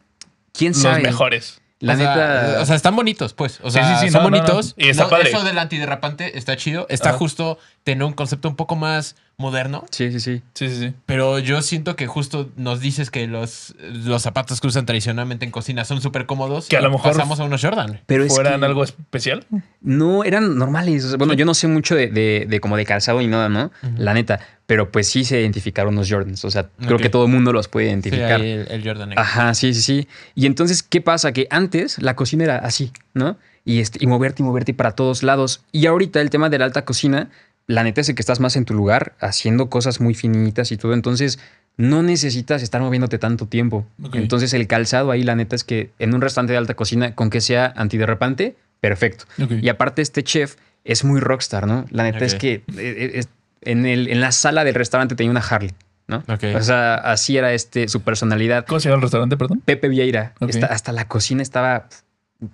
¿Quién 0.53 0.72
los 0.74 0.83
sabe? 0.83 1.03
mejores. 1.03 1.61
La 1.84 1.94
o 1.94 1.96
sea, 1.96 2.08
neta. 2.08 2.62
O 2.62 2.66
sea, 2.66 2.76
están 2.76 2.96
bonitos, 2.96 3.34
pues. 3.34 3.60
O 3.62 3.70
Sí, 3.70 3.74
sea, 3.78 3.98
sí, 3.98 4.06
sí, 4.06 4.12
son 4.12 4.22
no, 4.24 4.30
no, 4.30 4.36
no. 4.36 4.42
bonitos. 4.44 4.74
Y 4.76 4.88
está 4.88 5.04
No, 5.04 5.10
padre. 5.10 5.28
Eso 5.30 5.44
del 5.44 5.58
antiderrapante 5.58 6.38
está 6.38 6.56
chido. 6.56 6.86
Está 6.88 7.12
justo 7.12 7.58
tener 7.84 8.02
un 8.04 8.12
concepto 8.14 8.48
un 8.48 8.56
poco 8.56 8.76
más 8.76 9.14
moderno. 9.36 9.84
sí, 9.90 10.10
sí, 10.12 10.20
sí. 10.20 10.42
Sí, 10.54 10.68
sí, 10.68 10.76
sí. 10.78 10.92
Pero 11.06 11.38
yo 11.40 11.60
siento 11.60 11.96
que 11.96 12.06
justo 12.06 12.48
nos 12.56 12.80
dices 12.80 13.10
que 13.10 13.26
los, 13.26 13.74
los 13.80 14.22
zapatos 14.22 14.60
que 14.60 14.68
usan 14.68 14.86
tradicionalmente 14.86 15.44
en 15.44 15.50
cocina 15.50 15.84
son 15.84 16.00
súper 16.00 16.24
cómodos. 16.24 16.68
Que 16.68 16.76
a 16.76 16.80
lo 16.80 16.90
mejor- 16.90 17.12
Pasamos 17.12 17.40
a 17.40 17.44
unos 17.44 17.60
Jordan. 17.60 18.00
Pero 18.06 18.24
es 18.24 18.32
¿Fueran 18.32 18.60
que- 18.60 18.66
algo 18.66 18.84
especial? 18.84 19.44
No, 19.82 20.24
eran 20.24 20.56
normales. 20.56 21.16
Bueno, 21.18 21.34
yo 21.34 21.44
no 21.44 21.52
sé 21.54 21.66
mucho 21.68 21.94
de, 21.94 22.06
de- 22.08 22.46
de 22.48 22.60
como 22.60 22.76
de 22.76 22.86
calzado 22.86 23.20
y 23.20 23.26
nada, 23.26 23.48
¿no? 23.48 23.70
La 23.98 24.14
neta. 24.14 24.40
Pero 24.66 24.90
pues 24.90 25.08
sí 25.08 25.24
se 25.24 25.40
identificaron 25.40 25.94
los 25.96 26.08
Jordans. 26.10 26.44
O 26.44 26.50
sea, 26.50 26.70
creo 26.86 26.96
que 26.98 27.10
todo 27.10 27.26
el 27.26 27.32
mundo 27.32 27.52
los 27.52 27.68
puede 27.68 27.88
identificar. 27.88 28.40
el, 28.40 28.66
el 28.70 28.82
Jordan. 28.84 29.18
Ajá, 29.18 29.52
sí, 29.54 29.74
sí, 29.74 29.82
sí. 29.82 30.08
Y 30.34 30.46
entonces, 30.46 30.82
¿qué 30.82 31.00
pasa? 31.02 31.32
Que 31.32 31.48
antes 31.50 32.00
la 32.00 32.16
cocina 32.16 32.44
era 32.44 32.58
así, 32.58 32.92
¿no? 33.12 33.36
Y, 33.66 33.80
este, 33.80 33.98
y 34.02 34.06
moverte 34.06 34.42
y 34.42 34.46
moverte 34.46 34.74
para 34.74 34.92
todos 34.92 35.22
lados. 35.22 35.64
Y 35.72 35.86
ahorita 35.86 36.20
el 36.20 36.30
tema 36.30 36.48
de 36.50 36.58
la 36.58 36.66
alta 36.66 36.84
cocina, 36.84 37.30
la 37.66 37.83
neta 37.85 38.00
es 38.00 38.09
que 38.09 38.20
estás 38.20 38.40
más 38.40 38.57
en 38.57 38.64
tu 38.64 38.74
lugar 38.74 39.14
haciendo 39.20 39.70
cosas 39.70 40.00
muy 40.00 40.14
finitas 40.14 40.70
y 40.72 40.77
todo. 40.77 40.92
Entonces, 40.94 41.38
no 41.77 42.03
necesitas 42.03 42.62
estar 42.62 42.81
moviéndote 42.81 43.18
tanto 43.18 43.46
tiempo. 43.46 43.87
Entonces, 44.18 44.53
el 44.55 44.66
calzado 44.66 45.11
ahí, 45.11 45.22
la 45.22 45.35
neta 45.35 45.57
es 45.57 45.64
que 45.64 45.90
en 45.98 46.14
un 46.14 46.20
restaurante 46.20 46.53
de 46.53 46.59
alta 46.59 46.74
cocina, 46.74 47.14
con 47.14 47.31
que 47.31 47.40
sea 47.40 47.72
antiderrapante, 47.77 48.55
perfecto. 48.81 49.24
Y 49.62 49.68
aparte, 49.68 50.03
este 50.03 50.22
chef 50.22 50.57
es 50.85 51.05
muy 51.05 51.20
rockstar, 51.20 51.66
¿no? 51.66 51.85
La 51.90 52.03
neta 52.05 52.18
es 52.27 52.35
que 52.38 52.53
eh, 52.55 52.62
eh, 52.77 53.11
es- 53.14 53.29
en, 53.62 53.87
el, 53.87 54.09
en 54.09 54.20
la 54.20 54.31
sala 54.31 54.62
del 54.62 54.74
restaurante 54.74 55.14
tenía 55.16 55.31
una 55.31 55.40
Harley, 55.40 55.72
¿no? 56.07 56.18
Ok. 56.29 56.44
O 56.55 56.62
sea, 56.62 56.96
así 56.96 57.38
era 57.38 57.55
este, 57.55 57.88
su 57.88 58.03
personalidad. 58.03 58.66
¿Cómo 58.66 58.79
se 58.79 58.90
llama 58.90 58.96
el 58.96 59.03
restaurante, 59.03 59.37
perdón? 59.38 59.62
Pepe 59.64 59.88
Vieira. 59.88 60.35
Hasta 60.66 60.92
la 60.92 61.09
cocina 61.09 61.40
estaba. 61.42 61.88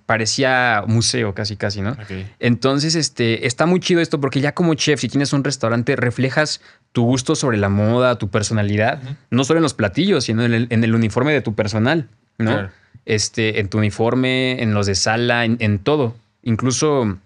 Parecía 0.05 0.83
museo 0.87 1.33
casi, 1.33 1.55
casi, 1.55 1.81
¿no? 1.81 1.97
Entonces, 2.39 2.95
este, 2.95 3.47
está 3.47 3.65
muy 3.65 3.79
chido 3.79 4.01
esto 4.01 4.19
porque 4.19 4.41
ya 4.41 4.53
como 4.53 4.73
chef, 4.73 4.99
si 4.99 5.09
tienes 5.09 5.33
un 5.33 5.43
restaurante, 5.43 5.95
reflejas 5.95 6.61
tu 6.91 7.03
gusto 7.03 7.35
sobre 7.35 7.57
la 7.57 7.69
moda, 7.69 8.17
tu 8.17 8.29
personalidad, 8.29 9.01
no 9.29 9.43
solo 9.43 9.59
en 9.59 9.63
los 9.63 9.73
platillos, 9.73 10.25
sino 10.25 10.43
en 10.43 10.53
el, 10.53 10.67
en 10.69 10.83
el 10.83 10.95
uniforme 10.95 11.33
de 11.33 11.41
tu 11.41 11.55
personal, 11.55 12.07
¿no? 12.37 12.51
Claro. 12.51 12.69
Este, 13.05 13.59
en 13.59 13.69
tu 13.69 13.79
uniforme, 13.79 14.61
en 14.61 14.73
los 14.73 14.85
de 14.85 14.95
sala, 14.95 15.45
en, 15.45 15.57
en 15.59 15.79
todo. 15.79 16.15
Incluso 16.43 17.17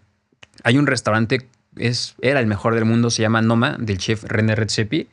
hay 0.64 0.78
un 0.78 0.88
restaurante, 0.88 1.48
es, 1.76 2.16
era 2.22 2.40
el 2.40 2.48
mejor 2.48 2.76
del 2.76 2.86
mundo, 2.86 3.10
se 3.10 3.22
llama 3.22 3.42
Noma, 3.42 3.78
del 3.80 3.98
chef 3.98 4.24
René 4.24 4.56
Redzepi. 4.56 5.08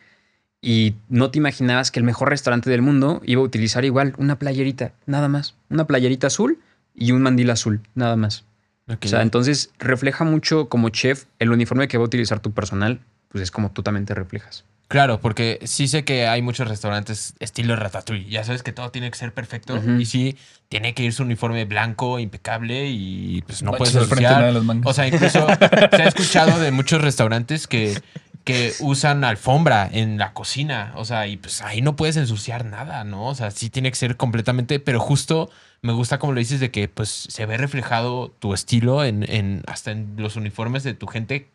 Y 0.64 0.94
no 1.08 1.32
te 1.32 1.38
imaginabas 1.38 1.90
que 1.90 1.98
el 1.98 2.04
mejor 2.04 2.30
restaurante 2.30 2.70
del 2.70 2.82
mundo 2.82 3.20
iba 3.24 3.40
a 3.40 3.44
utilizar 3.44 3.84
igual 3.84 4.14
una 4.16 4.38
playerita, 4.38 4.92
nada 5.06 5.26
más. 5.26 5.56
Una 5.70 5.88
playerita 5.88 6.28
azul 6.28 6.58
y 6.94 7.12
un 7.12 7.22
mandil 7.22 7.50
azul, 7.50 7.80
nada 7.94 8.16
más. 8.16 8.44
O 8.88 9.06
sea, 9.06 9.22
entonces 9.22 9.70
refleja 9.78 10.24
mucho 10.24 10.68
como 10.68 10.90
chef 10.90 11.24
el 11.38 11.50
uniforme 11.50 11.88
que 11.88 11.98
va 11.98 12.04
a 12.04 12.06
utilizar 12.06 12.40
tu 12.40 12.52
personal, 12.52 13.00
pues 13.28 13.42
es 13.42 13.50
como 13.50 13.70
tú 13.70 13.82
también 13.82 14.04
te 14.04 14.14
reflejas. 14.14 14.64
Claro, 14.92 15.20
porque 15.20 15.58
sí 15.64 15.88
sé 15.88 16.04
que 16.04 16.26
hay 16.26 16.42
muchos 16.42 16.68
restaurantes 16.68 17.32
estilo 17.38 17.76
Ratatouille. 17.76 18.28
Ya 18.28 18.44
sabes 18.44 18.62
que 18.62 18.72
todo 18.72 18.90
tiene 18.90 19.10
que 19.10 19.16
ser 19.16 19.32
perfecto. 19.32 19.80
Y 19.98 20.04
sí, 20.04 20.36
tiene 20.68 20.92
que 20.92 21.02
ir 21.02 21.14
su 21.14 21.22
uniforme 21.22 21.64
blanco, 21.64 22.18
impecable 22.18 22.90
y 22.90 23.42
pues 23.46 23.62
no 23.62 23.72
Manchas 23.72 24.06
puedes 24.08 24.62
mangas. 24.62 24.86
O 24.86 24.92
sea, 24.92 25.06
incluso 25.06 25.46
se 25.96 26.02
ha 26.02 26.08
escuchado 26.08 26.60
de 26.60 26.72
muchos 26.72 27.00
restaurantes 27.00 27.66
que, 27.66 27.98
que 28.44 28.72
usan 28.80 29.24
alfombra 29.24 29.88
en 29.90 30.18
la 30.18 30.32
cocina. 30.32 30.92
O 30.96 31.04
sea, 31.04 31.26
y 31.26 31.36
pues 31.36 31.62
ahí 31.62 31.80
no 31.80 31.96
puedes 31.96 32.16
ensuciar 32.16 32.64
nada, 32.64 33.04
¿no? 33.04 33.26
O 33.26 33.34
sea, 33.34 33.50
sí 33.50 33.70
tiene 33.70 33.90
que 33.90 33.96
ser 33.96 34.16
completamente, 34.16 34.80
pero 34.80 35.00
justo 35.00 35.50
me 35.80 35.92
gusta 35.92 36.18
como 36.18 36.32
lo 36.32 36.38
dices 36.38 36.60
de 36.60 36.70
que 36.70 36.88
pues 36.88 37.08
se 37.08 37.46
ve 37.46 37.56
reflejado 37.56 38.32
tu 38.38 38.54
estilo 38.54 39.04
en, 39.04 39.24
en 39.28 39.62
hasta 39.66 39.90
en 39.90 40.14
los 40.16 40.36
uniformes 40.36 40.84
de 40.84 40.94
tu 40.94 41.06
gente 41.06 41.48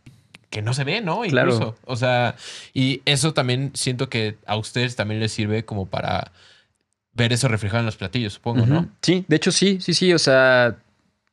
que 0.49 0.61
no 0.61 0.73
se 0.73 0.83
ve, 0.83 1.01
¿no? 1.01 1.21
Claro. 1.21 1.53
Incluso. 1.53 1.75
O 1.85 1.95
sea, 1.95 2.35
y 2.73 3.01
eso 3.05 3.33
también 3.33 3.71
siento 3.73 4.09
que 4.09 4.37
a 4.45 4.55
ustedes 4.55 4.95
también 4.95 5.19
les 5.19 5.31
sirve 5.31 5.65
como 5.65 5.87
para 5.87 6.31
ver 7.13 7.33
eso 7.33 7.47
reflejado 7.47 7.79
en 7.79 7.85
los 7.87 7.97
platillos, 7.97 8.33
supongo. 8.33 8.65
¿no? 8.65 8.87
Sí, 9.01 9.25
de 9.27 9.35
hecho 9.35 9.51
sí, 9.51 9.79
sí, 9.81 9.93
sí. 9.93 10.13
O 10.13 10.19
sea, 10.19 10.77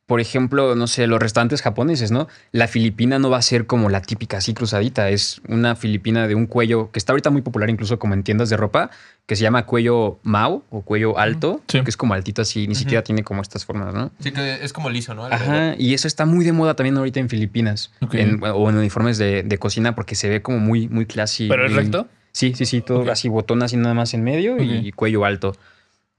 por 0.05 0.21
ejemplo, 0.21 0.75
no 0.75 0.85
sé, 0.85 1.07
los 1.07 1.19
restaurantes 1.19 1.63
japoneses, 1.63 2.11
¿no? 2.11 2.27
La 2.51 2.67
filipina 2.67 3.17
no 3.17 3.31
va 3.31 3.37
a 3.37 3.41
ser 3.41 3.65
como 3.65 3.89
la 3.89 4.01
típica 4.01 4.37
así 4.37 4.53
cruzadita. 4.53 5.09
Es 5.09 5.41
una 5.47 5.75
filipina 5.75 6.27
de 6.27 6.35
un 6.35 6.45
cuello 6.45 6.91
que 6.91 6.99
está 6.99 7.11
ahorita 7.13 7.31
muy 7.31 7.41
popular 7.41 7.71
incluso 7.71 7.97
como 7.97 8.13
en 8.13 8.21
tiendas 8.21 8.49
de 8.51 8.57
ropa, 8.57 8.91
que 9.25 9.35
se 9.35 9.41
llama 9.41 9.65
cuello 9.65 10.19
Mao 10.21 10.63
o 10.69 10.81
cuello 10.83 11.17
alto, 11.17 11.61
Sí. 11.67 11.81
que 11.81 11.89
es 11.89 11.97
como 11.97 12.13
altito 12.13 12.43
así, 12.43 12.67
ni 12.67 12.75
siquiera 12.75 13.03
tiene 13.03 13.23
como 13.23 13.41
estas 13.41 13.65
formas, 13.65 13.95
¿no? 13.95 14.11
Sí, 14.19 14.31
que 14.31 14.63
es 14.63 14.73
como 14.73 14.91
liso, 14.91 15.15
¿no? 15.15 15.25
Ajá, 15.25 15.73
y 15.79 15.95
eso 15.95 16.07
está 16.07 16.27
muy 16.27 16.45
de 16.45 16.51
moda 16.51 16.75
también 16.75 16.95
ahorita 16.97 17.19
en 17.19 17.27
Filipinas 17.29 17.91
Ok. 18.01 18.13
en- 18.13 18.43
o 18.43 18.69
en 18.69 18.77
uniformes 18.77 19.17
de, 19.17 19.41
de 19.41 19.57
cocina 19.57 19.95
porque 19.95 20.13
se 20.13 20.29
ve 20.29 20.43
como 20.43 20.59
muy, 20.59 20.87
muy 20.87 21.07
classy. 21.07 21.47
¿Pero 21.47 21.65
es 21.65 21.73
recto? 21.73 22.07
Sí, 22.31 22.53
sí, 22.53 22.65
sí, 22.65 22.81
todo 22.81 23.09
así, 23.11 23.27
botón 23.29 23.63
así 23.63 23.75
nada 23.77 23.95
más 23.95 24.13
en 24.13 24.23
medio 24.23 24.61
y 24.61 24.91
cuello 24.91 25.25
alto. 25.25 25.55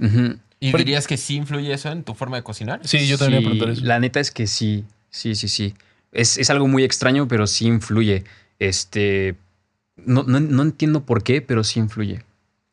Ujú. 0.00 0.38
¿Y 0.60 0.72
Pero- 0.72 0.78
dirías 0.84 1.06
que 1.06 1.16
sí 1.16 1.36
influye 1.36 1.72
eso 1.72 1.90
en 1.90 2.02
tu 2.02 2.14
forma 2.14 2.36
de 2.38 2.42
cocinar? 2.42 2.80
Sí, 2.84 3.06
yo 3.06 3.18
también 3.18 3.38
a 3.38 3.40
Sí, 3.40 3.44
preguntar 3.46 3.70
eso. 3.70 3.84
La 3.84 3.98
neta 4.00 4.20
es 4.20 4.30
que 4.30 4.46
sí, 4.46 4.84
sí, 5.10 5.34
sí, 5.34 5.48
sí. 5.48 5.74
Es, 6.12 6.38
es 6.38 6.48
algo 6.50 6.66
muy 6.66 6.82
extraño, 6.84 7.28
pero 7.28 7.46
sí 7.46 7.66
influye. 7.66 8.24
Este, 8.58 9.36
no, 9.96 10.22
no, 10.22 10.40
no 10.40 10.62
entiendo 10.62 11.04
por 11.04 11.22
qué, 11.22 11.42
pero 11.42 11.62
sí 11.64 11.78
influye. 11.80 12.22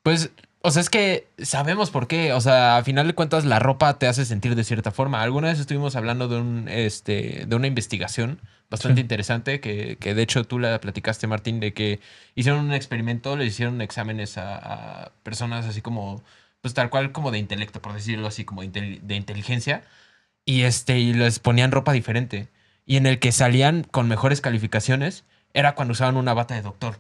Pues, 0.02 0.32
o 0.62 0.72
sea, 0.72 0.82
es 0.82 0.90
que 0.90 1.28
sabemos 1.40 1.90
por 1.92 2.08
qué. 2.08 2.32
O 2.34 2.40
sea, 2.40 2.78
a 2.78 2.84
final 2.84 3.06
de 3.08 3.16
cuentas, 3.16 3.44
la 3.44 3.60
ropa 3.60 4.00
te 4.00 4.08
hace 4.08 4.24
sentir 4.24 4.56
de 4.56 4.64
cierta 4.64 4.92
forma. 4.92 5.22
Alguna 5.22 5.50
vez 5.50 5.60
estuvimos 5.60 5.96
hablando 5.98 6.30
de 6.30 6.38
un, 6.38 6.70
este, 6.70 7.44
de 7.48 7.56
una 7.56 7.68
investigación 7.68 8.40
bastante 8.70 9.00
Sí. 9.00 9.02
interesante 9.02 9.60
que, 9.60 9.98
que 10.00 10.16
de 10.16 10.22
hecho 10.24 10.46
tú 10.46 10.58
la 10.58 10.80
platicaste, 10.80 11.28
Martín, 11.28 11.60
de 11.60 11.74
que 11.74 12.00
hicieron 12.34 12.64
un 12.66 12.74
experimento, 12.74 13.36
le 13.36 13.46
hicieron 13.46 13.82
exámenes 13.82 14.38
a, 14.38 14.56
a 15.04 15.12
personas 15.22 15.66
así 15.66 15.82
como, 15.82 16.24
pues 16.64 16.74
tal 16.74 16.90
cual 16.90 17.12
como 17.12 17.30
de 17.30 17.40
intelecto, 17.40 17.82
por 17.82 17.92
decirlo 17.94 18.26
así, 18.26 18.46
como 18.46 18.62
de, 18.62 18.70
intel- 18.72 19.02
de 19.02 19.16
inteligencia, 19.16 19.84
y 20.46 20.62
este, 20.62 20.98
y 20.98 21.14
les 21.14 21.40
ponían 21.40 21.72
ropa 21.72 21.92
diferente. 21.92 22.48
Y 22.86 22.96
en 22.96 23.06
el 23.06 23.20
que 23.20 23.34
salían 23.34 23.84
con 23.84 24.08
mejores 24.08 24.40
calificaciones 24.40 25.26
era 25.54 25.76
cuando 25.76 25.92
usaban 25.92 26.16
una 26.16 26.34
bata 26.34 26.56
de 26.56 26.62
doctor. 26.62 26.96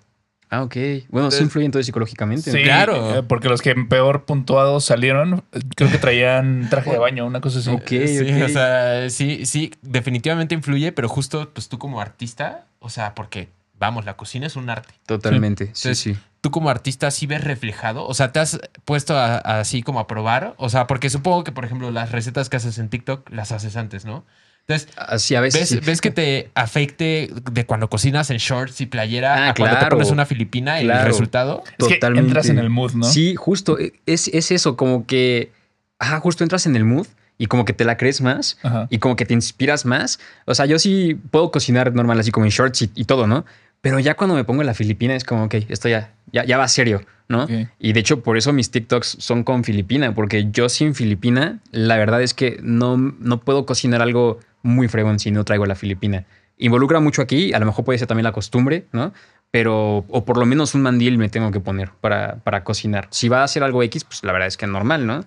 Ah, 0.50 0.64
ok. 0.64 0.76
Bueno, 1.10 1.32
sí 1.32 1.44
influye 1.44 1.66
entonces 1.66 1.86
psicológicamente. 1.88 2.52
Sí, 2.52 2.62
Claro. 2.62 3.20
eh, 3.20 3.24
porque 3.24 3.48
los 3.50 3.62
que 3.62 3.74
peor 3.74 4.26
puntuados 4.26 4.84
salieron, 4.86 5.44
creo 5.76 5.90
que 5.90 5.98
traían 5.98 6.68
traje 6.70 6.92
de 6.92 6.98
baño, 7.00 7.26
una 7.26 7.40
cosa 7.42 7.60
así. 7.60 7.70
Ok, 7.72 7.88
sí, 7.88 8.20
ok. 8.20 8.44
o 8.44 8.50
sea, 8.50 9.10
sí, 9.10 9.46
sí, 9.46 9.72
definitivamente 9.82 10.54
influye, 10.56 10.92
pero 10.92 11.08
justo 11.08 11.50
pues 11.54 11.70
tú 11.70 11.80
como 11.80 12.02
artista, 12.02 12.66
o 12.80 12.90
sea, 12.90 13.16
porque, 13.16 13.48
vamos, 13.80 14.04
la 14.06 14.16
cocina 14.16 14.46
es 14.46 14.56
un 14.58 14.70
arte. 14.70 14.94
Totalmente, 15.08 15.68
sí, 15.74 15.88
Entonces, 15.88 16.00
sí. 16.00 16.18
Tú 16.44 16.52
como 16.52 16.70
artista 16.70 17.10
sí 17.10 17.26
ves 17.26 17.42
reflejado, 17.42 18.06
o 18.06 18.14
sea, 18.14 18.34
te 18.34 18.40
has 18.42 18.60
puesto 18.84 19.18
a- 19.18 19.38
a 19.38 19.62
así 19.62 19.82
como 19.82 20.02
a 20.02 20.08
probar, 20.08 20.56
o 20.58 20.68
sea, 20.70 20.88
porque 20.88 21.10
supongo 21.10 21.46
que, 21.46 21.54
por 21.54 21.64
ejemplo, 21.64 21.90
las 21.90 22.12
recetas 22.12 22.50
que 22.50 22.58
haces 22.58 22.78
en 22.80 22.90
TikTok 22.90 23.30
las 23.32 23.54
haces 23.54 23.78
antes, 23.78 24.04
¿no? 24.04 24.26
Entonces, 24.68 24.90
Así 24.98 25.36
a 25.36 25.42
veces. 25.42 25.62
¿ves, 25.62 25.70
sí. 25.70 25.80
ves 25.86 26.02
que 26.02 26.12
te 26.12 26.52
afecte 26.54 27.30
de 27.52 27.66
cuando 27.66 27.90
cocinas 27.90 28.30
en 28.30 28.38
shorts 28.38 28.82
y 28.82 28.86
playera 28.88 29.48
Ah, 29.48 29.50
a 29.50 29.54
cuando 29.54 29.78
te 29.80 29.86
pones 29.88 30.12
una 30.12 30.26
filipina 30.26 30.82
y 30.82 30.86
el 30.90 31.02
resultado? 31.04 31.64
Es 31.78 31.88
que 31.88 31.94
Totalmente. 31.96 32.28
entras 32.28 32.50
en 32.50 32.60
el 32.60 32.70
mood, 32.70 32.92
¿no? 32.94 33.06
Sí, 33.06 33.36
justo. 33.36 33.80
e- 33.80 33.94
Es, 34.06 34.28
es 34.28 34.52
eso, 34.52 34.76
como 34.76 35.06
que. 35.06 35.52
Ajá, 36.00 36.20
justo 36.20 36.44
entras 36.44 36.66
en 36.66 36.76
el 36.76 36.84
mood 36.86 37.08
y 37.38 37.46
como 37.48 37.64
que 37.66 37.72
te 37.74 37.86
la 37.86 37.96
crees 37.98 38.20
más 38.22 38.58
Ajá. 38.64 38.88
y 38.90 39.00
como 39.00 39.16
que 39.16 39.26
te 39.26 39.34
inspiras 39.34 39.86
más. 39.86 40.20
O 40.46 40.54
sea, 40.56 40.66
yo 40.66 40.78
sí 40.80 41.16
puedo 41.32 41.52
cocinar 41.52 41.94
normal, 41.94 42.20
así 42.20 42.32
como 42.32 42.46
en 42.46 42.52
shorts 42.52 42.82
y, 42.84 42.92
y 42.96 43.06
todo, 43.06 43.28
¿no? 43.28 43.46
Pero 43.84 44.00
ya 44.00 44.14
cuando 44.14 44.34
me 44.34 44.46
pongo 44.46 44.62
en 44.62 44.68
la 44.68 44.74
Filipina 44.74 45.14
es 45.14 45.26
como, 45.26 45.44
ok, 45.44 45.56
esto 45.68 45.90
ya, 45.90 46.14
ya, 46.32 46.46
ya 46.46 46.58
va 46.58 46.70
serio, 46.70 47.02
¿no? 47.28 47.48
Y 47.80 47.92
de 47.92 48.00
hecho, 48.00 48.24
por 48.24 48.38
eso 48.38 48.54
mis 48.54 48.72
TikToks 48.72 49.18
son 49.20 49.44
con 49.44 49.66
Filipina, 49.66 50.16
porque 50.16 50.48
yo 50.52 50.70
sin 50.70 50.96
Filipina, 50.96 51.60
la 51.72 51.98
verdad 51.98 52.22
es 52.22 52.34
que 52.34 52.60
no, 52.64 52.96
no 52.96 53.42
puedo 53.42 53.66
cocinar 53.66 54.02
algo 54.02 54.40
muy 54.62 54.88
fregón 54.88 55.20
si 55.20 55.32
no 55.32 55.44
traigo 55.44 55.66
la 55.66 55.76
Filipina. 55.76 56.24
Involucra 56.58 57.02
mucho 57.02 57.22
aquí, 57.22 57.52
a 57.52 57.60
lo 57.60 57.66
mejor 57.66 57.84
puede 57.84 58.00
ser 58.00 58.08
también 58.08 58.24
la 58.24 58.32
costumbre, 58.32 58.86
¿no? 58.94 59.12
Pero, 59.52 60.06
o 60.08 60.24
por 60.24 60.38
lo 60.38 60.46
menos 60.46 60.76
un 60.76 60.82
mandil 60.82 61.18
me 61.18 61.28
tengo 61.28 61.52
que 61.52 61.60
poner 61.60 61.90
para, 62.00 62.38
para 62.38 62.64
cocinar. 62.64 63.10
Si 63.12 63.28
va 63.28 63.42
a 63.42 63.44
hacer 63.44 63.64
algo 63.64 63.84
X, 63.84 64.06
pues 64.06 64.24
la 64.24 64.32
verdad 64.32 64.48
es 64.48 64.56
que 64.56 64.66
normal, 64.66 65.06
¿no? 65.06 65.26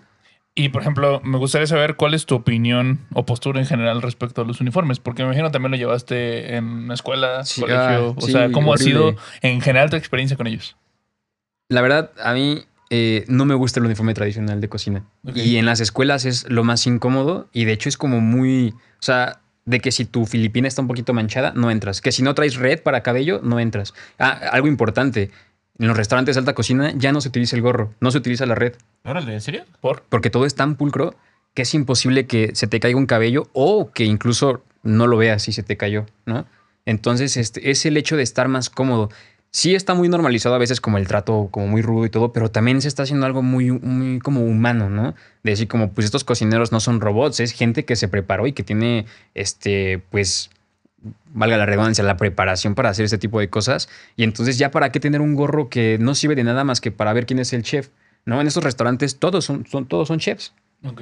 Y 0.59 0.71
por 0.71 0.81
ejemplo, 0.81 1.21
me 1.23 1.37
gustaría 1.37 1.67
saber 1.67 1.97
cuál 1.97 2.15
es 2.15 2.25
tu 2.25 2.35
opinión 2.35 3.01
o 3.13 3.27
postura 3.27 3.61
en 3.61 3.67
general 3.67 4.01
respecto 4.01 4.41
a 4.41 4.45
los 4.47 4.61
uniformes, 4.63 4.99
porque 5.01 5.23
me 5.23 5.29
imagino 5.29 5.51
también 5.51 5.71
lo 5.71 5.77
llevaste 5.77 6.57
en 6.57 6.91
escuela, 6.91 7.45
Sí, 7.45 7.61
colegio. 7.61 7.79
ah, 8.09 8.15
o 8.17 8.21
sí, 8.23 8.33
sea, 8.33 8.51
¿cómo 8.51 8.71
horrible. 8.71 8.91
ha 8.91 8.95
sido 9.13 9.17
en 9.43 9.61
general 9.61 9.91
tu 9.91 9.97
experiencia 9.97 10.35
con 10.39 10.47
ellos? 10.47 10.77
La 11.69 11.83
verdad, 11.83 12.11
a 12.25 12.33
mí 12.33 12.63
eh, 12.89 13.27
no 13.29 13.45
me 13.45 13.55
gusta 13.55 13.81
el 13.81 13.87
uniforme 13.87 14.15
tradicional 14.15 14.63
de 14.63 14.69
cocina. 14.71 15.05
Y 15.35 15.57
en 15.57 15.67
las 15.67 15.81
escuelas 15.81 16.25
es 16.25 16.49
lo 16.49 16.65
más 16.65 16.87
incómodo 16.87 17.49
y 17.53 17.67
de 17.67 17.73
hecho 17.73 17.91
es 17.91 17.99
como 17.99 18.21
muy... 18.23 18.71
O 18.99 19.03
sea, 19.03 19.41
de 19.67 19.81
que 19.81 19.91
si 19.93 20.05
tu 20.05 20.25
filipina 20.27 20.69
está 20.69 20.81
un 20.81 20.89
poquito 20.89 21.13
manchada, 21.13 21.53
no 21.55 21.71
entras. 21.73 22.01
Que 22.01 22.13
si 22.13 22.23
no 22.23 22.35
traes 22.35 22.55
red 22.57 22.81
para 22.83 23.03
cabello, 23.03 23.41
no 23.43 23.59
entras. 23.61 23.93
Ah, 24.19 24.31
algo 24.53 24.69
importante. 24.69 25.33
En 25.79 25.89
los 25.89 25.97
restaurantes 25.97 26.37
de 26.37 26.41
alta 26.41 26.55
cocina 26.55 26.93
ya 26.97 27.13
no 27.13 27.21
se 27.21 27.29
utiliza 27.29 27.57
el 27.57 27.63
gorro, 27.63 27.93
no 28.01 28.11
se 28.11 28.19
utiliza 28.19 28.47
la 28.47 28.55
red, 28.55 28.75
Órale, 29.05 29.35
¿en 29.35 29.41
serio? 29.41 29.65
¿Por? 29.81 30.03
porque 30.09 30.31
todo 30.31 30.47
es 30.47 30.55
tan 30.55 30.77
pulcro 30.77 31.15
que 31.55 31.63
es 31.63 31.75
imposible 31.75 32.27
que 32.27 32.55
se 32.55 32.67
te 32.67 32.81
caiga 32.81 32.99
un 32.99 33.07
cabello 33.07 33.49
o 33.53 33.91
que 33.93 34.05
incluso 34.05 34.63
no 34.83 35.07
lo 35.07 35.17
veas 35.17 35.43
si 35.43 35.53
se 35.53 35.63
te 35.63 35.77
cayó, 35.77 36.07
¿no? 36.27 36.47
Entonces, 36.85 37.37
este, 37.37 37.71
es 37.71 37.85
el 37.87 37.97
hecho 37.97 38.17
de 38.17 38.23
estar 38.23 38.49
más 38.49 38.71
cómodo. 38.71 39.11
Sí 39.51 39.75
está 39.75 39.95
muy 39.95 40.09
normalizado 40.09 40.55
a 40.55 40.59
veces 40.59 40.81
como 40.81 40.99
el 40.99 41.09
trato 41.09 41.49
como 41.51 41.67
muy 41.67 41.83
rudo 41.83 42.05
y 42.05 42.11
todo, 42.11 42.33
pero 42.33 42.51
también 42.51 42.83
se 42.83 42.89
está 42.89 43.05
haciendo 43.05 43.27
algo 43.27 43.43
muy, 43.43 43.71
muy 43.71 44.19
como 44.21 44.45
humano, 44.45 44.91
¿no? 44.91 45.15
De 45.43 45.51
decir 45.53 45.67
como, 45.67 45.93
pues 45.93 46.05
estos 46.05 46.25
cocineros 46.25 46.73
no 46.73 46.81
son 46.81 47.01
robots, 47.01 47.41
es 47.41 47.53
gente 47.53 47.85
que 47.85 47.97
se 47.97 48.09
preparó 48.09 48.47
y 48.47 48.53
que 48.53 48.63
tiene, 48.63 49.07
este, 49.35 50.03
pues, 50.11 50.51
valga 51.35 51.57
la 51.57 51.67
redundancia, 51.67 52.03
la 52.05 52.17
preparación 52.17 52.75
para 52.75 52.91
hacer 52.91 53.05
este 53.05 53.19
tipo 53.19 53.41
de 53.41 53.49
cosas. 53.49 53.89
Y 54.17 54.25
entonces 54.25 54.59
ya 54.59 54.71
para 54.71 54.91
qué 54.93 55.01
tener 55.01 55.21
un 55.21 55.35
gorro 55.35 55.69
que 55.69 55.99
no 56.01 56.15
sirve 56.15 56.35
de 56.35 56.45
nada 56.45 56.65
más 56.65 56.81
que 56.81 56.91
para 56.91 57.13
ver 57.13 57.27
quién 57.27 57.39
es 57.39 57.53
el 57.53 57.63
chef, 57.63 57.89
¿no? 58.25 58.41
En 58.41 58.47
estos 58.47 58.65
restaurantes 58.65 59.19
todos 59.19 59.45
son, 59.45 59.67
son, 59.67 59.87
todos 59.87 60.09
son 60.09 60.19
chefs. 60.19 60.53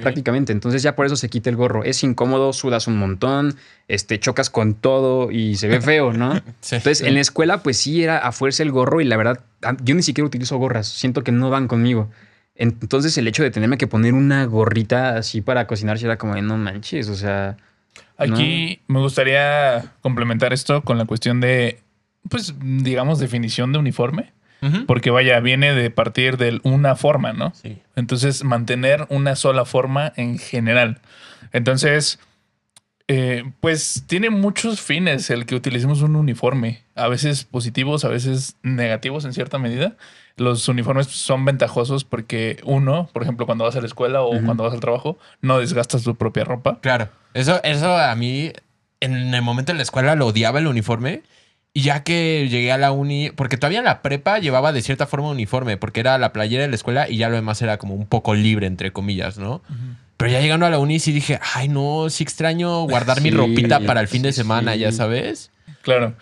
Prácticamente. 0.01 0.51
Entonces 0.53 0.81
ya 0.81 0.95
por 0.95 1.05
eso 1.05 1.15
se 1.15 1.29
quita 1.29 1.49
el 1.49 1.57
gorro. 1.57 1.83
Es 1.83 2.01
incómodo, 2.03 2.53
sudas 2.53 2.87
un 2.87 2.97
montón, 2.97 3.55
este, 3.87 4.19
chocas 4.19 4.49
con 4.49 4.73
todo 4.73 5.29
y 5.31 5.57
se 5.57 5.67
ve 5.67 5.79
feo, 5.81 6.11
¿no? 6.13 6.33
Sí. 6.61 6.75
Entonces 6.77 7.01
en 7.01 7.13
la 7.13 7.19
escuela 7.19 7.61
pues 7.61 7.77
sí 7.77 8.01
era 8.03 8.17
a 8.17 8.31
fuerza 8.31 8.63
el 8.63 8.71
gorro 8.71 9.01
y 9.01 9.03
la 9.03 9.17
verdad 9.17 9.41
a- 9.63 9.75
yo 9.83 9.93
ni 9.93 10.01
siquiera 10.01 10.25
utilizo 10.25 10.57
gorras, 10.57 10.87
siento 10.87 11.23
que 11.23 11.31
no 11.31 11.49
van 11.49 11.67
conmigo. 11.67 12.09
Entonces 12.55 13.17
el 13.17 13.27
hecho 13.27 13.43
de 13.43 13.51
tenerme 13.51 13.77
que 13.77 13.85
poner 13.85 14.13
una 14.13 14.45
gorrita 14.45 15.17
así 15.17 15.41
para 15.41 15.67
cocinar 15.67 15.97
era 16.03 16.17
como 16.17 16.35
no 16.41 16.57
manches, 16.57 17.09
o 17.09 17.15
sea... 17.15 17.57
Aquí 18.17 18.79
me 18.87 18.99
gustaría 18.99 19.93
complementar 20.01 20.53
esto 20.53 20.81
con 20.83 20.97
la 20.97 21.05
cuestión 21.05 21.41
de, 21.41 21.79
pues, 22.29 22.55
digamos, 22.61 23.19
definición 23.19 23.71
de 23.71 23.79
uniforme. 23.79 24.33
Porque 24.87 25.11
vaya, 25.11 25.39
viene 25.41 25.75
de 25.75 25.91
partir 25.91 26.37
de 26.37 26.59
una 26.63 26.95
forma, 26.95 27.33
¿no? 27.33 27.53
Sí. 27.53 27.77
Entonces, 27.95 28.43
mantener 28.43 29.05
una 29.09 29.35
sola 29.35 29.63
forma 29.63 30.11
en 30.15 30.39
general. 30.39 31.01
Entonces, 31.51 32.19
eh, 33.07 33.43
pues 33.59 34.03
tiene 34.07 34.31
muchos 34.31 34.81
fines 34.81 35.29
el 35.29 35.45
que 35.45 35.55
utilicemos 35.55 36.01
un 36.01 36.15
uniforme, 36.15 36.83
a 36.95 37.07
veces 37.07 37.43
positivos, 37.43 38.03
a 38.03 38.09
veces 38.09 38.57
negativos 38.63 39.25
en 39.25 39.33
cierta 39.33 39.59
medida. 39.59 39.95
Los 40.37 40.67
uniformes 40.67 41.07
son 41.07 41.45
ventajosos 41.45 42.03
porque 42.03 42.57
uno, 42.63 43.09
por 43.13 43.21
ejemplo, 43.21 43.45
cuando 43.45 43.63
vas 43.63 43.75
a 43.75 43.79
la 43.81 43.87
escuela 43.87 44.21
o 44.21 44.31
cuando 44.43 44.63
vas 44.63 44.73
al 44.73 44.79
trabajo, 44.79 45.17
no 45.41 45.59
desgastas 45.59 46.03
tu 46.03 46.15
propia 46.15 46.43
ropa. 46.43 46.79
Claro. 46.81 47.09
Eso, 47.33 47.61
eso 47.63 47.95
a 47.95 48.13
mí, 48.15 48.51
en 48.99 49.33
el 49.33 49.41
momento 49.41 49.71
de 49.71 49.77
la 49.77 49.83
escuela, 49.83 50.15
lo 50.15 50.27
odiaba 50.27 50.59
el 50.59 50.67
uniforme. 50.67 51.21
Y 51.73 51.81
ya 51.81 52.03
que 52.03 52.47
llegué 52.49 52.71
a 52.71 52.77
la 52.77 52.93
uni, 52.93 53.31
porque 53.31 53.57
todavía 53.57 53.79
en 53.79 53.85
la 53.85 54.01
prepa 54.01 54.39
llevaba 54.39 54.71
de 54.71 54.81
cierta 54.81 55.07
forma 55.07 55.29
uniforme, 55.29 55.75
porque 55.75 55.99
era 55.99 56.17
la 56.17 56.31
playera 56.31 56.63
de 56.63 56.69
la 56.69 56.75
escuela 56.75 57.09
y 57.09 57.17
ya 57.17 57.27
lo 57.27 57.35
demás 57.35 57.61
era 57.61 57.77
como 57.77 57.95
un 57.95 58.05
poco 58.05 58.33
libre, 58.33 58.65
entre 58.65 58.93
comillas, 58.93 59.37
¿no? 59.37 59.61
Pero 60.17 60.31
ya 60.31 60.39
llegando 60.41 60.65
a 60.65 60.69
la 60.69 60.79
uni 60.79 60.99
sí 60.99 61.11
dije, 61.11 61.39
ay 61.53 61.67
no, 61.67 62.09
sí 62.09 62.23
extraño 62.23 62.83
guardar 62.83 63.21
mi 63.21 63.31
ropita 63.31 63.79
para 63.81 63.99
el 64.01 64.07
fin 64.07 64.21
de 64.21 64.31
semana, 64.33 64.73
sí. 64.73 64.79
ya 64.79 64.91
sabes. 64.91 65.51
Claro. 65.81 66.13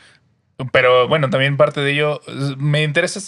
Pero 0.71 1.07
bueno, 1.07 1.29
también 1.29 1.57
parte 1.57 1.81
de 1.81 1.91
ello, 1.93 2.21
me 2.57 2.83
interesa 2.83 3.19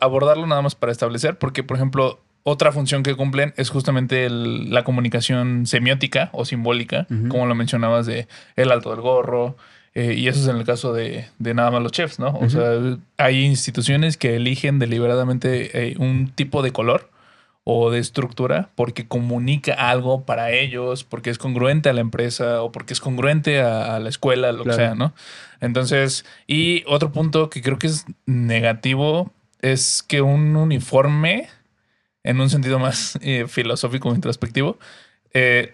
abordarlo 0.00 0.46
nada 0.46 0.62
más 0.62 0.74
para 0.74 0.92
establecer, 0.92 1.38
porque 1.38 1.62
por 1.62 1.76
ejemplo, 1.76 2.20
otra 2.42 2.72
función 2.72 3.02
que 3.02 3.14
cumplen 3.14 3.54
es 3.56 3.70
justamente 3.70 4.26
el- 4.26 4.70
la 4.72 4.84
comunicación 4.84 5.66
semiótica 5.66 6.30
o 6.32 6.44
simbólica, 6.44 7.06
como 7.28 7.46
lo 7.46 7.54
mencionabas 7.54 8.06
de 8.06 8.26
el 8.56 8.70
alto 8.70 8.90
del 8.90 9.00
gorro, 9.00 9.56
eh, 9.94 10.14
y 10.16 10.28
eso 10.28 10.40
es 10.40 10.48
en 10.48 10.56
el 10.56 10.64
caso 10.64 10.92
de, 10.92 11.26
de 11.38 11.54
nada 11.54 11.70
más 11.70 11.82
los 11.82 11.92
chefs, 11.92 12.18
¿no? 12.18 12.36
O 12.40 12.48
sea, 12.50 12.64
hay 13.16 13.44
instituciones 13.44 14.16
que 14.16 14.36
eligen 14.36 14.78
deliberadamente 14.78 15.90
eh, 15.90 15.94
un 15.98 16.28
tipo 16.34 16.62
de 16.62 16.72
color 16.72 17.10
o 17.66 17.90
de 17.90 17.98
estructura 17.98 18.68
porque 18.74 19.08
comunica 19.08 19.72
algo 19.72 20.24
para 20.26 20.50
ellos, 20.52 21.02
porque 21.04 21.30
es 21.30 21.38
congruente 21.38 21.88
a 21.88 21.94
la 21.94 22.02
empresa 22.02 22.62
o 22.62 22.70
porque 22.72 22.92
es 22.92 23.00
congruente 23.00 23.60
a, 23.60 23.96
a 23.96 23.98
la 24.00 24.10
escuela, 24.10 24.52
lo 24.52 24.64
Claro. 24.64 24.78
que 24.78 24.84
sea, 24.84 24.94
¿no? 24.94 25.14
Entonces, 25.60 26.26
y 26.46 26.84
otro 26.86 27.10
punto 27.10 27.48
que 27.48 27.62
creo 27.62 27.78
que 27.78 27.86
es 27.86 28.04
negativo 28.26 29.32
es 29.62 30.02
que 30.06 30.20
un 30.20 30.56
uniforme, 30.56 31.48
en 32.22 32.40
un 32.40 32.50
sentido 32.50 32.78
más 32.78 33.18
eh, 33.22 33.46
filosófico 33.48 34.10
o 34.10 34.14
introspectivo, 34.14 34.78
eh, 35.32 35.72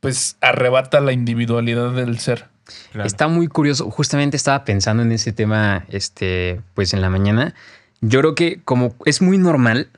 pues 0.00 0.36
arrebata 0.40 1.00
la 1.00 1.12
individualidad 1.12 1.92
del 1.92 2.18
ser. 2.18 2.46
Claro. 2.90 3.06
Está 3.06 3.28
muy 3.28 3.46
curioso. 3.46 3.90
Justamente 3.90 4.36
estaba 4.36 4.64
pensando 4.64 5.02
en 5.04 5.12
ese 5.12 5.32
tema, 5.32 5.84
este, 5.88 6.60
pues 6.74 6.92
en 6.94 7.00
la 7.00 7.10
mañana. 7.10 7.54
Yo 8.00 8.18
creo 8.20 8.34
que 8.34 8.60
como 8.64 8.96
es 9.04 9.22
muy 9.22 9.38
normal, 9.38 9.88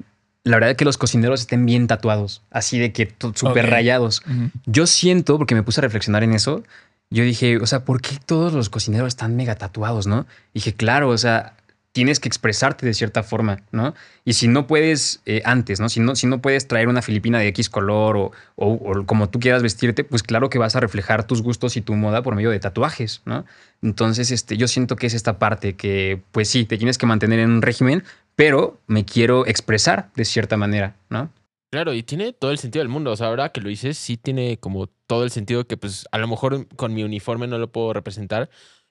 la 0.44 0.58
verdad 0.58 0.76
que 0.76 0.84
los 0.84 0.98
cocineros 0.98 1.40
estén 1.40 1.66
bien 1.66 1.86
tatuados, 1.86 2.42
así 2.50 2.78
de 2.78 2.92
que 2.92 3.12
súper 3.34 3.64
rayados. 3.70 4.22
Yo 4.66 4.86
siento, 4.86 5.38
porque 5.38 5.54
me 5.54 5.62
puse 5.62 5.80
a 5.80 5.82
reflexionar 5.82 6.22
en 6.22 6.32
eso, 6.34 6.62
yo 7.10 7.24
dije, 7.24 7.56
o 7.58 7.66
sea, 7.66 7.84
¿por 7.84 8.00
qué 8.00 8.18
todos 8.24 8.52
los 8.52 8.68
cocineros 8.70 9.08
están 9.08 9.36
mega 9.36 9.54
tatuados, 9.56 10.06
no? 10.06 10.26
dije, 10.52 10.74
claro, 10.74 11.08
o 11.10 11.18
sea, 11.18 11.54
tienes 11.92 12.18
que 12.18 12.26
expresarte 12.28 12.84
de 12.84 12.92
cierta 12.92 13.22
forma, 13.22 13.60
¿no? 13.70 13.94
Y 14.24 14.32
si 14.32 14.48
no 14.48 14.66
puedes 14.66 15.20
eh, 15.26 15.42
antes, 15.44 15.78
¿no? 15.78 15.88
Si, 15.88 16.00
¿no? 16.00 16.16
si 16.16 16.26
no 16.26 16.40
puedes 16.42 16.66
traer 16.66 16.88
una 16.88 17.02
filipina 17.02 17.38
de 17.38 17.46
X 17.48 17.70
color 17.70 18.16
o, 18.16 18.32
o- 18.56 18.72
o 18.72 19.06
como 19.06 19.28
tú 19.28 19.38
quieras 19.38 19.62
vestirte, 19.62 20.02
pues 20.02 20.24
claro 20.24 20.50
que 20.50 20.58
vas 20.58 20.74
a 20.74 20.80
reflejar 20.80 21.24
tus 21.24 21.40
gustos 21.40 21.76
y 21.76 21.82
tu 21.82 21.94
moda 21.94 22.22
por 22.22 22.34
medio 22.34 22.50
de 22.50 22.58
tatuajes, 22.58 23.22
¿no? 23.26 23.44
Entonces, 23.80 24.32
este, 24.32 24.56
yo 24.56 24.66
siento 24.66 24.96
que 24.96 25.06
es 25.06 25.14
esta 25.14 25.38
parte 25.38 25.74
que, 25.76 26.20
pues 26.32 26.48
sí, 26.48 26.64
te 26.64 26.78
tienes 26.78 26.98
que 26.98 27.06
mantener 27.06 27.38
en 27.38 27.50
un 27.50 27.62
régimen, 27.62 28.02
pero 28.36 28.80
me 28.86 29.04
quiero 29.04 29.46
expresar 29.46 30.10
de 30.14 30.24
cierta 30.24 30.56
manera, 30.56 30.96
¿no? 31.08 31.30
Claro, 31.70 31.92
y 31.92 32.02
tiene 32.02 32.32
todo 32.32 32.52
el 32.52 32.58
sentido 32.58 32.82
del 32.82 32.88
mundo. 32.88 33.10
O 33.10 33.16
sea, 33.16 33.26
ahora 33.26 33.50
que 33.50 33.60
lo 33.60 33.68
dices, 33.68 33.98
sí 33.98 34.16
tiene 34.16 34.58
como 34.58 34.86
todo 34.86 35.24
el 35.24 35.30
sentido 35.30 35.66
que, 35.66 35.76
pues, 35.76 36.06
a 36.12 36.18
lo 36.18 36.28
mejor 36.28 36.68
con 36.76 36.94
mi 36.94 37.02
uniforme 37.02 37.46
no 37.46 37.58
lo 37.58 37.72
puedo 37.72 37.92
representar, 37.92 38.48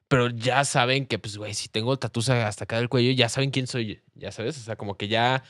pero 0.09 0.29
ya 0.29 0.65
saben 0.65 1.05
que, 1.05 1.17
pues, 1.17 1.37
güey, 1.37 1.53
si 1.53 1.69
tengo 1.69 1.97
tatús 1.97 2.29
hasta 2.29 2.65
acá 2.65 2.77
del 2.77 2.89
cuello, 2.89 3.11
ya 3.11 3.29
saben 3.29 3.51
quién 3.51 3.67
soy, 3.67 4.01
ya 4.15 4.31
sabes. 4.31 4.57
O 4.57 4.61
sea, 4.61 4.75
como 4.75 4.97
que 4.97 5.07
ya 5.07 5.43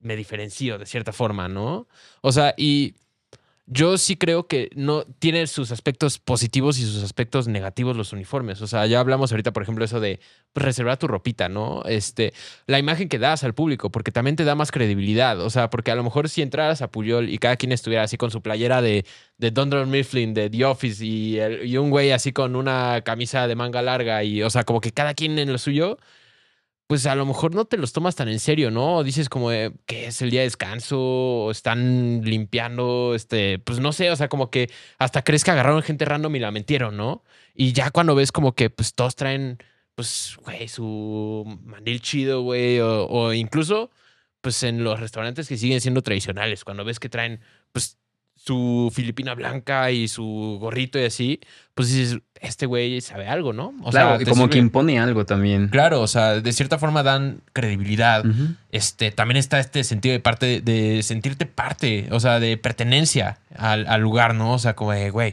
me 0.00 0.14
diferencio 0.16 0.78
de 0.78 0.86
cierta 0.86 1.12
forma, 1.12 1.48
¿no? 1.48 1.88
O 2.20 2.32
sea, 2.32 2.54
y 2.56 2.94
yo 3.66 3.96
sí 3.96 4.16
creo 4.16 4.46
que 4.46 4.68
no 4.74 5.04
tiene 5.18 5.46
sus 5.46 5.70
aspectos 5.70 6.18
positivos 6.18 6.78
y 6.78 6.82
sus 6.82 7.02
aspectos 7.02 7.48
negativos 7.48 7.96
los 7.96 8.12
uniformes. 8.12 8.60
O 8.60 8.66
sea, 8.66 8.86
ya 8.86 9.00
hablamos 9.00 9.32
ahorita, 9.32 9.52
por 9.52 9.62
ejemplo, 9.62 9.84
eso 9.84 10.00
de 10.00 10.20
pues, 10.52 10.64
reservar 10.64 10.98
tu 10.98 11.08
ropita, 11.08 11.48
¿no? 11.48 11.82
Este, 11.86 12.34
la 12.66 12.78
imagen 12.78 13.08
que 13.08 13.18
das 13.18 13.42
al 13.42 13.54
público, 13.54 13.90
porque 13.90 14.12
también 14.12 14.36
te 14.36 14.44
da 14.44 14.54
más 14.54 14.70
credibilidad. 14.70 15.40
O 15.40 15.48
sea, 15.48 15.70
porque 15.70 15.90
a 15.90 15.94
lo 15.94 16.02
mejor 16.04 16.28
si 16.28 16.42
entraras 16.42 16.82
a 16.82 16.90
Puyol 16.90 17.30
y 17.30 17.38
cada 17.38 17.56
quien 17.56 17.72
estuviera 17.72 18.02
así 18.02 18.18
con 18.18 18.30
su 18.30 18.42
playera 18.42 18.82
de, 18.82 19.06
de 19.38 19.50
Dunder 19.50 19.86
Mifflin, 19.86 20.34
de 20.34 20.50
The 20.50 20.64
Office, 20.66 21.04
y, 21.04 21.38
y 21.40 21.76
un 21.78 21.88
güey 21.90 22.10
así 22.12 22.32
con 22.32 22.56
una 22.56 23.00
camisa 23.02 23.48
de 23.48 23.54
manga 23.54 23.80
larga, 23.80 24.24
y, 24.24 24.42
o 24.42 24.50
sea, 24.50 24.64
como 24.64 24.80
que 24.82 24.92
cada 24.92 25.14
quien 25.14 25.38
en 25.38 25.50
lo 25.50 25.58
suyo, 25.58 25.98
pues 26.86 27.06
a 27.06 27.14
lo 27.14 27.26
mejor 27.26 27.54
no 27.54 27.64
te 27.64 27.76
los 27.78 27.92
tomas 27.92 28.16
tan 28.16 28.28
en 28.28 28.38
serio, 28.40 28.70
¿no? 28.70 29.02
Dices 29.02 29.28
como 29.28 29.48
que 29.48 30.06
es 30.06 30.20
el 30.22 30.30
día 30.30 30.40
de 30.40 30.46
descanso, 30.46 31.00
o 31.00 31.50
están 31.50 32.22
limpiando, 32.24 33.14
este, 33.14 33.58
pues 33.58 33.80
no 33.80 33.92
sé, 33.92 34.10
o 34.10 34.16
sea, 34.16 34.28
como 34.28 34.50
que 34.50 34.70
hasta 34.98 35.22
crees 35.24 35.44
que 35.44 35.50
agarraron 35.50 35.82
gente 35.82 36.04
random 36.04 36.36
y 36.36 36.40
la 36.40 36.50
mentieron, 36.50 36.96
¿no? 36.96 37.24
Y 37.54 37.72
ya 37.72 37.90
cuando 37.90 38.14
ves 38.14 38.32
como 38.32 38.54
que 38.54 38.70
pues 38.70 38.94
todos 38.94 39.16
traen, 39.16 39.58
pues, 39.94 40.36
güey, 40.44 40.68
su 40.68 41.44
mandil 41.64 42.00
chido, 42.00 42.42
güey, 42.42 42.80
o, 42.80 43.06
o 43.06 43.32
incluso, 43.32 43.90
pues 44.40 44.62
en 44.62 44.84
los 44.84 45.00
restaurantes 45.00 45.48
que 45.48 45.56
siguen 45.56 45.80
siendo 45.80 46.02
tradicionales, 46.02 46.64
cuando 46.64 46.84
ves 46.84 47.00
que 47.00 47.08
traen, 47.08 47.40
pues, 47.72 47.98
su 48.44 48.92
filipina 48.94 49.34
blanca 49.34 49.90
y 49.90 50.06
su 50.06 50.58
gorrito 50.60 50.98
y 50.98 51.04
así, 51.04 51.40
pues 51.74 51.88
dices, 51.88 52.18
este 52.42 52.66
güey 52.66 53.00
sabe 53.00 53.26
algo, 53.26 53.54
¿no? 53.54 53.72
O 53.82 53.90
claro, 53.90 54.16
sea, 54.16 54.22
y 54.22 54.26
como 54.26 54.48
que 54.48 54.54
sirve. 54.54 54.66
impone 54.66 54.98
algo 54.98 55.24
también. 55.24 55.68
Claro, 55.68 56.02
o 56.02 56.06
sea, 56.06 56.40
de 56.40 56.52
cierta 56.52 56.78
forma 56.78 57.02
dan 57.02 57.40
credibilidad. 57.54 58.22
Este, 58.70 59.10
también 59.12 59.38
está 59.38 59.60
este 59.60 59.82
sentido 59.82 60.12
de 60.12 60.20
parte, 60.20 60.60
de 60.60 61.02
sentirte 61.02 61.46
parte, 61.46 62.08
o 62.10 62.20
sea, 62.20 62.38
de 62.38 62.58
pertenencia 62.58 63.38
al, 63.56 63.86
al 63.86 64.02
lugar, 64.02 64.34
¿no? 64.34 64.52
O 64.52 64.58
sea, 64.58 64.76
como 64.76 64.92
de, 64.92 65.08
güey, 65.08 65.32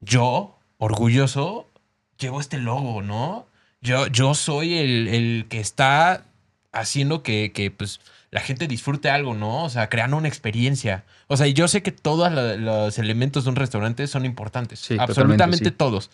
yo, 0.00 0.56
orgulloso, 0.78 1.68
llevo 2.16 2.40
este 2.40 2.58
logo, 2.58 3.02
¿no? 3.02 3.48
Yo, 3.80 4.06
yo 4.06 4.34
soy 4.34 4.74
el, 4.74 5.08
el 5.08 5.46
que 5.48 5.58
está 5.58 6.22
haciendo 6.70 7.24
que, 7.24 7.50
que, 7.52 7.72
pues, 7.72 8.00
la 8.36 8.42
gente 8.42 8.68
disfrute 8.68 9.08
algo, 9.08 9.32
¿no? 9.32 9.64
O 9.64 9.70
sea, 9.70 9.88
creando 9.88 10.18
una 10.18 10.28
experiencia. 10.28 11.04
O 11.26 11.38
sea, 11.38 11.46
y 11.46 11.54
yo 11.54 11.68
sé 11.68 11.82
que 11.82 11.90
todos 11.90 12.30
los 12.30 12.98
elementos 12.98 13.44
de 13.44 13.50
un 13.50 13.56
restaurante 13.56 14.06
son 14.06 14.26
importantes. 14.26 14.78
Sí, 14.78 14.98
absolutamente 15.00 15.64
sí. 15.64 15.70
todos. 15.70 16.10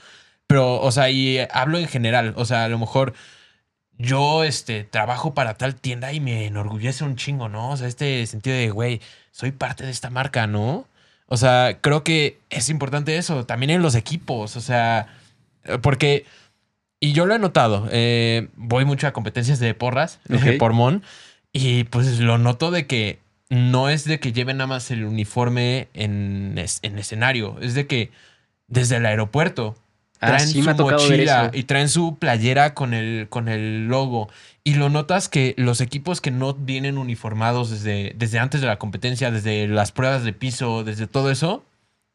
Pero, 0.47 0.81
o 0.81 0.93
sea, 0.93 1.11
y 1.11 1.41
hablo 1.51 1.79
en 1.79 1.89
general. 1.89 2.33
O 2.37 2.45
sea, 2.45 2.63
a 2.63 2.69
lo 2.69 2.79
mejor 2.79 3.15
yo 3.99 4.45
este, 4.45 4.85
trabajo 4.85 5.35
para 5.35 5.55
tal 5.55 5.75
tienda 5.75 6.13
y 6.13 6.21
me 6.21 6.47
enorgullece 6.47 7.03
un 7.03 7.17
chingo, 7.17 7.49
¿no? 7.49 7.71
O 7.71 7.77
sea, 7.77 7.89
este 7.89 8.25
sentido 8.29 8.55
de, 8.55 8.71
güey, 8.71 9.01
soy 9.33 9.51
parte 9.51 9.85
de 9.85 9.91
esta 9.91 10.09
marca, 10.09 10.47
¿no? 10.47 10.87
O 11.27 11.37
sea, 11.37 11.79
creo 11.81 12.05
que 12.05 12.39
es 12.51 12.69
importante 12.69 13.17
eso, 13.17 13.47
también 13.47 13.71
en 13.71 13.83
los 13.83 13.97
equipos, 13.97 14.55
o 14.57 14.61
sea, 14.61 15.09
porque, 15.81 16.25
y 17.01 17.15
yo 17.15 17.27
lo 17.27 17.35
he 17.35 17.41
notado, 17.41 17.89
eh, 17.91 18.47
voy 18.55 18.85
mucho 18.85 19.09
a 19.09 19.13
competencias 19.13 19.59
de 19.59 19.75
porras, 19.75 20.21
Ok. 20.33 20.59
por 20.61 20.73
Mon, 20.73 21.03
y 21.53 21.85
pues 21.85 22.19
lo 22.21 22.39
noto 22.39 22.71
de 22.71 22.87
que 22.87 23.19
no 23.51 23.89
es 23.89 24.05
de 24.05 24.21
que 24.21 24.33
lleven 24.33 24.59
nada 24.59 24.69
más 24.69 24.91
el 24.91 25.05
uniforme 25.05 25.89
en, 25.95 26.57
es- 26.59 26.79
en 26.83 26.99
escenario, 26.99 27.59
es 27.61 27.75
de 27.75 27.87
que 27.87 28.11
desde 28.69 28.97
el 28.97 29.07
aeropuerto 29.07 29.77
Ah, 30.21 30.29
traen 30.29 30.49
sí, 30.49 30.63
su 30.63 30.63
mochila 30.75 31.51
y 31.53 31.65
traen 31.65 31.89
su 31.89 32.17
playera 32.19 32.75
con 32.75 32.95
el, 32.95 33.29
con 33.29 33.49
el 33.49 33.89
logo. 33.89 34.29
Y 34.65 34.75
lo 34.75 34.89
notas 34.89 35.29
que 35.29 35.55
los 35.59 35.81
equipos 35.81 36.21
que 36.21 36.31
no 36.31 36.55
vienen 36.55 36.97
uniformados 36.99 37.71
desde, 37.71 38.15
desde 38.17 38.39
antes 38.39 38.61
de 38.61 38.69
la 38.69 38.79
competencia, 38.79 39.31
desde 39.33 39.67
las 39.69 39.93
pruebas 39.93 40.25
de 40.25 40.33
piso, 40.33 40.85
desde 40.85 41.09
todo 41.09 41.31
eso, 41.33 41.65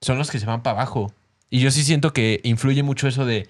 son 0.02 0.18
los 0.18 0.32
que 0.32 0.40
se 0.40 0.46
van 0.46 0.64
para 0.64 0.78
abajo. 0.80 1.14
Y 1.50 1.60
yo 1.60 1.70
sí 1.72 1.84
siento 1.84 2.14
que 2.14 2.40
influye 2.44 2.82
mucho 2.84 3.08
eso 3.10 3.26
de 3.26 3.50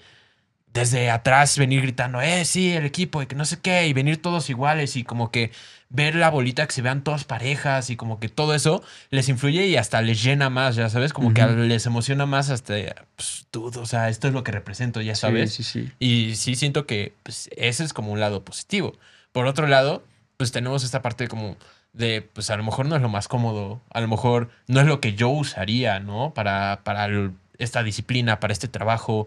desde 0.72 1.10
atrás 1.10 1.58
venir 1.58 1.82
gritando, 1.82 2.20
eh, 2.20 2.44
sí, 2.44 2.72
el 2.72 2.84
equipo, 2.84 3.22
y 3.22 3.26
que 3.26 3.34
no 3.34 3.44
sé 3.44 3.58
qué, 3.60 3.86
y 3.88 3.92
venir 3.92 4.20
todos 4.20 4.50
iguales, 4.50 4.96
y 4.96 5.04
como 5.04 5.30
que 5.30 5.50
ver 5.90 6.14
la 6.14 6.28
bolita, 6.30 6.66
que 6.66 6.72
se 6.72 6.82
vean 6.82 7.02
todas 7.02 7.24
parejas, 7.24 7.88
y 7.90 7.96
como 7.96 8.20
que 8.20 8.28
todo 8.28 8.54
eso 8.54 8.82
les 9.10 9.28
influye 9.28 9.66
y 9.66 9.76
hasta 9.76 10.02
les 10.02 10.22
llena 10.22 10.50
más, 10.50 10.76
ya 10.76 10.88
sabes, 10.90 11.12
como 11.14 11.32
que 11.32 11.42
Ujú. 11.44 11.52
les 11.62 11.86
emociona 11.86 12.26
más 12.26 12.50
hasta, 12.50 12.74
pues, 13.16 13.46
dude, 13.52 13.78
o 13.78 13.86
sea, 13.86 14.08
esto 14.10 14.28
es 14.28 14.34
lo 14.34 14.44
que 14.44 14.52
represento, 14.52 15.00
ya 15.00 15.14
sabes. 15.14 15.54
Sí, 15.54 15.62
sí, 15.62 15.84
sí. 15.86 15.92
Y 15.98 16.34
sí 16.36 16.54
siento 16.56 16.86
que 16.86 17.14
pues, 17.22 17.48
ese 17.56 17.84
es 17.84 17.92
como 17.94 18.12
un 18.12 18.20
lado 18.20 18.44
positivo. 18.44 18.94
Por 19.32 19.46
otro 19.46 19.66
lado, 19.66 20.02
pues 20.36 20.52
tenemos 20.52 20.84
esta 20.84 21.00
parte 21.02 21.26
como 21.28 21.56
de, 21.94 22.20
pues 22.32 22.50
a 22.50 22.56
lo 22.56 22.62
mejor 22.64 22.86
no 22.86 22.94
es 22.96 23.02
lo 23.02 23.08
más 23.08 23.26
cómodo, 23.26 23.80
a 23.90 24.00
lo 24.00 24.08
mejor 24.08 24.50
no 24.66 24.80
es 24.80 24.86
lo 24.86 25.00
que 25.00 25.14
yo 25.14 25.30
usaría, 25.30 26.00
¿no? 26.00 26.32
Para, 26.34 26.80
para 26.84 27.06
el- 27.06 27.32
esta 27.58 27.82
disciplina, 27.82 28.38
para 28.40 28.52
este 28.52 28.68
trabajo. 28.68 29.26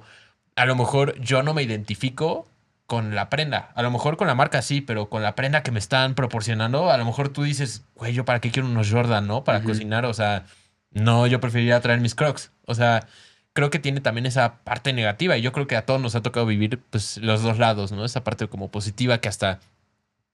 A 0.56 0.66
lo 0.66 0.76
mejor 0.76 1.20
yo 1.20 1.44
no 1.44 1.54
me 1.54 1.64
identifico 1.64 2.48
con 2.92 3.16
la 3.16 3.30
prenda. 3.30 3.72
A 3.76 3.84
lo 3.84 3.90
mejor 3.90 4.18
con 4.18 4.28
la 4.28 4.36
marca 4.36 4.62
sí, 4.62 4.82
pero 4.82 5.08
con 5.08 5.24
la 5.24 5.34
prenda 5.34 5.64
que 5.64 5.72
me 5.72 5.80
están 5.80 6.14
proporcionando, 6.14 6.92
a 6.92 6.98
lo 6.98 7.06
mejor 7.06 7.30
tú 7.30 7.44
dices, 7.44 7.86
güey, 7.96 8.12
yo 8.12 8.26
para 8.26 8.42
qué 8.42 8.52
quiero 8.52 8.68
unos 8.68 8.92
Jordan, 8.92 9.28
¿no? 9.28 9.46
Para 9.46 9.60
Ujú. 9.60 9.68
cocinar, 9.70 10.06
o 10.06 10.14
sea, 10.14 10.44
no, 10.90 11.26
yo 11.26 11.40
preferiría 11.40 11.80
traer 11.80 12.02
mis 12.02 12.16
Crocs. 12.16 12.52
O 12.66 12.76
sea, 12.76 13.08
creo 13.54 13.70
que 13.70 13.80
tiene 13.80 14.02
también 14.02 14.26
esa 14.26 14.56
parte 14.66 14.92
negativa 14.92 15.38
y 15.38 15.42
yo 15.42 15.54
creo 15.54 15.68
que 15.68 15.78
a 15.78 15.86
todos 15.86 16.02
nos 16.02 16.16
ha 16.16 16.22
tocado 16.22 16.46
vivir 16.46 16.82
pues 16.90 17.16
los 17.16 17.42
dos 17.44 17.60
lados, 17.60 17.94
¿no? 17.94 18.04
Esa 18.04 18.26
parte 18.26 18.50
como 18.50 18.70
positiva 18.72 19.20
que 19.20 19.30
hasta 19.30 19.62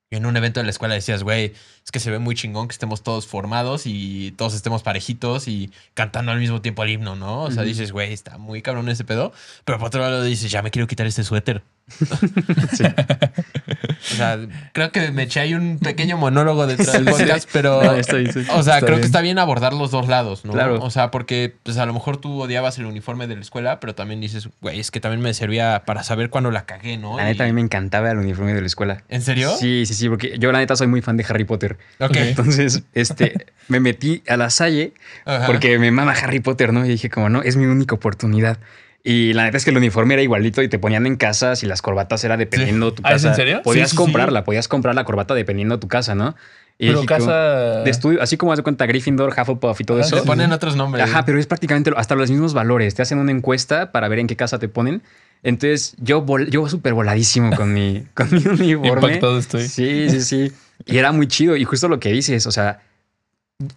en 0.10 0.26
un 0.26 0.36
evento 0.36 0.60
de 0.60 0.64
la 0.64 0.72
escuela 0.72 0.96
decías, 0.96 1.22
güey, 1.22 1.54
es 1.86 1.92
que 1.92 2.00
se 2.00 2.10
ve 2.10 2.18
muy 2.18 2.34
chingón 2.34 2.68
que 2.68 2.74
estemos 2.74 3.04
todos 3.04 3.28
formados 3.28 3.84
y 3.86 4.34
todos 4.36 4.56
estemos 4.56 4.82
parejitos 4.82 5.48
y 5.48 5.72
cantando 5.94 6.32
al 6.32 6.40
mismo 6.40 6.60
tiempo 6.60 6.82
el 6.82 6.90
himno, 6.90 7.16
¿no? 7.16 7.44
O 7.44 7.52
sea, 7.52 7.62
Ujú. 7.62 7.68
dices, 7.70 7.92
güey, 7.92 8.14
está 8.14 8.40
muy 8.40 8.64
cabrón 8.64 8.90
ese 8.90 9.04
pedo, 9.04 9.32
pero 9.64 9.78
por 9.78 9.90
otro 9.90 10.02
lado 10.02 10.24
dices, 10.24 10.50
ya 10.50 10.64
me 10.64 10.72
quiero 10.72 10.88
quitar 10.88 11.06
este 11.06 11.24
suéter. 11.24 11.62
Sí. 12.74 12.84
O 12.84 14.16
sea, 14.16 14.40
creo 14.74 14.92
que 14.92 15.12
me 15.12 15.24
eché 15.24 15.40
ahí 15.40 15.54
un 15.54 15.80
pequeño 15.80 16.18
monólogo 16.18 16.68
detrás 16.68 16.94
del 16.94 17.06
sí. 17.06 17.12
podcast, 17.24 17.50
pero... 17.52 17.82
No. 17.84 17.92
O 18.56 18.64
sea, 18.64 18.80
creo 18.80 18.90
bien. 18.92 19.00
que 19.02 19.06
está 19.06 19.22
bien 19.22 19.40
abordar 19.40 19.74
los 19.74 19.92
dos 19.92 20.08
lados, 20.08 20.46
¿no? 20.46 20.54
Claro. 20.54 20.80
O 20.82 20.90
sea, 20.90 21.12
porque 21.12 21.56
pues 21.64 21.78
a 21.78 21.86
lo 21.86 21.94
mejor 21.94 22.18
tú 22.18 22.42
odiabas 22.42 22.78
el 22.78 22.86
uniforme 22.86 23.28
de 23.28 23.36
la 23.36 23.42
escuela, 23.42 23.80
pero 23.80 23.96
también 23.96 24.22
dices, 24.22 24.50
güey, 24.62 24.80
es 24.80 24.92
que 24.92 25.00
también 25.00 25.22
me 25.22 25.34
servía 25.34 25.84
para 25.86 26.04
saber 26.04 26.30
cuándo 26.30 26.52
la 26.52 26.66
cagué, 26.66 26.98
¿no? 26.98 27.18
La 27.18 27.26
neta, 27.26 27.44
a 27.44 27.48
Y- 27.48 27.52
mí 27.52 27.56
me 27.56 27.62
encantaba 27.62 28.12
el 28.12 28.18
uniforme 28.18 28.54
de 28.54 28.62
la 28.62 28.68
escuela. 28.68 29.04
¿En 29.10 29.22
serio? 29.22 29.56
Sí, 29.58 29.86
sí, 29.86 29.94
sí, 29.94 30.10
porque 30.10 30.38
yo 30.40 30.52
la 30.52 30.60
neta 30.60 30.76
soy 30.76 30.88
muy 30.88 31.02
fan 31.02 31.18
de 31.18 31.26
Harry 31.28 31.46
Potter. 31.46 31.78
Ok. 32.00 32.12
Ok. 32.12 32.16
Entonces, 32.18 32.84
este, 32.94 33.48
me 33.68 33.80
metí 33.80 34.24
a 34.28 34.38
la 34.38 34.50
Salle 34.50 34.94
Ajá. 35.26 35.46
porque 35.46 35.78
me 35.80 35.92
mama 35.92 36.14
Harry 36.14 36.40
Potter, 36.40 36.74
¿no? 36.74 36.86
Y 36.86 36.90
dije, 36.90 37.10
como 37.10 37.30
no, 37.30 37.42
es 37.44 37.56
mi 37.58 37.66
única 37.66 37.96
oportunidad. 37.96 38.58
Y 39.10 39.32
la 39.34 39.44
neta 39.46 39.56
es 39.56 39.64
que 39.64 39.70
el 39.72 39.78
uniforme 39.78 40.16
era 40.16 40.24
igualito 40.24 40.62
y 40.62 40.68
te 40.68 40.80
ponían 40.80 41.06
en 41.06 41.16
casas 41.16 41.64
y 41.64 41.66
las 41.66 41.82
corbatas 41.82 42.22
era 42.26 42.36
dependiendo 42.36 42.94
tu 42.94 43.02
¿Ah, 43.06 43.12
es 43.12 43.14
casa. 43.16 43.30
en 43.30 43.36
serio? 43.36 43.62
Podías 43.64 43.90
Sí, 43.90 43.96
sí, 43.96 43.98
sí. 43.98 44.04
comprarla, 44.04 44.44
podías 44.44 44.68
comprar 44.68 44.96
la 44.96 45.06
corbata 45.06 45.34
dependiendo 45.34 45.76
de 45.78 45.80
tu 45.80 45.88
casa, 45.88 46.14
¿no? 46.14 46.36
Y 46.78 46.88
Pero 46.88 47.06
casa. 47.06 47.84
de 47.84 47.90
estudio, 47.90 48.22
así 48.22 48.36
como 48.36 48.52
haz 48.52 48.58
de 48.58 48.64
cuenta 48.64 48.86
Gryffindor, 48.86 49.30
Hufflepuff 49.30 49.80
y 49.80 49.84
todo 49.86 50.00
Ah, 50.00 50.02
eso. 50.02 50.18
Le 50.18 50.24
ponen 50.24 50.52
otros 50.52 50.76
nombres. 50.76 51.06
Ajá, 51.06 51.24
pero 51.24 51.40
es 51.40 51.48
prácticamente 51.48 51.92
hasta 51.96 52.16
los 52.16 52.30
mismos 52.30 52.54
valores. 52.54 52.96
Te 52.96 53.02
hacen 53.02 53.18
una 53.20 53.32
encuesta 53.32 53.94
para 53.94 54.10
ver 54.10 54.20
en 54.20 54.28
qué 54.28 54.36
casa 54.36 54.60
te 54.60 54.68
ponen. 54.68 55.02
Entonces, 55.42 55.96
yo, 56.00 56.26
vol- 56.26 56.50
yo 56.50 56.68
súper 56.68 56.94
voladísimo 56.94 57.56
con 57.56 57.74
mi, 57.74 58.04
con 58.14 58.30
mi 58.30 58.46
uniforme. 58.46 59.08
Impactado 59.08 59.40
estoy. 59.40 59.68
Sí, 59.70 60.10
sí, 60.10 60.22
sí. 60.22 60.52
Y 60.86 60.98
era 60.98 61.14
muy 61.14 61.28
chido. 61.28 61.56
Y 61.56 61.64
justo 61.64 61.88
lo 61.88 62.00
que 62.02 62.12
dices, 62.12 62.46
o 62.46 62.52
sea, 62.52 62.82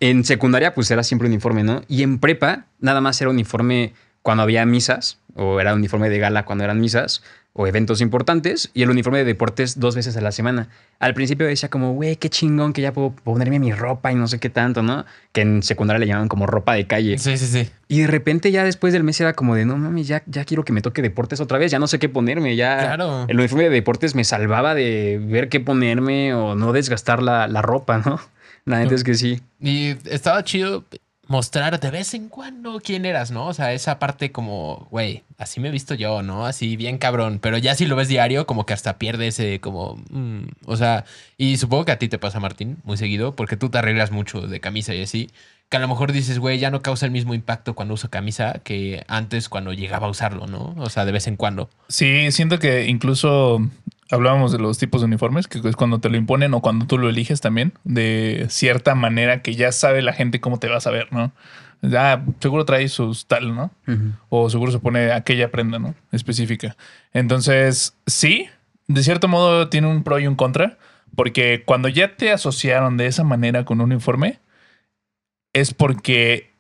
en 0.01 0.25
secundaria 0.25 0.75
pues 0.75 0.91
era 0.91 1.03
siempre 1.03 1.29
uniforme, 1.29 1.63
¿no? 1.63 1.83
Y 1.89 2.03
en 2.03 2.19
prepa 2.19 2.65
nada 2.81 3.01
más 3.01 3.21
era 3.21 3.31
uniforme 3.31 3.93
cuando 4.23 4.43
había 4.43 4.65
misas, 4.67 5.19
o 5.35 5.61
era 5.61 5.75
uniforme 5.75 6.11
de 6.11 6.19
gala 6.19 6.45
cuando 6.45 6.65
eran 6.65 6.81
misas, 6.81 7.23
o 7.53 7.67
eventos 7.67 8.01
importantes, 8.01 8.71
y 8.75 8.83
el 8.83 8.91
uniforme 8.91 9.19
de 9.19 9.25
deportes 9.25 9.81
dos 9.81 9.97
veces 9.97 10.17
a 10.17 10.21
la 10.21 10.31
semana. 10.31 10.69
Al 11.01 11.15
principio 11.15 11.47
decía 11.47 11.69
como, 11.69 11.95
güey, 11.95 12.15
qué 12.15 12.31
chingón 12.31 12.73
que 12.73 12.81
ya 12.81 12.93
puedo 12.93 13.11
ponerme 13.11 13.59
mi 13.59 13.73
ropa 13.73 14.13
y 14.13 14.15
no 14.15 14.29
sé 14.29 14.39
qué 14.39 14.51
tanto, 14.51 14.83
¿no? 14.83 15.05
Que 15.33 15.41
en 15.41 15.63
secundaria 15.63 15.99
le 15.99 16.07
llamaban 16.07 16.29
como 16.29 16.47
ropa 16.47 16.75
de 16.75 16.87
calle. 16.87 17.19
Sí, 17.19 17.37
sí, 17.37 17.47
sí. 17.47 17.71
Y 17.89 18.03
de 18.03 18.07
repente 18.07 18.53
ya 18.53 18.63
después 18.63 18.93
del 18.93 19.03
mes 19.03 19.21
era 19.21 19.33
como 19.33 19.57
de, 19.57 19.65
no 19.65 19.77
mames, 19.77 20.07
ya, 20.07 20.23
ya 20.27 20.45
quiero 20.45 20.65
que 20.65 20.73
me 20.73 20.81
toque 20.81 21.03
deportes 21.03 21.41
otra 21.41 21.59
vez, 21.59 21.73
ya 21.73 21.81
no 21.81 21.89
sé 21.89 21.99
qué 21.99 22.09
ponerme, 22.09 22.55
ya... 22.55 22.79
Claro. 22.79 23.27
El 23.29 23.39
uniforme 23.39 23.65
de 23.65 23.71
deportes 23.71 24.15
me 24.15 24.23
salvaba 24.23 24.75
de 24.75 25.21
ver 25.21 25.49
qué 25.49 25.59
ponerme 25.59 26.35
o 26.35 26.55
no 26.55 26.73
desgastar 26.73 27.21
la, 27.21 27.49
la 27.49 27.63
ropa, 27.63 27.99
¿no? 27.99 28.21
La 28.65 28.79
neta 28.79 28.95
es 28.95 29.03
que 29.03 29.15
sí. 29.15 29.41
Y 29.61 29.97
estaba 30.09 30.45
chido 30.45 30.85
mostrar 31.31 31.79
de 31.79 31.91
vez 31.93 32.13
en 32.15 32.29
cuando 32.29 32.81
quién 32.81 33.07
eras, 33.07 33.31
¿no? 33.31 33.47
O 33.47 33.55
sea, 33.55 33.73
esa 33.73 34.01
parte 34.01 34.33
como, 34.33 34.89
güey, 34.91 35.23
así 35.39 35.61
me 35.61 35.69
he 35.69 35.71
visto 35.71 35.95
yo, 35.95 36.25
¿no? 36.25 36.45
Así 36.45 36.75
bien 36.77 36.99
cabrón. 36.99 37.39
Pero 37.41 37.57
ya 37.57 37.77
si 37.77 37.87
lo 37.87 37.95
ves 37.95 38.09
diario, 38.09 38.49
como 38.49 38.67
que 38.67 38.73
hasta 38.73 38.99
pierde 38.99 39.29
ese, 39.29 39.61
como, 39.61 40.03
mm, 40.11 40.41
o 40.67 40.77
sea, 40.77 41.05
y 41.39 41.57
supongo 41.57 41.85
que 41.85 41.93
a 41.93 42.01
ti 42.01 42.09
te 42.09 42.19
pasa, 42.19 42.41
Martín, 42.41 42.79
muy 42.83 42.97
seguido, 42.97 43.37
porque 43.37 43.57
tú 43.57 43.69
te 43.71 43.79
arreglas 43.79 44.11
mucho 44.11 44.41
de 44.41 44.59
camisa 44.59 44.93
y 44.93 45.03
así, 45.03 45.31
que 45.69 45.77
a 45.77 45.81
lo 45.81 45.87
mejor 45.87 46.11
dices, 46.11 46.41
güey, 46.41 46.59
ya 46.59 46.73
no 46.73 46.83
causa 46.83 47.07
el 47.07 47.13
mismo 47.13 47.33
impacto 47.33 47.77
cuando 47.77 47.95
uso 47.95 48.11
camisa 48.11 48.61
que 48.65 49.05
antes 49.07 49.49
cuando 49.49 49.73
llegaba 49.73 50.09
a 50.09 50.11
usarlo, 50.11 50.49
¿no? 50.49 50.75
O 50.79 50.91
sea, 50.91 51.05
de 51.05 51.13
vez 51.13 51.29
en 51.29 51.37
cuando. 51.37 51.71
Sí, 51.87 52.33
siento 52.33 52.59
que 52.59 52.87
incluso 52.87 53.61
hablábamos 54.11 54.53
de 54.53 54.59
los 54.59 54.79
tipos 54.79 55.01
de 55.01 55.07
uniformes, 55.07 55.49
que 55.49 55.61
es 55.63 55.77
cuando 55.77 56.01
te 56.01 56.09
lo 56.09 56.17
imponen 56.17 56.55
o 56.55 56.61
cuando 56.61 56.87
tú 56.87 56.99
lo 56.99 57.09
eliges 57.09 57.41
también, 57.41 57.73
de 57.85 58.47
cierta 58.49 58.95
manera 58.95 59.43
que 59.43 59.55
ya 59.55 59.73
sabe 59.73 60.03
la 60.03 60.13
gente 60.13 60.41
cómo 60.41 60.59
te 60.59 60.69
vas 60.69 60.87
a 60.87 60.91
ver, 60.91 61.13
¿no? 61.13 61.33
Ya, 61.83 62.25
seguro 62.41 62.65
trae 62.67 62.89
sus 62.89 63.27
tal, 63.27 63.55
¿no? 63.55 63.71
O 64.29 64.51
seguro 64.51 64.71
se 64.71 64.81
pone 64.81 65.13
aquella 65.13 65.51
prenda, 65.51 65.79
¿no? 65.79 65.95
Específica. 66.13 66.77
Entonces, 67.13 67.97
sí, 68.07 68.49
de 68.87 69.03
cierto 69.03 69.29
modo 69.29 69.69
tiene 69.69 69.87
un 69.87 70.03
pro 70.03 70.19
y 70.19 70.27
un 70.27 70.35
contra, 70.35 70.77
porque 71.17 71.63
cuando 71.65 71.89
ya 71.89 72.17
te 72.17 72.33
asociaron 72.33 72.97
de 72.97 73.07
esa 73.07 73.25
manera 73.25 73.65
con 73.65 73.81
un 73.81 73.93
uniforme, 73.93 74.41
es 75.53 75.73
porque 75.73 76.51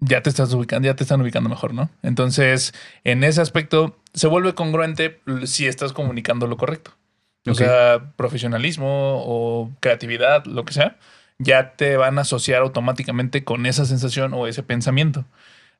ya 0.00 0.22
te 0.22 0.30
estás 0.30 0.52
ubicando, 0.52 0.86
ya 0.86 0.96
te 0.96 1.04
están 1.04 1.20
ubicando 1.20 1.48
mejor, 1.48 1.72
¿no? 1.72 1.88
Entonces, 2.02 2.74
en 3.04 3.24
ese 3.24 3.40
aspecto, 3.40 3.98
se 4.14 4.28
vuelve 4.28 4.54
congruente 4.54 5.20
si 5.44 5.66
estás 5.66 5.92
comunicando 5.92 6.46
lo 6.46 6.56
correcto. 6.56 6.92
O 7.46 7.54
sea, 7.54 8.12
profesionalismo 8.16 9.22
o 9.26 9.70
creatividad, 9.80 10.46
lo 10.46 10.64
que 10.64 10.72
sea, 10.72 10.96
ya 11.38 11.72
te 11.76 11.98
van 11.98 12.16
a 12.16 12.22
asociar 12.22 12.62
automáticamente 12.62 13.44
con 13.44 13.66
esa 13.66 13.84
sensación 13.84 14.32
o 14.32 14.46
ese 14.46 14.62
pensamiento. 14.62 15.26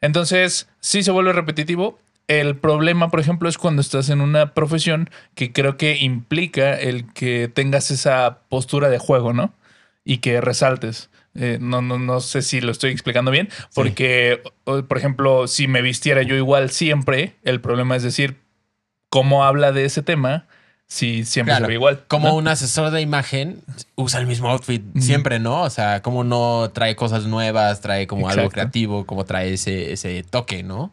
Entonces, 0.03 0.69
sí 0.81 1.03
se 1.03 1.11
vuelve 1.11 1.33
repetitivo. 1.33 1.99
El 2.29 2.57
problema, 2.57 3.11
por 3.11 3.21
ejemplo, 3.21 3.49
es 3.49 3.57
cuando 3.57 3.81
estás 3.81 4.11
en 4.11 4.21
una 4.21 4.53
profesión 4.53 5.09
que 5.35 5.53
creo 5.53 5.79
que 5.79 5.97
implica 5.97 6.79
el 6.79 7.11
que 7.15 7.49
tengas 7.49 7.91
esa 7.91 8.41
postura 8.51 8.91
de 8.91 8.99
juego, 8.99 9.33
¿no? 9.33 9.55
Y 10.05 10.19
que 10.19 10.43
resaltes. 10.43 11.09
Eh, 11.37 11.59
no, 11.61 11.83
no, 11.83 11.99
no 11.99 12.21
sé 12.21 12.43
si 12.43 12.61
lo 12.61 12.71
estoy 12.71 12.91
explicando 12.93 13.31
bien, 13.31 13.49
porque, 13.75 14.41
o- 14.65 14.83
por 14.85 14.99
ejemplo, 14.99 15.49
si 15.49 15.67
me 15.67 15.83
vistiera 15.83 16.23
yo 16.23 16.37
igual 16.37 16.71
siempre, 16.71 17.35
el 17.43 17.61
problema 17.61 17.97
es 17.97 18.03
decir, 18.05 18.37
¿cómo 19.09 19.45
habla 19.45 19.73
de 19.73 19.85
ese 19.85 20.03
tema 20.03 20.47
si 20.87 21.25
siempre 21.25 21.53
Claro. 21.53 21.65
se 21.65 21.69
ve 21.69 21.75
igual? 21.75 22.05
Como 22.09 22.29
¿no? 22.29 22.35
un 22.37 22.47
asesor 22.49 22.91
de 22.93 23.01
imagen 23.01 23.63
usa 23.97 24.21
el 24.21 24.27
mismo 24.27 24.49
outfit 24.51 24.83
siempre, 25.01 25.39
¿no? 25.41 25.63
O 25.63 25.71
sea, 25.71 26.03
como 26.03 26.23
no 26.25 26.71
trae 26.73 26.95
cosas 26.95 27.27
nuevas, 27.27 27.81
trae 27.81 28.07
como 28.07 28.29
algo 28.29 28.49
creativo, 28.51 29.05
como 29.07 29.25
trae 29.25 29.55
ese, 29.55 29.93
ese 29.93 30.23
toque, 30.23 30.63
¿no? 30.63 30.93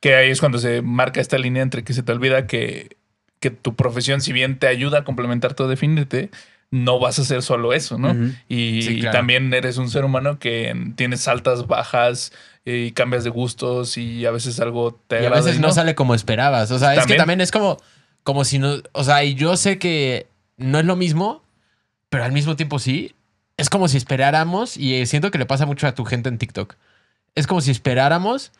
Que 0.00 0.14
ahí 0.16 0.30
es 0.30 0.40
cuando 0.40 0.58
se 0.58 0.82
marca 0.82 1.20
esta 1.20 1.38
línea 1.38 1.62
entre 1.62 1.84
que 1.84 1.92
se 1.92 2.02
te 2.02 2.10
olvida 2.12 2.46
que, 2.46 2.96
que 3.40 3.50
tu 3.50 3.74
profesión, 3.76 4.20
si 4.20 4.32
bien 4.32 4.58
te 4.58 4.66
ayuda 4.66 4.98
a 5.00 5.04
complementarte 5.04 5.62
o 5.62 5.68
definirte, 5.68 6.30
no 6.70 6.98
vas 6.98 7.18
a 7.18 7.22
hacer 7.22 7.42
solo 7.42 7.72
eso, 7.72 7.98
¿no? 7.98 8.14
Y, 8.48 8.82
Sí, 8.82 9.00
claro. 9.00 9.18
también 9.18 9.52
eres 9.54 9.78
un 9.78 9.88
ser 9.88 10.04
humano 10.04 10.38
que 10.38 10.74
tienes 10.96 11.26
altas, 11.28 11.66
bajas 11.66 12.32
eh, 12.64 12.86
y 12.88 12.92
cambias 12.92 13.24
de 13.24 13.30
gustos 13.30 13.96
y 13.96 14.26
a 14.26 14.30
veces 14.30 14.58
algo 14.60 14.98
te 15.06 15.22
Y 15.22 15.26
a 15.26 15.30
veces 15.30 15.56
y 15.56 15.60
no 15.60 15.72
sale 15.72 15.94
como 15.94 16.14
esperabas. 16.14 16.70
O 16.70 16.78
sea, 16.78 16.94
es 16.94 17.06
que 17.06 17.14
También. 17.14 17.40
es 17.40 17.50
como, 17.52 17.78
como 18.24 18.44
si 18.44 18.58
no. 18.58 18.74
O 18.92 19.04
sea, 19.04 19.24
y 19.24 19.34
yo 19.34 19.56
sé 19.56 19.78
que 19.78 20.26
no 20.56 20.78
es 20.78 20.84
lo 20.84 20.96
mismo, 20.96 21.42
pero 22.08 22.24
al 22.24 22.32
mismo 22.32 22.56
tiempo 22.56 22.78
sí. 22.78 23.14
Es 23.58 23.70
como 23.70 23.88
si 23.88 23.96
esperáramos, 23.96 24.76
y 24.76 25.06
siento 25.06 25.30
que 25.30 25.38
le 25.38 25.46
pasa 25.46 25.64
mucho 25.64 25.86
a 25.86 25.94
tu 25.94 26.04
gente 26.04 26.28
en 26.28 26.36
TikTok. 26.36 26.74
Es 27.34 27.46
como 27.46 27.62
si 27.62 27.70
esperáramos 27.70 28.52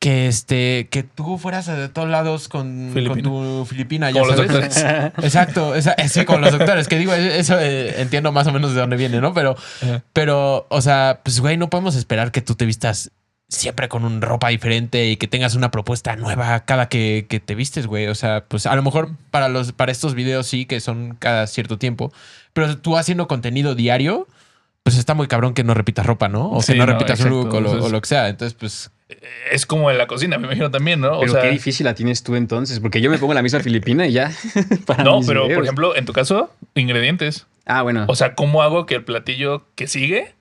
que 0.00 0.26
este 0.28 0.88
que 0.90 1.02
tú 1.02 1.36
fueras 1.38 1.68
a 1.68 1.92
todos 1.92 2.08
lados 2.08 2.48
con, 2.48 2.86
con 2.86 2.92
Filipina. 2.94 3.22
tu 3.22 3.66
filipina, 3.68 4.10
ya 4.10 4.20
los 4.22 4.34
sabes. 4.34 4.50
doctores. 4.50 4.76
Exacto, 5.22 5.74
esa- 5.74 5.94
sí, 6.08 6.24
con 6.24 6.40
los 6.40 6.52
doctores, 6.52 6.88
que 6.88 6.98
digo, 6.98 7.12
eso 7.14 7.56
eh, 7.60 8.00
entiendo 8.00 8.32
más 8.32 8.46
o 8.46 8.52
menos 8.52 8.72
de 8.74 8.80
dónde 8.80 8.96
viene, 8.96 9.20
¿no? 9.20 9.34
Pero, 9.34 9.56
Ajá. 9.82 10.02
pero, 10.14 10.66
o 10.70 10.80
sea, 10.80 11.20
pues, 11.22 11.38
güey, 11.40 11.56
no 11.58 11.68
podemos 11.70 11.94
esperar 11.96 12.32
que 12.32 12.40
tú 12.40 12.54
te 12.54 12.64
vistas 12.64 13.10
siempre 13.48 13.88
con 13.88 14.04
una 14.04 14.24
ropa 14.24 14.48
diferente 14.48 15.06
y 15.10 15.16
que 15.16 15.26
tengas 15.28 15.54
una 15.54 15.70
propuesta 15.70 16.14
nueva 16.16 16.60
cada 16.64 16.88
que, 16.88 17.26
que 17.28 17.38
te 17.40 17.54
vistes, 17.54 17.86
güey. 17.86 18.06
O 18.06 18.14
sea, 18.14 18.44
pues 18.48 18.64
a 18.64 18.74
lo 18.76 18.82
mejor 18.82 19.10
para, 19.30 19.48
los, 19.50 19.72
para 19.72 19.92
estos 19.92 20.14
videos 20.14 20.46
sí, 20.46 20.64
que 20.66 20.80
son 20.80 21.16
cada 21.18 21.46
cierto 21.46 21.76
tiempo, 21.76 22.12
pero 22.54 22.78
tú 22.78 22.96
haciendo 22.96 23.28
contenido 23.28 23.74
diario, 23.74 24.28
pues 24.82 24.96
está 24.96 25.14
muy 25.14 25.28
cabrón 25.28 25.54
que 25.54 25.64
no 25.64 25.74
repitas 25.74 26.06
ropa, 26.06 26.28
¿no? 26.28 26.50
O 26.50 26.62
Sí, 26.62 26.72
que 26.72 26.78
no 26.78 26.86
no, 26.86 26.92
repitas 26.92 27.20
exacto. 27.20 27.42
look 27.44 27.54
o 27.54 27.60
lo, 27.60 27.96
o 27.96 28.00
que 28.00 28.08
sea. 28.08 28.28
Entonces, 28.28 28.56
pues, 28.58 28.90
Es 29.50 29.66
como 29.66 29.90
en 29.90 29.98
la 29.98 30.06
cocina, 30.06 30.38
me 30.38 30.46
imagino 30.46 30.70
también, 30.70 31.00
¿no? 31.00 31.12
O 31.18 31.20
Pero 31.20 31.32
sea, 31.32 31.42
qué 31.42 31.50
difícil 31.50 31.84
la 31.84 31.94
tienes 31.94 32.22
tú 32.22 32.36
entonces, 32.36 32.80
porque 32.80 33.00
yo 33.00 33.10
me 33.10 33.18
pongo 33.18 33.34
la 33.34 33.42
misma 33.42 33.60
filipina 33.60 34.06
y 34.06 34.12
ya. 34.12 34.32
para 34.86 35.04
no, 35.04 35.20
pero 35.26 35.48
por 35.48 35.62
ejemplo, 35.62 35.96
en 35.96 36.04
tu 36.06 36.12
caso, 36.12 36.50
ingredientes. 36.74 37.46
Ah, 37.66 37.82
bueno. 37.82 38.04
O 38.08 38.14
sea, 38.14 38.34
¿cómo 38.34 38.62
hago 38.62 38.86
que 38.86 38.94
el 38.94 39.04
platillo 39.04 39.64
que 39.74 39.86
sigue 39.86 40.34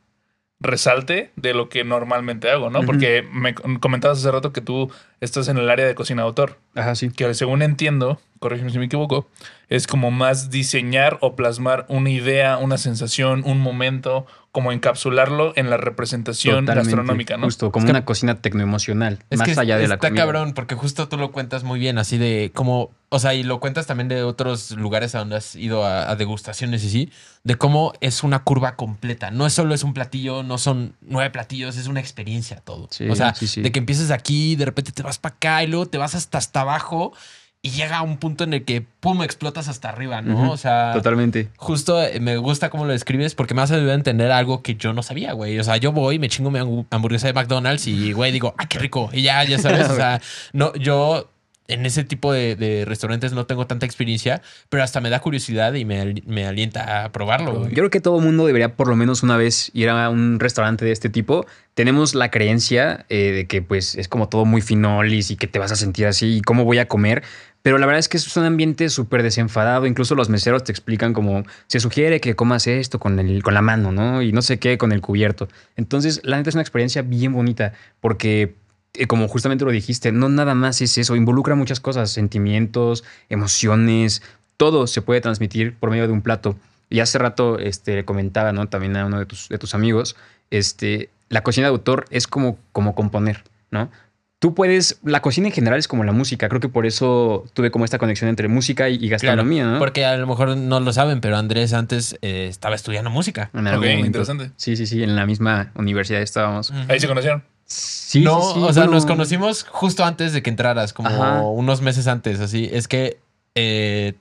resalte 0.62 1.32
de 1.36 1.54
lo 1.54 1.70
que 1.70 1.84
normalmente 1.84 2.50
hago, 2.50 2.70
no? 2.70 2.82
Porque 2.84 3.26
me 3.32 3.54
comentabas 3.56 4.18
hace 4.20 4.32
rato 4.32 4.52
que 4.52 4.62
tú 4.62 4.92
estás 5.22 5.48
en 5.48 5.58
el 5.58 5.70
área 5.70 5.86
de 5.86 5.96
cocina 5.96 6.24
de 6.24 6.28
autor, 6.28 6.58
Ajá, 6.76 6.96
sí. 6.96 7.10
que 7.12 7.34
según 7.34 7.62
entiendo, 7.62 8.20
corrígeme 8.40 8.70
si 8.70 8.78
me 8.80 8.86
equivoco, 8.86 9.28
es 9.70 9.86
como 9.88 10.10
más 10.12 10.50
diseñar 10.50 11.18
o 11.22 11.36
plasmar 11.36 11.86
una 11.90 12.10
idea, 12.10 12.58
una 12.58 12.78
sensación, 12.78 13.44
un 13.46 13.60
momento, 13.60 14.26
como 14.52 14.72
encapsularlo 14.72 15.54
en 15.56 15.70
la 15.70 15.78
representación 15.78 16.66
Totalmente. 16.66 16.90
gastronómica, 16.96 17.38
¿no? 17.38 17.46
Justo, 17.46 17.72
como 17.72 17.84
Es 17.84 17.86
que- 17.86 17.92
una 17.92 18.04
cocina 18.04 18.42
tecnoemocional, 18.42 19.20
más 19.36 19.48
que 19.48 19.60
allá 19.60 19.78
de 19.78 19.88
la 19.88 19.94
está 19.96 20.08
comida. 20.10 20.24
cabrón, 20.24 20.54
porque 20.56 20.74
justo 20.74 21.08
tú 21.08 21.18
lo 21.18 21.32
cuentas 21.32 21.64
muy 21.64 21.80
bien, 21.80 22.00
así 22.00 22.18
de 22.18 22.52
como, 22.56 22.90
o 23.10 23.20
sea, 23.20 23.36
y 23.36 23.44
lo 23.44 23.60
cuentas 23.60 23.86
también 23.86 24.08
de 24.08 24.24
otros 24.24 24.72
lugares 24.72 25.14
a 25.14 25.20
donde 25.20 25.36
has 25.36 25.56
ido 25.56 25.86
a, 25.86 26.10
a 26.10 26.16
degustaciones 26.16 26.84
y 26.84 26.90
sí, 26.90 27.12
de 27.44 27.56
cómo 27.56 27.94
es 28.02 28.24
una 28.24 28.40
curva 28.44 28.76
completa. 28.76 29.30
No 29.30 29.46
es 29.46 29.54
solo 29.54 29.76
es 29.76 29.84
un 29.84 29.94
platillo, 29.94 30.42
no 30.42 30.58
son 30.58 30.96
nueve 31.02 31.30
platillos, 31.30 31.78
es 31.78 31.86
una 31.86 32.00
experiencia 32.00 32.58
todo. 32.58 32.88
Sí, 32.90 33.08
o 33.08 33.16
sea, 33.16 33.36
sí, 33.36 33.46
sí. 33.48 33.62
de 33.62 33.72
que 33.72 33.78
empiezas 33.78 34.10
aquí, 34.10 34.56
de 34.56 34.66
repente 34.66 34.92
te 34.92 35.04
vas 35.04 35.20
para 35.20 35.36
acá 35.36 35.64
y 35.64 35.68
luego 35.68 35.86
te 35.86 36.00
vas 36.00 36.16
hasta 36.16 36.40
hasta 36.40 36.62
abajo 36.62 37.14
y 37.62 37.72
llega 37.72 37.98
a 37.98 38.02
un 38.04 38.18
punto 38.18 38.46
en 38.46 38.54
el 38.54 38.64
que 38.64 38.82
pum 39.02 39.22
explotas 39.22 39.68
hasta 39.68 39.90
arriba, 39.90 40.22
¿no? 40.22 40.52
O 40.52 40.56
sea, 40.58 40.92
Totalmente. 40.94 41.50
justo 41.58 42.02
eh, 42.02 42.20
me 42.22 42.38
gusta 42.38 42.70
cómo 42.70 42.86
lo 42.86 42.94
describes 42.94 43.36
porque 43.36 43.54
me 43.54 43.62
ayudado 43.62 43.92
a 43.92 43.96
entender 43.96 44.32
algo 44.32 44.62
que 44.64 44.76
yo 44.76 44.94
no 44.94 45.04
sabía, 45.04 45.34
güey. 45.34 45.60
O 45.60 45.64
sea, 45.66 45.76
yo 45.78 45.92
voy, 45.92 46.20
me 46.20 46.30
chingo 46.30 46.52
mi 46.52 46.60
hambu- 46.60 46.86
hamburguesa 46.90 47.28
de 47.28 47.34
McDonald's 47.34 47.86
y, 47.88 48.14
güey, 48.14 48.32
digo, 48.32 48.56
¡ah, 48.58 48.68
qué 48.70 48.80
rico! 48.80 49.10
Y 49.12 49.24
ya, 49.24 49.44
ya 49.44 49.58
sabes, 49.60 49.90
o 49.90 49.96
sea, 49.98 50.22
no, 50.54 50.74
yo 50.76 51.30
en 51.68 51.86
ese 51.86 52.04
tipo 52.04 52.34
de, 52.34 52.56
de 52.56 52.84
restaurantes 52.84 53.32
no 53.34 53.46
tengo 53.46 53.68
tanta 53.68 53.86
experiencia, 53.86 54.42
pero 54.70 54.82
hasta 54.82 55.02
me 55.02 55.12
da 55.12 55.20
curiosidad 55.20 55.72
y 55.76 55.86
me, 55.86 56.16
me 56.26 56.48
alienta 56.48 57.04
a 57.06 57.12
probarlo, 57.12 57.54
Yo 57.54 57.60
güey. 57.60 57.74
creo 57.74 57.90
que 57.92 58.02
todo 58.02 58.20
mundo 58.22 58.48
debería 58.48 58.76
por 58.76 58.88
lo 58.88 58.96
menos 58.96 59.22
una 59.22 59.38
vez 59.38 59.70
ir 59.76 59.88
a 59.90 60.10
un 60.10 60.40
restaurante 60.40 60.84
de 60.84 60.92
este 60.94 61.10
tipo. 61.10 61.46
Tenemos 61.76 62.16
la 62.16 62.32
creencia 62.32 63.06
eh, 63.10 63.32
de 63.32 63.46
que 63.48 63.62
pues 63.62 63.94
es 63.94 64.08
como 64.08 64.30
todo 64.30 64.46
muy 64.46 64.62
finolis 64.62 65.30
y 65.30 65.36
que 65.36 65.46
te 65.46 65.60
vas 65.60 65.72
a 65.72 65.76
sentir 65.76 66.08
así 66.08 66.38
y 66.38 66.42
cómo 66.42 66.66
voy 66.66 66.80
a 66.80 66.88
comer. 66.88 67.24
Pero 67.62 67.78
la 67.78 67.86
verdad 67.86 68.00
es 68.00 68.08
que 68.08 68.18
es 68.18 68.38
un 68.38 68.46
ambiente 68.46 68.90
súper 68.90 69.22
desenfadado. 69.22 69.86
Incluso 69.86 70.16
los 70.16 70.30
meseros 70.30 70.64
te 70.64 70.72
explican 70.72 71.14
como 71.14 71.44
se 71.68 71.80
sugiere 71.80 72.22
que 72.22 72.36
comas 72.36 72.68
esto 72.68 73.00
con, 73.00 73.20
el, 73.20 73.44
con 73.44 73.54
la 73.54 73.62
mano, 73.62 73.92
¿no? 73.92 74.22
Y 74.22 74.32
no 74.32 74.42
sé 74.42 74.60
qué 74.60 74.78
con 74.78 74.92
el 74.92 75.02
cubierto. 75.02 75.50
Entonces, 75.76 76.22
la 76.24 76.38
neta 76.38 76.50
es 76.50 76.56
una 76.56 76.62
experiencia 76.62 77.02
bien 77.02 77.34
bonita 77.34 77.74
porque 78.00 78.56
eh, 78.94 79.08
como 79.08 79.28
justamente 79.28 79.66
lo 79.66 79.72
dijiste, 79.72 80.12
no 80.12 80.30
nada 80.30 80.56
más 80.56 80.82
es 80.82 80.98
eso, 80.98 81.16
involucra 81.16 81.56
muchas 81.56 81.80
cosas, 81.80 82.12
sentimientos, 82.12 83.04
emociones, 83.30 84.24
todo 84.58 84.88
se 84.88 85.02
puede 85.02 85.22
transmitir 85.22 85.76
por 85.76 85.90
medio 85.92 86.08
de 86.08 86.14
un 86.14 86.22
plato. 86.22 86.58
Y 86.90 87.02
hace 87.02 87.20
rato 87.20 87.60
este, 87.60 87.96
le 87.96 88.06
comentaba, 88.06 88.52
¿no? 88.52 88.68
También 88.68 88.98
a 88.98 89.06
uno 89.06 89.20
de 89.20 89.26
tus, 89.26 89.50
de 89.50 89.58
tus 89.58 89.76
amigos, 89.76 90.16
este, 90.50 91.10
la 91.30 91.44
cocina 91.44 91.68
de 91.68 91.72
autor 91.72 92.06
es 92.10 92.28
como, 92.28 92.58
como 92.72 92.96
componer, 92.96 93.44
¿no? 93.70 93.92
Tú 94.40 94.54
puedes, 94.56 95.00
la 95.04 95.22
cocina 95.22 95.48
en 95.48 95.54
general 95.54 95.78
es 95.80 95.90
como 95.90 96.06
la 96.06 96.14
música, 96.14 96.48
creo 96.48 96.62
que 96.62 96.70
por 96.70 96.86
eso 96.86 97.44
tuve 97.54 97.72
como 97.72 97.84
esta 97.84 97.98
conexión 97.98 98.30
entre 98.30 98.48
música 98.48 98.88
y, 98.88 98.94
y 98.94 98.98
Claro, 99.00 99.12
gastronomía, 99.12 99.66
¿no? 99.66 99.80
Porque 99.80 100.06
a 100.06 100.16
lo 100.16 100.28
mejor 100.28 100.56
no 100.56 100.80
lo 100.80 100.94
saben, 100.94 101.20
pero 101.20 101.36
Andrés 101.36 101.74
antes 101.74 102.18
eh, 102.22 102.48
estaba 102.50 102.74
estudiando 102.76 103.10
música. 103.10 103.50
En 103.54 103.68
algún 103.68 103.84
Ok, 103.86 103.90
momento. 103.92 104.06
interesante. 104.08 104.52
Sí, 104.56 104.78
sí, 104.78 104.88
sí, 104.88 105.04
en 105.04 105.18
la 105.18 105.26
misma 105.26 105.72
universidad 105.76 106.22
estábamos. 106.22 106.72
Ahí 106.88 107.02
se 107.02 107.08
conocieron. 107.08 107.44
Sí, 107.66 108.22
no, 108.22 108.42
sí, 108.42 108.48
sí, 108.54 108.60
o 108.64 108.74
sea, 108.74 108.84
bueno, 108.84 108.94
nos 108.96 109.06
conocimos 109.06 109.64
justo 109.70 110.06
antes 110.06 110.32
de 110.32 110.42
que 110.42 110.50
entraras, 110.50 110.94
como 110.94 111.10
Ajá. 111.10 111.42
unos 111.42 111.82
meses 111.82 112.08
antes, 112.08 112.40
así. 112.40 112.70
Es 112.72 112.88
que 112.88 113.20
eh, 113.56 114.14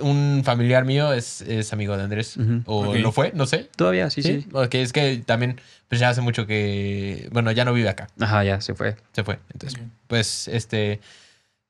un 0.00 0.42
familiar 0.44 0.84
mío 0.84 1.12
es, 1.12 1.40
es 1.42 1.72
amigo 1.72 1.96
de 1.96 2.02
Andrés, 2.04 2.36
o 2.66 2.94
lo 2.94 3.12
fue, 3.12 3.32
no 3.34 3.46
sé. 3.46 3.68
Todavía, 3.76 4.10
sí, 4.10 4.22
sí. 4.22 4.46
Ok, 4.52 4.74
es 4.76 4.92
que 4.92 5.22
también, 5.24 5.60
pues 5.88 6.00
ya 6.00 6.08
hace 6.08 6.20
mucho 6.20 6.46
que, 6.46 7.28
bueno, 7.32 7.50
ya 7.52 7.64
no 7.64 7.72
vive 7.72 7.88
acá, 7.88 8.08
Ajá, 8.20 8.44
ya 8.44 8.60
se 8.60 8.74
fue. 8.74 8.96
se 9.12 9.24
fue. 9.24 9.38
Entonces, 9.52 9.80
pues, 10.06 10.48
este... 10.48 11.00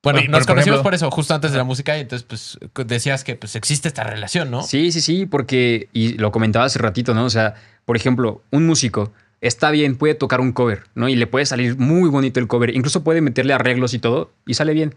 Bueno, 0.02 0.18
Oye, 0.18 0.28
nos 0.28 0.40
por 0.40 0.48
conocimos 0.48 0.76
ejemplo- 0.76 0.82
por 0.82 0.94
eso, 0.94 1.10
justo 1.10 1.34
antes 1.34 1.52
de 1.52 1.56
la 1.58 1.64
música, 1.64 1.96
y 1.96 2.02
entonces, 2.02 2.26
pues, 2.28 2.58
decías 2.86 3.24
que 3.24 3.36
pues 3.36 3.56
existe 3.56 3.88
esta 3.88 4.04
relación, 4.04 4.50
¿no? 4.50 4.62
Sí, 4.62 4.92
sí, 4.92 5.00
sí, 5.00 5.24
porque, 5.24 5.88
y 5.94 6.18
lo 6.18 6.30
comentaba 6.30 6.66
hace 6.66 6.78
ratito, 6.78 7.14
¿no? 7.14 7.24
O 7.24 7.30
sea, 7.30 7.54
por 7.86 7.96
ejemplo, 7.96 8.42
un 8.50 8.66
músico 8.66 9.12
está 9.40 9.70
bien, 9.70 9.96
puede 9.96 10.14
tocar 10.14 10.40
un 10.42 10.52
cover, 10.52 10.82
¿no? 10.94 11.08
Y 11.08 11.16
le 11.16 11.26
puede 11.26 11.46
salir 11.46 11.78
muy 11.78 12.10
bonito 12.10 12.38
el 12.38 12.48
cover, 12.48 12.76
incluso 12.76 13.02
puede 13.02 13.22
meterle 13.22 13.54
arreglos 13.54 13.94
y 13.94 13.98
todo, 13.98 14.30
y 14.46 14.52
sale 14.54 14.74
bien. 14.74 14.94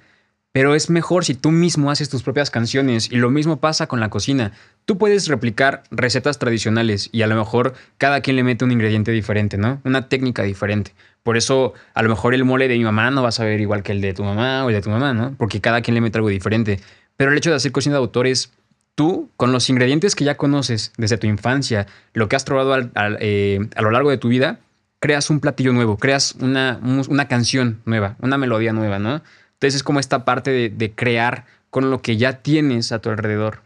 Pero 0.52 0.74
es 0.74 0.90
mejor 0.90 1.24
si 1.24 1.36
tú 1.36 1.52
mismo 1.52 1.92
haces 1.92 2.10
tus 2.10 2.24
propias 2.24 2.50
canciones, 2.50 3.12
y 3.12 3.18
lo 3.18 3.30
mismo 3.30 3.58
pasa 3.58 3.88
con 3.88 4.00
la 4.00 4.10
cocina. 4.10 4.54
Tú 4.86 4.98
puedes 4.98 5.28
replicar 5.28 5.84
recetas 5.92 6.40
tradicionales 6.40 7.10
y 7.12 7.22
a 7.22 7.28
lo 7.28 7.36
mejor 7.36 7.74
cada 7.98 8.22
quien 8.22 8.38
le 8.38 8.44
mete 8.44 8.66
un 8.66 8.72
ingrediente 8.72 9.12
diferente, 9.12 9.58
¿no? 9.58 9.82
Una 9.84 10.10
técnica 10.10 10.44
diferente. 10.44 10.94
Por 11.22 11.38
eso, 11.38 11.74
a 11.94 12.02
lo 12.02 12.10
mejor 12.10 12.34
el 12.34 12.46
mole 12.46 12.68
de 12.68 12.78
mi 12.78 12.86
mamá 12.86 13.12
no 13.12 13.22
va 13.22 13.30
a 13.30 13.34
saber 13.34 13.60
igual 13.62 13.84
que 13.84 13.92
el 13.92 14.02
de 14.02 14.14
tu 14.14 14.24
mamá 14.24 14.64
o 14.66 14.70
el 14.70 14.76
de 14.76 14.82
tu 14.82 14.90
mamá, 14.90 15.14
¿no? 15.14 15.36
Porque 15.38 15.62
cada 15.62 15.82
quien 15.82 15.94
le 15.96 16.02
mete 16.02 16.18
algo 16.18 16.30
diferente. 16.30 16.80
Pero 17.18 17.32
el 17.32 17.38
hecho 17.38 17.50
de 17.50 17.58
hacer 17.58 17.72
cocina 17.72 17.96
de 17.96 18.00
autor 18.00 18.26
es 18.28 18.52
tú, 18.96 19.30
con 19.36 19.52
los 19.52 19.70
ingredientes 19.70 20.16
que 20.16 20.24
ya 20.24 20.38
conoces 20.38 20.94
desde 20.98 21.18
tu 21.18 21.28
infancia, 21.28 21.86
lo 22.14 22.30
que 22.30 22.36
has 22.36 22.46
probado 22.46 22.90
eh, 23.20 23.60
a 23.76 23.82
lo 23.82 23.92
largo 23.92 24.10
de 24.10 24.18
tu 24.18 24.30
vida, 24.30 24.60
creas 25.00 25.30
un 25.30 25.40
platillo 25.42 25.74
nuevo, 25.74 25.98
creas 25.98 26.34
una, 26.40 26.80
un- 26.82 27.06
una 27.10 27.28
canción 27.28 27.82
nueva, 27.86 28.16
una 28.22 28.38
melodía 28.40 28.74
nueva, 28.74 28.98
¿no? 28.98 29.22
Entonces 29.58 29.76
es 29.76 29.84
como 29.84 30.00
esta 30.00 30.24
parte 30.26 30.52
de, 30.52 30.70
de 30.70 30.92
crear 30.92 31.46
con 31.70 31.90
lo 31.90 32.02
que 32.02 32.18
ya 32.18 32.42
tienes 32.42 32.92
a 32.92 33.00
tu 33.00 33.10
alrededor. 33.10 33.62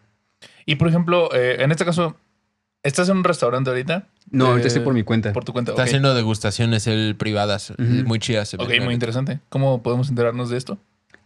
Y 0.65 0.75
por 0.75 0.87
ejemplo, 0.87 1.29
eh, 1.33 1.57
en 1.59 1.71
este 1.71 1.85
caso, 1.85 2.15
¿estás 2.83 3.09
en 3.09 3.17
un 3.17 3.23
restaurante 3.23 3.69
ahorita? 3.69 4.07
No, 4.29 4.47
ahorita 4.47 4.65
Eh, 4.65 4.69
estoy 4.69 4.83
por 4.83 4.93
mi 4.93 5.03
cuenta. 5.03 5.33
Por 5.33 5.43
tu 5.43 5.51
cuenta. 5.53 5.71
Está 5.71 5.83
haciendo 5.83 6.13
degustaciones 6.15 6.87
el 6.87 7.15
privadas, 7.17 7.71
Ujú. 7.71 7.83
muy 7.83 8.19
chidas. 8.19 8.53
Ok, 8.53 8.69
muy 8.81 8.93
interesante. 8.93 9.39
¿Cómo 9.49 9.83
podemos 9.83 10.09
enterarnos 10.09 10.49
de 10.49 10.57
esto? 10.57 10.77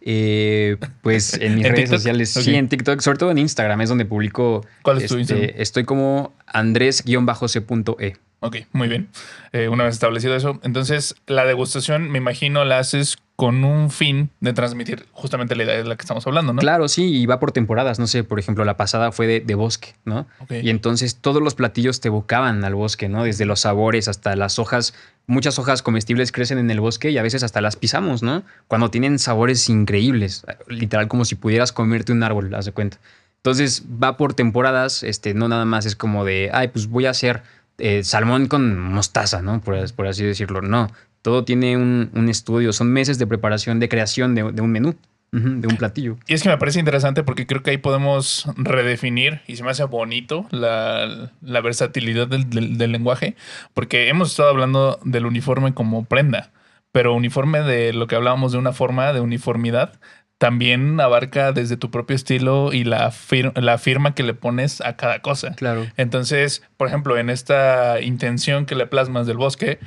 Eh, 0.01 0.77
pues 1.01 1.33
en 1.41 1.55
mis 1.55 1.65
¿En 1.65 1.71
redes 1.71 1.85
TikTok? 1.85 1.97
sociales, 1.99 2.29
sí, 2.33 2.55
en 2.55 2.69
TikTok, 2.69 3.01
sobre 3.01 3.17
todo 3.19 3.31
en 3.31 3.37
Instagram, 3.37 3.81
es 3.81 3.89
donde 3.89 4.05
publico. 4.05 4.65
¿Cuál 4.81 4.97
es 4.97 5.07
tu 5.07 5.17
este, 5.17 5.33
Instagram? 5.35 5.61
Estoy 5.61 5.83
como 5.85 6.33
andrés-c.e. 6.47 8.17
Ok, 8.41 8.57
muy 8.73 8.87
bien. 8.87 9.07
Eh, 9.53 9.69
una 9.69 9.85
vez 9.85 9.93
establecido 9.95 10.35
eso, 10.35 10.59
entonces 10.63 11.15
la 11.25 11.45
degustación, 11.45 12.11
me 12.11 12.17
imagino, 12.19 12.63
la 12.65 12.79
haces 12.79 13.17
con 13.35 13.65
un 13.65 13.89
fin 13.91 14.29
de 14.39 14.53
transmitir 14.53 15.07
justamente 15.11 15.55
la 15.55 15.63
idea 15.63 15.75
de 15.75 15.83
la 15.83 15.97
que 15.97 16.01
estamos 16.01 16.25
hablando, 16.25 16.53
¿no? 16.53 16.61
Claro, 16.61 16.87
sí, 16.87 17.21
y 17.21 17.25
va 17.25 17.39
por 17.39 17.51
temporadas. 17.51 17.99
No 17.99 18.07
sé, 18.07 18.23
por 18.23 18.39
ejemplo, 18.39 18.63
la 18.63 18.77
pasada 18.77 19.11
fue 19.11 19.27
de, 19.27 19.39
de 19.41 19.55
bosque, 19.55 19.95
¿no? 20.05 20.25
Y 20.49 20.69
entonces 20.69 21.17
todos 21.17 21.41
los 21.41 21.53
platillos 21.53 21.99
te 21.99 22.07
evocaban 22.07 22.63
al 22.63 22.75
bosque, 22.75 23.09
¿no? 23.09 23.25
Desde 23.25 23.45
los 23.45 23.61
sabores 23.61 24.07
hasta 24.07 24.35
las 24.37 24.57
hojas. 24.57 24.93
Muchas 25.27 25.59
hojas 25.59 25.81
comestibles 25.81 26.31
crecen 26.31 26.59
en 26.59 26.71
el 26.71 26.79
bosque 26.79 27.11
y 27.11 27.17
a 27.17 27.23
veces 27.23 27.43
hasta 27.43 27.59
las 27.59 27.75
pisamos, 27.75 28.23
¿no? 28.23 28.43
Cuando 28.67 28.89
tienen 28.89 29.19
sabores 29.19 29.67
increíbles, 29.67 30.45
literal 30.67 31.09
como 31.09 31.25
si 31.25 31.35
pudieras 31.35 31.73
comerte 31.73 32.13
un 32.13 32.23
árbol, 32.23 32.53
haz 32.55 32.65
de 32.65 32.71
cuenta. 32.71 32.99
Entonces 33.37 33.83
va 34.01 34.15
por 34.15 34.33
temporadas, 34.33 35.03
este, 35.03 35.33
no 35.33 35.49
nada 35.49 35.65
más 35.65 35.85
es 35.85 35.95
como 35.95 36.23
de, 36.23 36.51
ay, 36.53 36.69
pues 36.69 36.87
voy 36.87 37.05
a 37.05 37.09
hacer 37.09 37.43
eh, 37.79 38.03
salmón 38.03 38.47
con 38.47 38.79
mostaza, 38.79 39.41
¿no? 39.41 39.59
Por 39.59 40.07
así 40.07 40.23
decirlo. 40.23 40.61
No, 40.61 40.89
todo 41.25 41.43
tiene 41.43 41.75
un, 41.75 42.11
un 42.13 42.29
estudio, 42.29 42.71
son 42.71 42.91
meses 42.93 43.17
de 43.17 43.25
preparación, 43.25 43.79
de 43.79 43.89
creación 43.89 44.35
de, 44.35 44.43
de 44.51 44.61
un 44.61 44.71
menú, 44.71 44.95
de 45.31 45.67
un 45.67 45.75
platillo. 45.75 46.17
Y 46.27 46.35
es 46.35 46.43
que 46.43 46.49
me 46.49 46.57
parece 46.59 46.79
interesante 46.79 47.23
porque 47.23 47.47
creo 47.47 47.63
que 47.63 47.71
ahí 47.71 47.77
podemos 47.79 48.47
redefinir 48.57 49.41
y 49.47 49.55
se 49.55 49.63
me 49.63 49.71
hace 49.71 49.83
bonito 49.85 50.45
la, 50.51 51.31
la 51.41 51.61
versatilidad 51.61 52.27
del, 52.27 52.47
del- 52.51 52.77
del 52.77 52.91
lenguaje, 52.91 53.35
porque 53.73 54.07
hemos 54.07 54.29
estado 54.29 54.49
hablando 54.49 54.99
del 55.03 55.25
uniforme 55.25 55.73
como 55.73 56.05
prenda, 56.05 56.51
pero 56.91 57.15
uniforme 57.15 57.61
de 57.61 57.91
lo 57.91 58.05
que 58.05 58.15
hablábamos 58.15 58.51
de 58.51 58.59
una 58.59 58.71
forma 58.71 59.11
de 59.13 59.19
uniformidad 59.19 59.99
también 60.37 60.99
abarca 60.99 61.53
desde 61.53 61.77
tu 61.77 61.89
propio 61.89 62.13
estilo 62.15 62.71
y 62.73 62.83
la, 62.83 63.09
fir- 63.09 63.57
la 63.59 63.77
firma 63.77 64.13
que 64.13 64.21
le 64.23 64.33
pones 64.33 64.81
a 64.81 64.95
cada 64.97 65.19
cosa. 65.21 65.55
Claro. 65.55 65.87
Entonces, 65.97 66.61
por 66.77 66.87
ejemplo, 66.89 67.17
en 67.17 67.29
esta 67.29 67.99
intención 68.01 68.65
que 68.65 68.75
le 68.75 68.85
plasmas 68.85 69.27
del 69.27 69.37
bosque, 69.37 69.79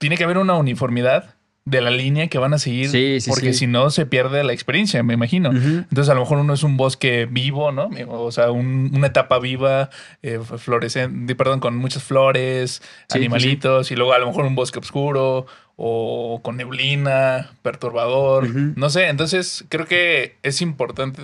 tiene 0.00 0.16
que 0.16 0.24
haber 0.24 0.38
una 0.38 0.54
uniformidad 0.56 1.36
de 1.66 1.82
la 1.82 1.90
línea 1.90 2.26
que 2.28 2.38
van 2.38 2.54
a 2.54 2.58
seguir, 2.58 2.88
Sí, 2.88 3.20
sí, 3.20 3.28
porque 3.30 3.52
sí. 3.52 3.60
si 3.60 3.66
no 3.68 3.90
se 3.90 4.06
pierde 4.06 4.42
la 4.42 4.52
experiencia, 4.54 5.02
me 5.02 5.12
imagino. 5.14 5.50
Entonces, 5.52 6.08
a 6.08 6.14
lo 6.14 6.20
mejor 6.20 6.38
uno 6.38 6.54
es 6.54 6.62
un 6.64 6.76
bosque 6.78 7.28
vivo, 7.30 7.70
¿no? 7.70 7.90
O 8.08 8.32
sea, 8.32 8.50
un- 8.50 8.90
una 8.94 9.08
etapa 9.08 9.38
viva, 9.38 9.90
eh, 10.22 10.40
florescente, 10.56 11.36
perdón, 11.36 11.60
con 11.60 11.76
muchas 11.76 12.02
flores, 12.02 12.82
animalitos, 13.10 13.90
y 13.92 13.94
luego 13.94 14.14
a 14.14 14.18
lo 14.18 14.26
mejor 14.26 14.46
un 14.46 14.54
bosque 14.56 14.78
oscuro 14.80 15.46
o 15.76 16.40
con 16.42 16.56
neblina, 16.56 17.50
perturbador, 17.62 18.48
no 18.76 18.90
sé. 18.90 19.08
Entonces, 19.08 19.64
creo 19.68 19.86
que 19.86 20.36
es 20.42 20.62
importante 20.62 21.22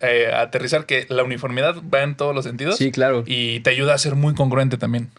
eh, 0.00 0.30
aterrizar 0.34 0.86
que 0.86 1.06
la 1.08 1.22
uniformidad 1.24 1.76
va 1.92 2.02
en 2.02 2.16
todos 2.16 2.34
los 2.34 2.44
sentidos 2.44 2.76
Sí, 2.78 2.90
claro. 2.90 3.22
y 3.26 3.60
te 3.60 3.70
ayuda 3.70 3.94
a 3.94 3.98
ser 3.98 4.14
muy 4.16 4.34
congruente 4.34 4.76
también. 4.76 5.10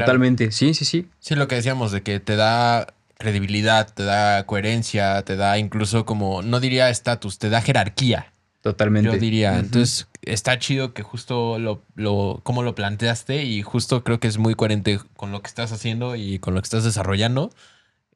Totalmente. 0.00 0.52
Sí, 0.52 0.74
sí, 0.74 0.84
sí. 0.84 1.08
Sí, 1.18 1.34
lo 1.34 1.48
que 1.48 1.56
decíamos, 1.56 1.92
de 1.92 2.02
que 2.02 2.20
te 2.20 2.36
da 2.36 2.86
credibilidad, 3.18 3.92
te 3.92 4.04
da 4.04 4.44
coherencia, 4.46 5.22
te 5.22 5.36
da 5.36 5.58
incluso 5.58 6.04
como, 6.04 6.42
no 6.42 6.60
diría 6.60 6.90
estatus, 6.90 7.38
te 7.38 7.48
da 7.48 7.60
jerarquía. 7.62 8.32
Totalmente. 8.60 9.10
Yo 9.10 9.16
diría. 9.16 9.58
Entonces, 9.58 10.08
está 10.22 10.58
chido 10.58 10.92
que 10.92 11.02
justo 11.02 11.58
lo, 11.58 11.82
lo, 11.94 12.40
cómo 12.42 12.62
lo 12.62 12.74
planteaste 12.74 13.44
y 13.44 13.62
justo 13.62 14.02
creo 14.02 14.18
que 14.18 14.26
es 14.26 14.38
muy 14.38 14.54
coherente 14.54 14.98
con 15.16 15.30
lo 15.30 15.40
que 15.40 15.46
estás 15.46 15.72
haciendo 15.72 16.16
y 16.16 16.40
con 16.40 16.54
lo 16.54 16.60
que 16.60 16.66
estás 16.66 16.84
desarrollando. 16.84 17.52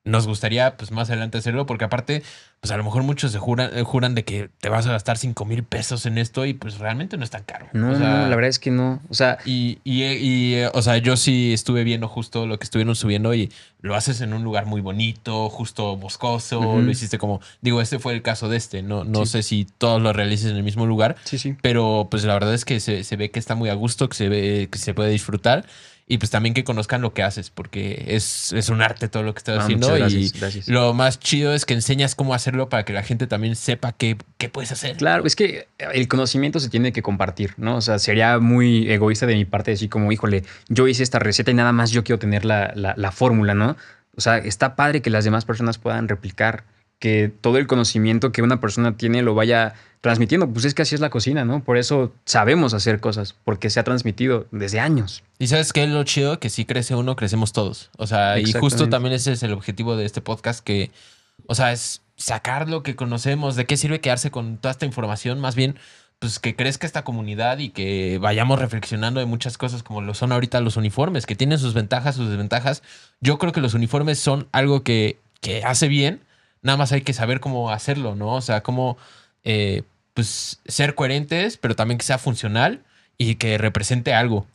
Nos 0.03 0.27
gustaría, 0.27 0.79
pues, 0.79 0.93
más 0.93 1.11
adelante 1.11 1.37
hacerlo, 1.37 1.67
porque 1.67 1.85
aparte, 1.85 2.23
pues, 2.61 2.71
a 2.73 2.77
lo 2.79 2.85
mejor 2.85 3.03
muchos 3.03 3.33
se 3.33 3.39
juran, 3.39 3.71
eh, 3.77 3.83
juran 3.83 4.15
de 4.15 4.25
que 4.25 4.49
te 4.61 4.71
vas 4.71 4.87
a 4.87 4.93
gastar 4.93 5.19
5 5.19 5.45
mil 5.45 5.63
pesos 5.63 6.07
en 6.07 6.17
esto 6.17 6.47
y, 6.47 6.55
pues, 6.55 6.79
realmente 6.79 7.19
no 7.19 7.25
es 7.25 7.29
tan 7.29 7.43
caro. 7.45 7.67
No, 7.75 7.91
O 7.93 7.95
sea, 7.95 8.09
no, 8.09 8.29
la 8.29 8.35
verdad 8.35 8.49
es 8.49 8.59
que 8.59 8.71
no. 8.71 9.03
O 9.11 9.15
sea, 9.15 9.37
Y, 9.45 9.79
y, 9.85 10.05
y, 10.05 10.55
eh, 10.55 10.71
o 10.73 10.81
sea, 10.81 10.97
yo 10.97 11.17
sí 11.19 11.53
estuve 11.53 11.85
viendo 11.85 12.09
justo 12.09 12.47
lo 12.47 12.59
que 12.59 12.65
estuvieron 12.65 12.97
subiendo 12.97 13.35
y 13.35 13.53
lo 13.83 13.95
haces 13.95 14.23
en 14.23 14.33
un 14.33 14.43
lugar 14.43 14.65
muy 14.65 14.81
bonito, 14.81 15.51
justo 15.51 15.97
boscoso, 15.99 16.61
lo 16.81 16.91
hiciste 16.91 17.19
como, 17.19 17.41
digo, 17.61 17.81
este 17.83 17.99
fue 17.99 18.15
el 18.15 18.23
caso 18.23 18.49
de 18.49 18.57
este, 18.57 18.83
no, 18.83 19.05
no 19.05 19.27
Sí. 19.27 19.33
sé 19.33 19.43
si 19.43 19.65
todos 19.79 20.01
lo 20.03 20.13
realices 20.15 20.51
en 20.51 20.57
el 20.57 20.63
mismo 20.63 20.87
lugar, 20.87 21.17
sí, 21.25 21.39
sí. 21.39 21.57
pero 21.63 22.09
pues 22.11 22.25
la 22.25 22.35
verdad 22.35 22.53
es 22.55 22.65
que 22.65 22.81
se, 22.81 23.05
se 23.05 23.17
ve 23.17 23.31
que 23.31 23.39
está 23.39 23.55
muy 23.55 23.69
a 23.71 23.75
gusto, 23.75 24.09
que 24.09 24.17
se 24.17 24.29
ve 24.29 24.69
que 24.71 24.79
se 24.79 24.93
puede 24.95 25.11
disfrutar 25.11 25.65
y 26.13 26.19
pues 26.19 26.31
también 26.31 26.55
que 26.55 26.65
conozcan 26.65 27.03
lo 27.03 27.15
que 27.15 27.23
haces, 27.23 27.51
porque 27.51 28.05
es, 28.09 28.53
es 28.53 28.69
un 28.69 28.83
arte 28.83 29.09
todo 29.09 29.23
lo 29.23 29.33
que 29.33 29.39
estás 29.39 29.61
Ah, 29.61 29.63
haciendo 29.63 29.89
muchas 29.91 30.13
y 30.13 30.17
gracias, 30.25 30.41
gracias. 30.41 30.69
lo 30.69 30.93
más 30.93 31.21
chido 31.21 31.55
es 31.55 31.65
que 31.65 31.75
enseñas 31.75 32.17
cómo 32.17 32.35
hacerlo 32.35 32.69
para 32.69 32.85
que 32.85 32.93
la 32.93 33.05
gente 33.05 33.29
también 33.29 33.55
sepa 33.55 33.93
qué, 33.93 34.17
qué 34.37 34.49
puedes 34.49 34.73
hacer. 34.73 34.97
Claro, 34.97 35.25
es 35.25 35.37
que 35.37 35.69
el 35.79 36.09
conocimiento 36.09 36.59
se 36.59 36.69
tiene 36.69 36.93
que 36.93 37.01
compartir, 37.01 37.55
¿no? 37.59 37.77
O 37.77 37.81
sea, 37.81 38.01
sería 38.01 38.41
muy 38.41 38.91
egoísta 38.91 39.25
de 39.27 39.37
mi 39.37 39.45
parte 39.45 39.71
decir 39.71 39.89
como, 39.89 40.11
híjole, 40.11 40.43
yo 40.69 40.89
hice 40.89 41.05
esta 41.05 41.21
receta 41.21 41.53
y 41.53 41.55
nada 41.55 41.71
más 41.71 41.93
yo 41.93 42.03
quiero 42.03 42.19
tener 42.19 42.45
la, 42.45 42.73
la- 42.75 42.95
la 42.97 43.13
fórmula, 43.13 43.55
¿no? 43.55 43.77
O 44.17 44.21
sea, 44.21 44.39
está 44.39 44.75
padre 44.75 45.03
que 45.03 45.11
las 45.11 45.25
demás 45.25 45.45
personas 45.45 45.79
puedan 45.79 46.09
replicar, 46.09 46.65
que 47.01 47.33
todo 47.41 47.59
el 47.59 47.67
conocimiento 47.67 48.31
que 48.31 48.43
una 48.43 48.61
persona 48.61 48.97
tiene 48.97 49.23
lo 49.23 49.35
vaya 49.35 49.75
transmitiendo. 50.03 50.49
Pues 50.49 50.65
es 50.67 50.75
que 50.75 50.83
así 50.83 50.95
es 50.95 51.01
la 51.01 51.11
cocina, 51.11 51.45
¿no? 51.45 51.65
Por 51.65 51.79
eso 51.79 52.13
sabemos 52.25 52.75
hacer 52.75 53.01
cosas, 53.01 53.35
porque 53.45 53.71
se 53.71 53.81
ha 53.81 53.85
transmitido 53.85 54.47
desde 54.51 54.81
años. 54.81 55.23
Y 55.39 55.49
sabes 55.49 55.73
qué 55.73 55.85
es 55.85 55.91
lo 55.91 56.05
chido, 56.05 56.39
que 56.39 56.51
si 56.51 56.65
crece 56.65 56.95
uno, 56.95 57.17
crecemos 57.17 57.53
todos. 57.53 57.91
O 57.97 58.07
sea, 58.07 58.39
y 58.39 58.53
justo 58.53 58.89
también 58.89 59.15
ese 59.15 59.33
es 59.33 59.43
el 59.43 59.53
objetivo 59.53 59.97
de 59.97 60.05
este 60.05 60.21
podcast, 60.21 60.63
que, 60.63 60.91
o 61.47 61.55
sea, 61.55 61.73
es 61.73 62.03
sacar 62.17 62.69
lo 62.69 62.83
que 62.83 62.95
conocemos. 62.95 63.57
¿De 63.57 63.65
qué 63.65 63.77
sirve 63.77 64.01
quedarse 64.01 64.31
con 64.31 64.59
toda 64.59 64.73
esta 64.73 64.87
información? 64.87 65.41
Más 65.41 65.55
bien, 65.55 65.77
pues 66.19 66.39
que 66.39 66.55
crezca 66.55 66.87
esta 66.87 67.03
comunidad 67.03 67.59
y 67.59 67.71
que 67.71 68.19
vayamos 68.19 68.59
reflexionando 68.59 69.21
de 69.21 69.27
muchas 69.27 69.57
cosas 69.57 69.83
como 69.83 70.03
lo 70.03 70.13
son 70.13 70.33
ahorita 70.33 70.61
los 70.61 70.77
uniformes, 70.77 71.25
que 71.25 71.35
tienen 71.35 71.59
sus 71.59 71.73
ventajas, 71.73 72.17
sus 72.17 72.29
desventajas. 72.29 72.83
Yo 73.23 73.39
creo 73.39 73.53
que 73.53 73.63
los 73.63 73.73
uniformes 73.73 74.19
son 74.19 74.47
algo 74.53 74.83
que, 74.83 75.19
que 75.41 75.65
hace 75.65 75.89
bien, 75.89 76.21
nada 76.63 76.77
más 76.77 76.93
hay 76.93 77.03
que 77.03 77.13
saber 77.13 77.41
cómo 77.41 77.71
hacerlo, 77.71 78.15
¿no? 78.15 78.35
O 78.35 78.41
sea, 78.41 78.63
cómo, 78.63 78.97
eh, 79.45 79.83
pues, 80.15 80.61
ser 80.67 80.95
coherentes, 80.95 81.57
pero 81.57 81.77
también 81.77 81.99
que 81.99 82.05
sea 82.05 82.19
funcional 82.19 82.85
y 83.19 83.37
que 83.37 83.59
represente 83.59 84.15
algo. 84.15 84.47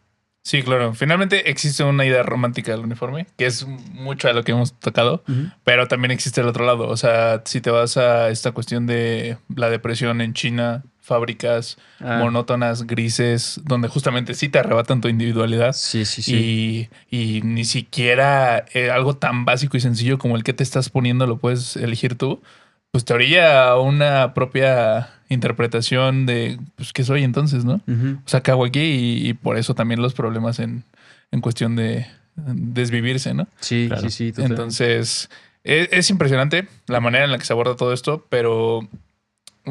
Sí, 0.45 0.61
claro. 0.61 0.93
Finalmente 0.93 1.49
existe 1.49 1.83
una 1.83 2.05
idea 2.05 2.21
romántica 2.21 2.71
del 2.71 2.81
uniforme, 2.81 3.25
que 3.35 3.47
es 3.47 3.65
mucho 3.65 4.29
a 4.29 4.33
lo 4.33 4.43
que 4.43 4.51
hemos 4.51 4.73
tocado, 4.79 5.23
pero 5.63 5.87
también 5.87 6.11
existe 6.11 6.39
el 6.41 6.47
otro 6.47 6.67
lado. 6.67 6.87
O 6.87 6.97
sea, 6.97 7.41
si 7.45 7.61
te 7.61 7.71
vas 7.71 7.97
a 7.97 8.29
esta 8.29 8.51
cuestión 8.51 8.85
de 8.85 9.39
la 9.55 9.71
depresión 9.71 10.21
en 10.21 10.33
China, 10.35 10.83
fábricas 11.01 11.77
Ah, 11.99 12.19
monótonas, 12.19 12.85
grises, 12.85 13.59
donde 13.63 13.87
justamente 13.87 14.35
sí 14.35 14.47
te 14.49 14.59
arrebatan 14.59 15.01
tu 15.01 15.07
individualidad. 15.07 15.73
sí, 15.73 16.05
sí, 16.05 16.21
sí. 16.21 16.89
Y, 17.09 17.37
y 17.37 17.41
ni 17.41 17.65
siquiera 17.65 18.65
eh, 18.75 18.91
algo 18.91 19.15
tan 19.15 19.45
básico 19.45 19.77
y 19.77 19.79
sencillo 19.81 20.19
como 20.19 20.35
el 20.35 20.43
que 20.43 20.53
te 20.53 20.61
estás 20.63 20.89
poniendo 20.91 21.25
lo 21.25 21.37
puedes 21.37 21.75
elegir 21.75 22.15
tú, 22.19 22.43
pues 22.91 23.03
te 23.03 23.13
orilla 23.15 23.67
a 23.69 23.79
una 23.79 24.35
propia 24.35 25.09
interpretación 25.29 26.25
de 26.25 26.59
pues, 26.75 26.93
qué 26.93 27.03
soy 27.03 27.23
entonces, 27.23 27.65
¿no? 27.65 27.81
O 28.25 28.27
sea, 28.29 28.41
¿qué 28.41 28.51
hago 28.51 28.65
aquí? 28.65 28.79
Y, 28.81 29.29
y 29.29 29.33
por 29.33 29.57
eso 29.57 29.73
también 29.75 30.01
los 30.01 30.13
problemas 30.13 30.59
en, 30.59 30.83
en 31.31 31.41
cuestión 31.41 31.75
de 31.75 32.05
desvivirse, 32.35 33.33
¿no? 33.33 33.47
Sí, 33.59 33.85
Claro. 33.87 34.01
sí, 34.03 34.09
sí. 34.09 34.31
total. 34.31 34.51
Entonces, 34.51 35.29
es, 35.63 35.89
es 35.91 36.09
impresionante 36.09 36.67
la 36.87 36.99
manera 36.99 37.25
en 37.25 37.31
la 37.31 37.37
que 37.37 37.45
se 37.45 37.53
aborda 37.53 37.75
todo 37.75 37.93
esto, 37.93 38.25
pero 38.29 38.87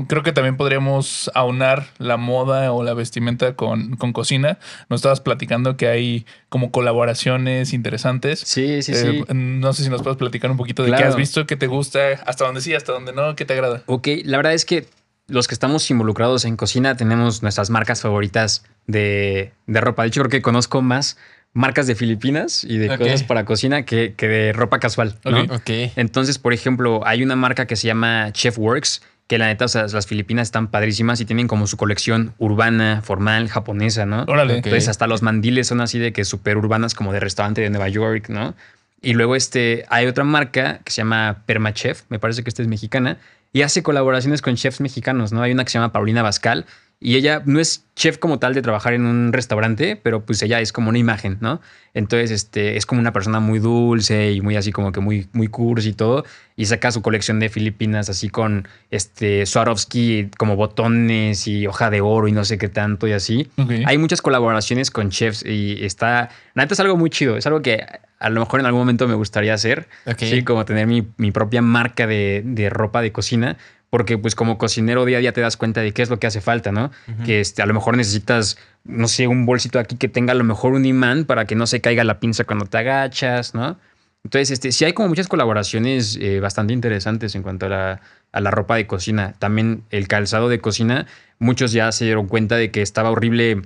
creo 0.09 0.25
que 0.25 0.33
también 0.33 0.57
podríamos 0.57 1.31
aunar 1.35 1.87
la 1.99 2.17
moda 2.17 2.73
o 2.73 2.83
la 2.83 2.95
vestimenta 2.95 3.55
con, 3.55 3.95
con 3.97 4.13
cocina. 4.13 4.59
Nos 4.89 4.99
estabas 4.99 5.21
platicando 5.21 5.77
que 5.77 5.87
hay 5.87 6.27
como 6.49 6.73
colaboraciones 6.73 7.73
interesantes. 7.73 8.41
Sí, 8.41 8.83
sí, 8.83 8.91
Eh, 8.93 9.25
sí. 9.29 9.35
no 9.35 9.73
sé 9.73 9.85
si 9.85 9.91
nos 9.91 10.03
puedes 10.03 10.17
platicar 10.17 10.51
un 10.51 10.57
poquito 10.57 10.83
de 10.83 10.91
qué 10.91 11.05
has 11.05 11.15
visto, 11.17 11.47
qué 11.47 11.55
te 11.57 11.69
gusta, 11.69 12.01
hasta 12.27 12.45
dónde 12.45 12.61
sí, 12.61 12.75
hasta 12.75 12.93
dónde 12.93 13.13
no, 13.13 13.37
qué 13.37 13.45
te 13.45 13.53
agrada. 13.53 13.83
Ok, 13.87 14.09
la 14.25 14.39
verdad 14.39 14.55
es 14.55 14.65
que 14.65 14.87
los 15.27 15.49
que 15.49 15.55
estamos 15.55 15.91
involucrados 15.91 16.45
en 16.45 16.57
cocina 16.57 16.97
tenemos 16.97 17.43
nuestras 17.43 17.71
marcas 17.71 18.03
favoritas 18.03 18.65
de, 18.87 19.53
de 19.67 19.81
ropa. 19.81 20.03
De 20.03 20.09
hecho, 20.09 20.21
creo 20.21 20.31
que 20.31 20.43
conozco 20.43 20.83
más 20.83 21.17
marcas 21.55 21.87
de 21.87 21.95
Filipinas 21.95 22.65
y 22.65 22.79
de 22.79 22.99
cosas 22.99 23.23
para 23.23 23.45
cocina 23.45 23.85
que, 23.85 24.15
que 24.15 24.29
de 24.29 24.53
ropa 24.53 24.81
casual. 24.81 25.17
¿no? 25.25 25.43
Ok. 25.43 25.53
Ok. 25.55 25.71
Entonces, 25.97 26.39
por 26.39 26.53
ejemplo, 26.53 27.07
hay 27.07 27.23
una 27.23 27.37
marca 27.37 27.67
que 27.67 27.77
se 27.77 27.87
llama 27.87 28.33
Chef 28.33 28.59
Works, 28.59 29.03
que 29.27 29.39
la 29.39 29.47
neta, 29.47 29.65
o 29.65 29.69
sea, 29.69 29.87
las 29.87 30.07
Filipinas 30.07 30.49
están 30.49 30.69
padrísimas 30.69 31.21
y 31.21 31.25
tienen 31.25 31.49
como 31.49 31.67
su 31.67 31.77
colección 31.77 32.35
urbana, 32.39 33.01
formal, 33.03 33.49
japonesa, 33.49 34.05
¿no? 34.05 34.25
Órale. 34.25 34.57
Entonces, 34.57 34.89
hasta 34.89 35.07
los 35.07 35.23
mandiles 35.23 35.69
son 35.69 35.81
así 35.81 35.99
de 35.99 36.13
que 36.13 36.25
súper 36.25 36.59
urbanas, 36.59 36.95
como 36.95 37.13
de 37.13 37.21
restaurante 37.21 37.63
de 37.63 37.71
Nueva 37.71 37.89
York, 37.89 38.29
¿no? 38.29 38.55
Y 39.01 39.15
luego 39.15 39.37
este, 39.37 39.85
hay 39.89 40.07
otra 40.07 40.25
marca 40.25 40.81
que 40.85 40.91
se 40.91 40.99
llama 40.99 41.43
Permachef, 41.47 42.03
me 42.09 42.19
parece 42.19 42.43
que 42.43 42.51
esta 42.51 42.63
es 42.63 42.69
mexicana, 42.69 43.19
y 43.55 43.63
hace 43.63 43.85
colaboraciones 43.85 44.43
con 44.43 44.57
chefs 44.57 44.81
mexicanos, 44.81 45.33
¿no? 45.33 45.41
Hay 45.41 45.53
una 45.53 45.65
que 45.65 45.71
se 45.71 45.79
llama 45.79 45.93
Paulina 45.93 46.23
Bascal, 46.23 46.67
y 47.05 47.17
ella 47.17 47.43
no 47.45 47.61
es 47.61 47.85
chef 47.97 48.17
como 48.17 48.39
tal 48.39 48.55
de 48.55 48.63
trabajar 48.63 48.95
en 48.95 49.05
un 49.05 49.35
restaurante, 49.35 49.95
pero 49.95 50.25
pues 50.25 50.43
ella 50.43 50.61
es 50.61 50.73
como 50.73 50.89
una 50.89 50.97
imagen, 50.97 51.37
¿no? 51.43 51.61
Entonces, 51.93 52.31
este, 52.31 52.79
es 52.79 52.87
como 52.87 52.99
una 52.99 53.13
persona 53.13 53.41
muy 53.41 53.59
dulce 53.59 54.33
y 54.33 54.41
muy 54.41 54.57
así 54.57 54.73
como 54.73 54.91
que 54.91 55.01
muy, 55.01 55.29
muy 55.35 55.49
cursi 55.49 55.91
y 55.91 55.93
todo, 55.93 56.25
y 56.57 56.65
saca 56.65 56.91
su 56.91 57.03
colección 57.03 57.41
de 57.41 57.51
Filipinas 57.51 58.09
así 58.09 58.31
con 58.31 58.67
este 58.91 59.45
Swarovski 59.45 60.31
como 60.39 60.57
botones 60.57 61.47
y 61.47 61.67
hoja 61.67 61.91
de 61.91 62.01
oro 62.01 62.27
y 62.27 62.33
no 62.33 62.43
sé 62.47 62.57
qué 62.57 62.71
tanto 62.71 63.07
y 63.07 63.13
así. 63.13 63.51
Hay 63.85 63.99
muchas 63.99 64.23
colaboraciones 64.23 64.91
con 64.91 65.11
chefs 65.11 65.45
y 65.45 65.85
está. 65.85 66.31
Neta 66.55 66.73
es 66.73 66.81
algo 66.81 66.97
muy 66.97 67.11
chido. 67.11 67.37
Es 67.37 67.47
algo 67.47 67.61
que 67.61 67.85
a 68.19 68.31
lo 68.31 68.41
mejor 68.41 68.61
en 68.61 68.67
algún 68.67 68.81
momento 68.81 69.07
me 69.07 69.15
gustaría 69.15 69.53
hacer. 69.53 69.89
Sí, 70.17 70.43
como 70.43 70.65
tener 70.65 70.87
mi, 70.87 71.07
mi 71.19 71.33
propia 71.33 71.61
marca 71.61 72.07
de, 72.07 72.43
de 72.47 72.71
ropa 72.71 73.03
de 73.03 73.13
cocina. 73.13 73.59
Porque, 73.95 74.19
pues, 74.19 74.35
como 74.35 74.59
cocinero 74.59 75.05
día 75.05 75.19
a 75.19 75.21
día 75.21 75.33
te 75.33 75.41
das 75.41 75.57
cuenta 75.57 75.81
de 75.81 75.93
qué 75.93 76.03
es 76.03 76.11
lo 76.11 76.19
que 76.19 76.27
hace 76.27 76.41
falta, 76.41 76.73
¿no? 76.73 76.91
Que 77.25 77.39
este, 77.39 77.63
a 77.63 77.67
lo 77.67 77.75
mejor 77.75 77.97
necesitas, 77.97 78.59
no 78.83 79.07
sé, 79.07 79.29
un 79.29 79.47
bolsito 79.47 79.79
aquí 79.79 79.95
que 79.95 80.09
tenga 80.09 80.33
a 80.33 80.35
lo 80.35 80.43
mejor 80.43 80.73
un 80.73 80.85
imán 80.85 81.27
para 81.27 81.45
que 81.45 81.55
no 81.55 81.65
se 81.69 81.81
caiga 81.81 82.03
la 82.03 82.19
pinza 82.19 82.43
cuando 82.43 82.67
te 82.67 82.77
agachas, 82.77 83.55
¿no? 83.55 83.79
Entonces, 84.25 84.51
este, 84.51 84.73
sí 84.73 84.85
hay 84.85 84.95
como 84.95 85.11
muchas 85.11 85.29
colaboraciones 85.29 86.19
eh, 86.21 86.41
bastante 86.41 86.73
interesantes 86.73 87.37
en 87.37 87.45
cuanto 87.45 87.67
a 87.67 87.69
la, 87.69 88.01
a 88.33 88.41
la 88.41 88.51
ropa 88.51 88.75
de 88.75 88.89
cocina. 88.89 89.35
También 89.39 89.85
el 89.91 90.09
calzado 90.09 90.49
de 90.49 90.59
cocina, 90.59 91.07
muchos 91.39 91.71
ya 91.71 91.93
se 91.93 92.05
dieron 92.05 92.27
cuenta 92.27 92.57
de 92.57 92.73
que 92.73 92.83
estaba 92.83 93.13
horrible 93.13 93.63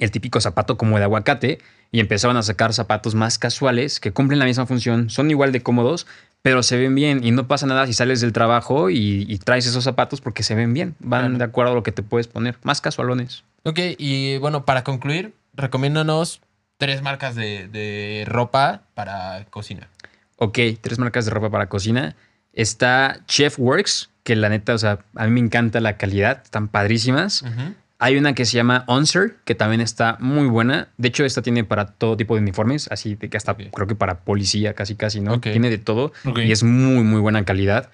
el 0.00 0.10
típico 0.10 0.40
zapato 0.40 0.76
como 0.76 0.98
de 0.98 1.04
aguacate 1.04 1.58
y 1.92 2.00
empezaron 2.00 2.36
a 2.36 2.42
sacar 2.42 2.72
zapatos 2.72 3.14
más 3.14 3.38
casuales 3.38 4.00
que 4.00 4.12
cumplen 4.12 4.38
la 4.38 4.44
misma 4.44 4.66
función, 4.66 5.10
son 5.10 5.30
igual 5.30 5.52
de 5.52 5.62
cómodos, 5.62 6.06
pero 6.42 6.62
se 6.62 6.76
ven 6.78 6.94
bien 6.94 7.22
y 7.22 7.30
no 7.32 7.46
pasa 7.46 7.66
nada 7.66 7.86
si 7.86 7.92
sales 7.92 8.20
del 8.20 8.32
trabajo 8.32 8.90
y, 8.90 9.26
y 9.28 9.38
traes 9.38 9.66
esos 9.66 9.84
zapatos 9.84 10.20
porque 10.20 10.42
se 10.42 10.54
ven 10.54 10.72
bien, 10.74 10.94
van 11.00 11.22
Claro. 11.22 11.38
de 11.38 11.44
acuerdo 11.44 11.72
a 11.72 11.74
lo 11.74 11.82
que 11.82 11.92
te 11.92 12.02
puedes 12.02 12.28
poner, 12.28 12.56
más 12.62 12.80
casualones. 12.80 13.44
Ok, 13.64 13.78
y 13.98 14.38
bueno, 14.38 14.64
para 14.64 14.84
concluir, 14.84 15.34
recomiéndanos 15.54 16.40
tres 16.78 17.02
marcas 17.02 17.34
de, 17.34 17.68
de 17.68 18.24
ropa 18.26 18.82
para 18.94 19.44
cocina. 19.50 19.88
Ok, 20.36 20.58
tres 20.80 20.98
marcas 20.98 21.26
de 21.26 21.30
ropa 21.32 21.50
para 21.50 21.66
cocina. 21.68 22.16
Está 22.54 23.20
Chef 23.26 23.58
Works, 23.58 24.08
que 24.24 24.34
la 24.36 24.48
neta, 24.48 24.74
o 24.74 24.78
sea, 24.78 25.00
a 25.14 25.26
mí 25.26 25.30
me 25.32 25.40
encanta 25.40 25.80
la 25.80 25.96
calidad, 25.98 26.40
están 26.42 26.68
padrísimas. 26.68 27.42
Ujú. 27.42 27.74
Hay 28.00 28.16
una 28.16 28.34
que 28.34 28.44
se 28.46 28.56
llama 28.56 28.84
Onser, 28.86 29.36
que 29.44 29.54
también 29.54 29.80
está 29.80 30.16
muy 30.20 30.48
buena. 30.48 30.88
De 30.96 31.08
hecho, 31.08 31.24
esta 31.24 31.42
tiene 31.42 31.64
para 31.64 31.86
todo 31.86 32.16
tipo 32.16 32.34
de 32.34 32.40
uniformes, 32.40 32.88
así 32.90 33.14
de 33.14 33.28
que 33.28 33.36
hasta 33.36 33.54
creo 33.70 33.86
que 33.86 33.94
para 33.94 34.20
policía, 34.20 34.74
casi 34.74 34.94
casi, 34.96 35.20
¿no? 35.20 35.34
Tiene 35.52 35.68
de 35.70 35.78
todo 35.78 36.12
y 36.48 36.52
es 36.52 36.62
muy, 36.62 37.04
muy 37.04 37.20
buena 37.20 37.44
calidad. 37.44 37.90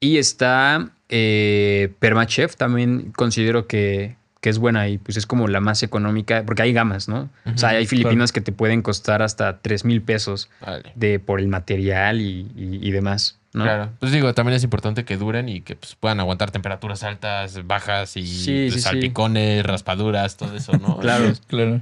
Y 0.00 0.16
está 0.16 0.90
eh, 1.10 1.92
Permachef, 1.98 2.56
también 2.56 3.12
considero 3.14 3.66
que, 3.66 4.16
que 4.40 4.48
es 4.48 4.58
buena 4.58 4.88
y 4.88 4.96
pues 4.96 5.18
es 5.18 5.26
como 5.26 5.46
la 5.48 5.60
más 5.60 5.82
económica, 5.82 6.42
porque 6.46 6.62
hay 6.62 6.72
gamas, 6.72 7.08
¿no? 7.08 7.28
O 7.54 7.58
sea, 7.58 7.70
hay 7.70 7.84
filipinas 7.86 8.32
que 8.32 8.40
te 8.40 8.52
pueden 8.52 8.80
costar 8.80 9.20
hasta 9.20 9.58
3 9.60 9.84
mil 9.84 10.00
pesos 10.00 10.48
de, 10.94 11.18
por 11.18 11.38
el 11.40 11.48
material 11.48 12.20
y, 12.22 12.50
y- 12.56 12.78
y 12.80 12.90
demás, 12.92 13.38
¿no? 13.52 13.64
Claro. 13.64 13.90
Pues 13.98 14.12
digo, 14.12 14.32
también 14.34 14.56
es 14.56 14.62
importante 14.64 15.04
que 15.04 15.16
duren 15.16 15.48
y 15.48 15.60
que 15.60 15.76
pues, 15.76 15.96
puedan 15.96 16.20
aguantar 16.20 16.50
temperaturas 16.50 17.02
altas, 17.02 17.66
bajas 17.66 18.16
y 18.16 18.26
Sí, 18.26 18.34
pues, 18.44 18.44
sí, 18.44 18.70
sí. 18.72 18.80
salpicones, 18.80 19.64
raspaduras, 19.64 20.36
todo 20.36 20.54
eso, 20.56 20.72
¿no? 20.78 20.96
Claro. 21.00 21.32
Claro. 21.46 21.80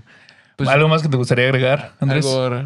Pues, 0.56 0.68
¿Algo 0.68 0.88
más 0.88 1.02
que 1.02 1.08
te 1.08 1.16
gustaría 1.16 1.44
agregar, 1.46 1.92
Andrés? 2.00 2.24
algo, 2.26 2.64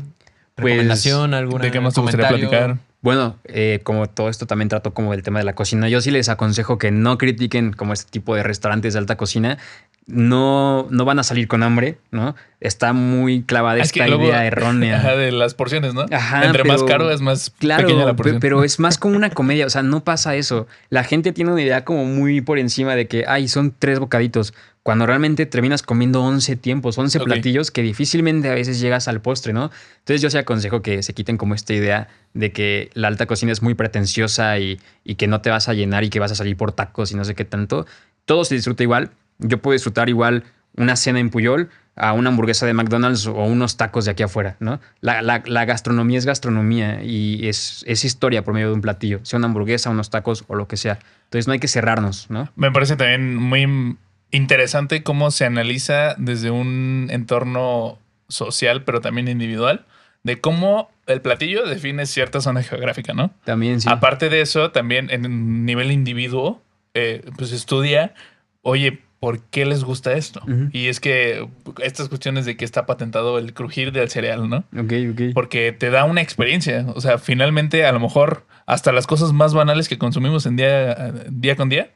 recomendación, 0.56 1.34
alguna 1.34 1.64
¿De 1.64 1.70
qué 1.70 1.80
más 1.80 1.94
te 1.94 2.00
gustaría 2.00 2.28
comentario? 2.28 2.48
platicar? 2.50 2.91
Bueno, 3.02 3.36
eh, 3.44 3.80
como 3.82 4.08
todo 4.08 4.28
esto 4.28 4.46
también 4.46 4.68
trato 4.68 4.94
como 4.94 5.12
el 5.12 5.22
tema 5.24 5.40
de 5.40 5.44
la 5.44 5.54
cocina, 5.56 5.88
yo 5.88 6.00
sí 6.00 6.10
les 6.12 6.28
aconsejo 6.28 6.78
que 6.78 6.90
no 6.92 7.18
critiquen 7.18 7.72
como 7.72 7.92
este 7.92 8.08
tipo 8.10 8.34
de 8.36 8.44
restaurantes 8.44 8.92
de 8.94 9.00
alta 9.00 9.16
cocina. 9.16 9.58
No, 10.06 10.88
no 10.90 11.04
van 11.04 11.18
a 11.20 11.22
salir 11.22 11.46
con 11.48 11.62
hambre, 11.62 11.98
¿no? 12.10 12.34
Está 12.60 12.92
muy 12.92 13.42
clavada 13.42 13.78
Es 13.78 13.86
esta 13.86 14.06
luego- 14.08 14.24
idea 14.24 14.44
errónea. 14.46 14.96
Ajá, 14.98 15.16
de 15.16 15.30
las 15.32 15.54
porciones, 15.54 15.94
¿no? 15.94 16.06
Ajá, 16.10 16.44
Entre 16.44 16.64
más 16.64 16.82
caro 16.84 17.10
es 17.10 17.20
más 17.20 17.50
Claro, 17.58 17.86
pequeña 17.86 18.04
la 18.04 18.12
pe- 18.12 18.16
porción. 18.16 18.40
pero 18.40 18.64
es 18.64 18.78
más 18.80 18.98
como 18.98 19.16
una 19.16 19.30
comedia, 19.30 19.66
o 19.66 19.70
sea, 19.70 19.82
no 19.82 20.02
pasa 20.04 20.34
eso. 20.34 20.66
La 20.90 21.04
gente 21.04 21.32
tiene 21.32 21.52
una 21.52 21.62
idea 21.62 21.84
como 21.84 22.04
muy 22.04 22.40
por 22.40 22.58
encima 22.58 22.94
de 22.96 23.06
que, 23.06 23.24
ay, 23.28 23.46
son 23.48 23.74
tres 23.78 23.98
bocaditos, 24.00 24.54
cuando 24.82 25.06
realmente 25.06 25.46
terminas 25.46 25.82
comiendo 25.82 26.22
11 26.22 26.56
tiempos, 26.56 26.98
11 26.98 27.18
Ok. 27.18 27.24
platillos 27.24 27.70
que 27.70 27.82
difícilmente 27.82 28.48
a 28.50 28.54
veces 28.54 28.80
llegas 28.80 29.06
al 29.08 29.20
postre, 29.20 29.52
¿no? 29.52 29.70
Entonces 30.00 30.20
yo 30.22 30.28
sí 30.30 30.38
aconsejo 30.38 30.82
que 30.82 31.02
se 31.04 31.14
quiten 31.14 31.36
como 31.36 31.54
esta 31.54 31.72
idea 31.72 32.08
de 32.34 32.50
que 32.52 32.90
la 32.94 33.08
alta 33.08 33.26
cocina 33.26 33.52
es 33.52 33.62
muy 33.62 33.74
pretenciosa 33.74 34.58
y, 34.58 34.80
y 35.04 35.14
que 35.14 35.28
no 35.28 35.40
te 35.40 35.50
vas 35.50 35.68
a 35.68 35.74
llenar 35.74 36.02
y 36.04 36.10
que 36.10 36.18
vas 36.18 36.32
a 36.32 36.34
salir 36.34 36.56
por 36.56 36.72
tacos 36.72 37.12
y 37.12 37.14
no 37.14 37.24
sé 37.24 37.34
qué 37.36 37.44
tanto. 37.44 37.86
Todo 38.24 38.44
se 38.44 38.54
disfruta 38.56 38.82
igual. 38.82 39.10
Yo 39.38 39.58
puedo 39.58 39.72
disfrutar 39.74 40.08
igual 40.08 40.44
una 40.76 40.96
cena 40.96 41.20
en 41.20 41.30
Puyol 41.30 41.68
a 41.94 42.14
una 42.14 42.30
hamburguesa 42.30 42.64
de 42.66 42.72
McDonald's 42.72 43.26
o 43.26 43.34
unos 43.44 43.76
tacos 43.76 44.06
de 44.06 44.12
aquí 44.12 44.22
afuera, 44.22 44.56
¿no? 44.60 44.80
La, 45.02 45.20
la- 45.22 45.42
la 45.46 45.64
gastronomía 45.66 46.18
es 46.18 46.24
gastronomía 46.26 47.04
y 47.04 47.46
es, 47.46 47.84
es 47.86 48.04
historia 48.04 48.42
por 48.42 48.54
medio 48.54 48.68
de 48.68 48.74
un 48.74 48.80
platillo, 48.80 49.20
sea 49.24 49.36
una 49.38 49.46
hamburguesa, 49.48 49.90
unos 49.90 50.08
tacos 50.10 50.44
o 50.48 50.54
lo 50.56 50.66
que 50.66 50.76
sea. 50.78 50.98
Entonces 51.24 51.46
no 51.46 51.52
hay 51.52 51.58
que 51.60 51.68
cerrarnos, 51.68 52.30
¿no? 52.30 52.50
Me 52.56 52.72
parece 52.72 52.96
también 52.96 53.36
muy 53.36 53.96
interesante 54.32 55.02
cómo 55.02 55.30
se 55.30 55.44
analiza 55.44 56.16
desde 56.18 56.50
un 56.50 57.08
entorno 57.10 57.98
social, 58.28 58.82
pero 58.82 59.00
también 59.00 59.28
individual, 59.28 59.84
de 60.24 60.40
cómo 60.40 60.90
el 61.06 61.20
platillo 61.20 61.66
define 61.66 62.06
cierta 62.06 62.40
zona 62.40 62.62
geográfica, 62.62 63.12
¿no? 63.12 63.32
También 63.44 63.80
sí. 63.80 63.88
Aparte 63.90 64.28
de 64.28 64.40
eso, 64.40 64.70
también 64.70 65.10
en 65.10 65.64
nivel 65.64 65.92
individuo, 65.92 66.62
eh, 66.94 67.22
pues 67.36 67.52
estudia, 67.52 68.14
oye, 68.62 69.00
¿por 69.20 69.40
qué 69.40 69.66
les 69.66 69.84
gusta 69.84 70.14
esto? 70.14 70.42
Y 70.72 70.86
es 70.86 70.98
que 70.98 71.46
estas 71.82 72.08
cuestiones 72.08 72.44
de 72.44 72.56
que 72.56 72.64
está 72.64 72.86
patentado 72.86 73.38
el 73.38 73.52
crujir 73.54 73.92
del 73.92 74.10
cereal, 74.10 74.48
¿no? 74.48 74.64
Ok, 74.76 74.92
ok. 75.12 75.20
Porque 75.34 75.72
te 75.72 75.90
da 75.90 76.04
una 76.04 76.22
experiencia. 76.22 76.86
O 76.94 77.00
sea, 77.00 77.18
finalmente, 77.18 77.84
a 77.86 77.92
lo 77.92 78.00
mejor, 78.00 78.46
hasta 78.66 78.90
las 78.90 79.06
cosas 79.06 79.32
más 79.32 79.54
banales 79.54 79.88
que 79.88 79.98
consumimos 79.98 80.46
en 80.46 80.56
día, 80.56 81.12
día 81.28 81.54
con 81.54 81.68
día, 81.68 81.90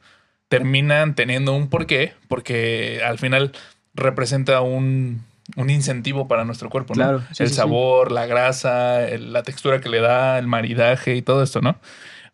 terminan 0.49 1.15
teniendo 1.15 1.53
un 1.53 1.69
porqué, 1.69 2.13
porque 2.27 3.01
al 3.05 3.19
final 3.19 3.51
representa 3.93 4.61
un, 4.61 5.23
un 5.55 5.69
incentivo 5.69 6.27
para 6.27 6.45
nuestro 6.45 6.69
cuerpo, 6.69 6.93
¿no? 6.95 7.03
Claro, 7.03 7.19
sí, 7.33 7.43
el 7.43 7.49
sí, 7.49 7.55
sí. 7.55 7.55
sabor, 7.55 8.11
la 8.11 8.25
grasa, 8.27 9.07
el- 9.07 9.33
la 9.33 9.43
textura 9.43 9.81
que 9.81 9.89
le 9.89 9.99
da, 9.99 10.37
el 10.39 10.47
maridaje 10.47 11.15
y 11.15 11.21
todo 11.21 11.43
esto, 11.43 11.61
¿no? 11.61 11.79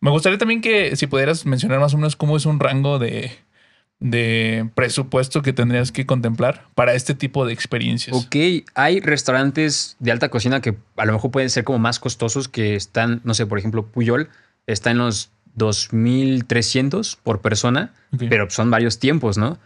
Me 0.01 0.11
gustaría 0.11 0.37
también 0.37 0.61
que 0.61 0.95
si 0.95 1.07
pudieras 1.07 1.45
mencionar 1.45 1.79
más 1.79 1.93
o 1.93 1.97
menos 1.97 2.15
cómo 2.15 2.35
es 2.37 2.45
un 2.45 2.59
rango 2.59 2.99
de, 2.99 3.31
de 3.99 4.69
presupuesto 4.75 5.41
que 5.41 5.53
tendrías 5.53 5.91
que 5.93 6.05
contemplar 6.05 6.65
para 6.75 6.93
este 6.93 7.15
tipo 7.15 7.45
de 7.45 7.53
experiencias. 7.53 8.15
Ok, 8.17 8.35
hay 8.75 8.99
restaurantes 8.99 9.95
de 9.99 10.11
alta 10.11 10.27
cocina 10.29 10.59
que 10.61 10.75
a 10.97 11.05
lo 11.05 11.13
mejor 11.13 11.31
pueden 11.31 11.49
ser 11.49 11.63
como 11.63 11.79
más 11.79 11.99
costosos 11.99 12.49
que 12.49 12.75
están, 12.75 13.21
no 13.23 13.33
sé, 13.33 13.45
por 13.45 13.57
ejemplo, 13.59 13.85
Puyol 13.85 14.29
está 14.67 14.91
en 14.91 14.97
los 14.97 15.31
2.300 15.57 17.17
por 17.21 17.41
persona, 17.41 17.93
pero 18.29 18.49
son 18.49 18.71
varios 18.71 18.99
tiempos, 18.99 19.37
¿no? 19.37 19.57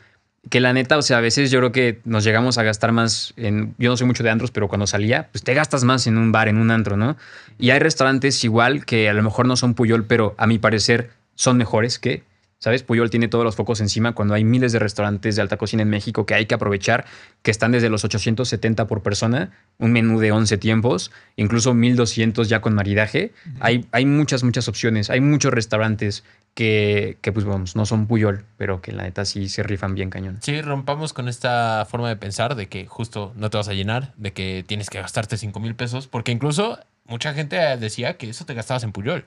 Que 0.50 0.60
la 0.60 0.72
neta, 0.72 0.98
o 0.98 1.02
sea, 1.02 1.18
a 1.18 1.22
veces 1.22 1.52
yo 1.52 1.60
creo 1.60 1.72
que 1.72 2.00
nos 2.06 2.24
llegamos 2.24 2.58
a 2.58 2.64
gastar 2.64 2.92
más 2.92 3.34
en. 3.36 3.76
Yo 3.78 3.90
no 3.90 3.98
soy 3.98 4.08
mucho 4.08 4.24
de 4.24 4.30
antros, 4.30 4.52
pero 4.52 4.68
cuando 4.68 4.88
salía, 4.88 5.28
pues 5.32 5.44
te 5.44 5.54
gastas 5.54 5.84
más 5.84 6.08
en 6.08 6.18
un 6.18 6.32
bar, 6.32 6.48
en 6.48 6.58
un 6.58 6.72
antro, 6.72 6.96
¿no? 6.96 7.18
Y 7.58 7.72
hay 7.72 7.80
restaurantes 7.80 8.44
igual 8.44 8.86
que 8.86 9.10
a 9.10 9.14
lo 9.14 9.24
mejor 9.24 9.46
no 9.46 9.58
son 9.58 9.74
Puyol, 9.74 10.06
pero 10.06 10.36
a 10.38 10.48
mi 10.48 10.60
parecer 10.60 11.10
son 11.36 11.58
mejores 11.58 12.00
que. 12.00 12.24
¿Sabes? 12.60 12.82
Puyol 12.82 13.12
tiene 13.12 13.28
todos 13.28 13.46
los 13.46 13.56
focos 13.56 13.82
encima 13.82 14.14
cuando 14.14 14.34
hay 14.34 14.44
miles 14.44 14.72
de 14.72 14.80
restaurantes 14.80 15.36
de 15.36 15.44
alta 15.44 15.58
cocina 15.58 15.84
en 15.84 15.90
México 15.90 16.26
que 16.26 16.34
hay 16.34 16.48
que 16.48 16.56
aprovechar, 16.56 17.06
que 17.44 17.52
están 17.52 17.72
desde 17.72 17.90
los 17.90 18.04
870 18.04 18.88
por 18.88 19.04
persona, 19.04 19.52
un 19.78 19.92
menú 19.92 20.20
de 20.20 20.32
11 20.32 20.58
tiempos, 20.58 21.12
incluso 21.36 21.76
1200 21.76 22.50
ya 22.50 22.60
con 22.60 22.74
maridaje. 22.74 23.32
hay, 23.60 23.86
hay 23.92 24.06
muchas, 24.06 24.44
muchas 24.44 24.68
opciones. 24.68 25.12
Hay 25.12 25.22
muchos 25.22 25.54
restaurantes 25.54 26.24
que, 26.56 27.20
que, 27.22 27.32
pues 27.32 27.46
vamos, 27.46 27.76
no 27.76 27.86
son 27.86 28.08
Puyol, 28.08 28.44
pero 28.58 28.82
que 28.82 28.92
la 28.92 29.04
neta 29.04 29.26
sí 29.26 29.48
se 29.50 29.62
rifan 29.62 29.94
bien 29.94 30.10
cañón. 30.10 30.40
Sí, 30.42 30.60
rompamos 30.64 31.14
con 31.14 31.28
esta 31.28 31.86
forma 31.88 32.10
de 32.10 32.16
pensar 32.16 32.56
de 32.56 32.68
que 32.68 32.88
justo 32.88 33.34
no 33.36 33.52
te 33.52 33.58
vas 33.58 33.68
a 33.68 33.74
llenar, 33.74 34.14
de 34.18 34.34
que 34.34 34.66
tienes 34.66 34.90
que 34.90 35.00
gastarte 35.00 35.38
5 35.38 35.60
mil 35.60 35.76
pesos, 35.76 36.08
porque 36.08 36.32
incluso 36.32 36.80
mucha 37.06 37.36
gente 37.36 37.58
decía 37.78 38.18
que 38.18 38.28
eso 38.28 38.46
te 38.46 38.56
gastabas 38.56 38.84
en 38.84 38.92
Puyol. 38.92 39.26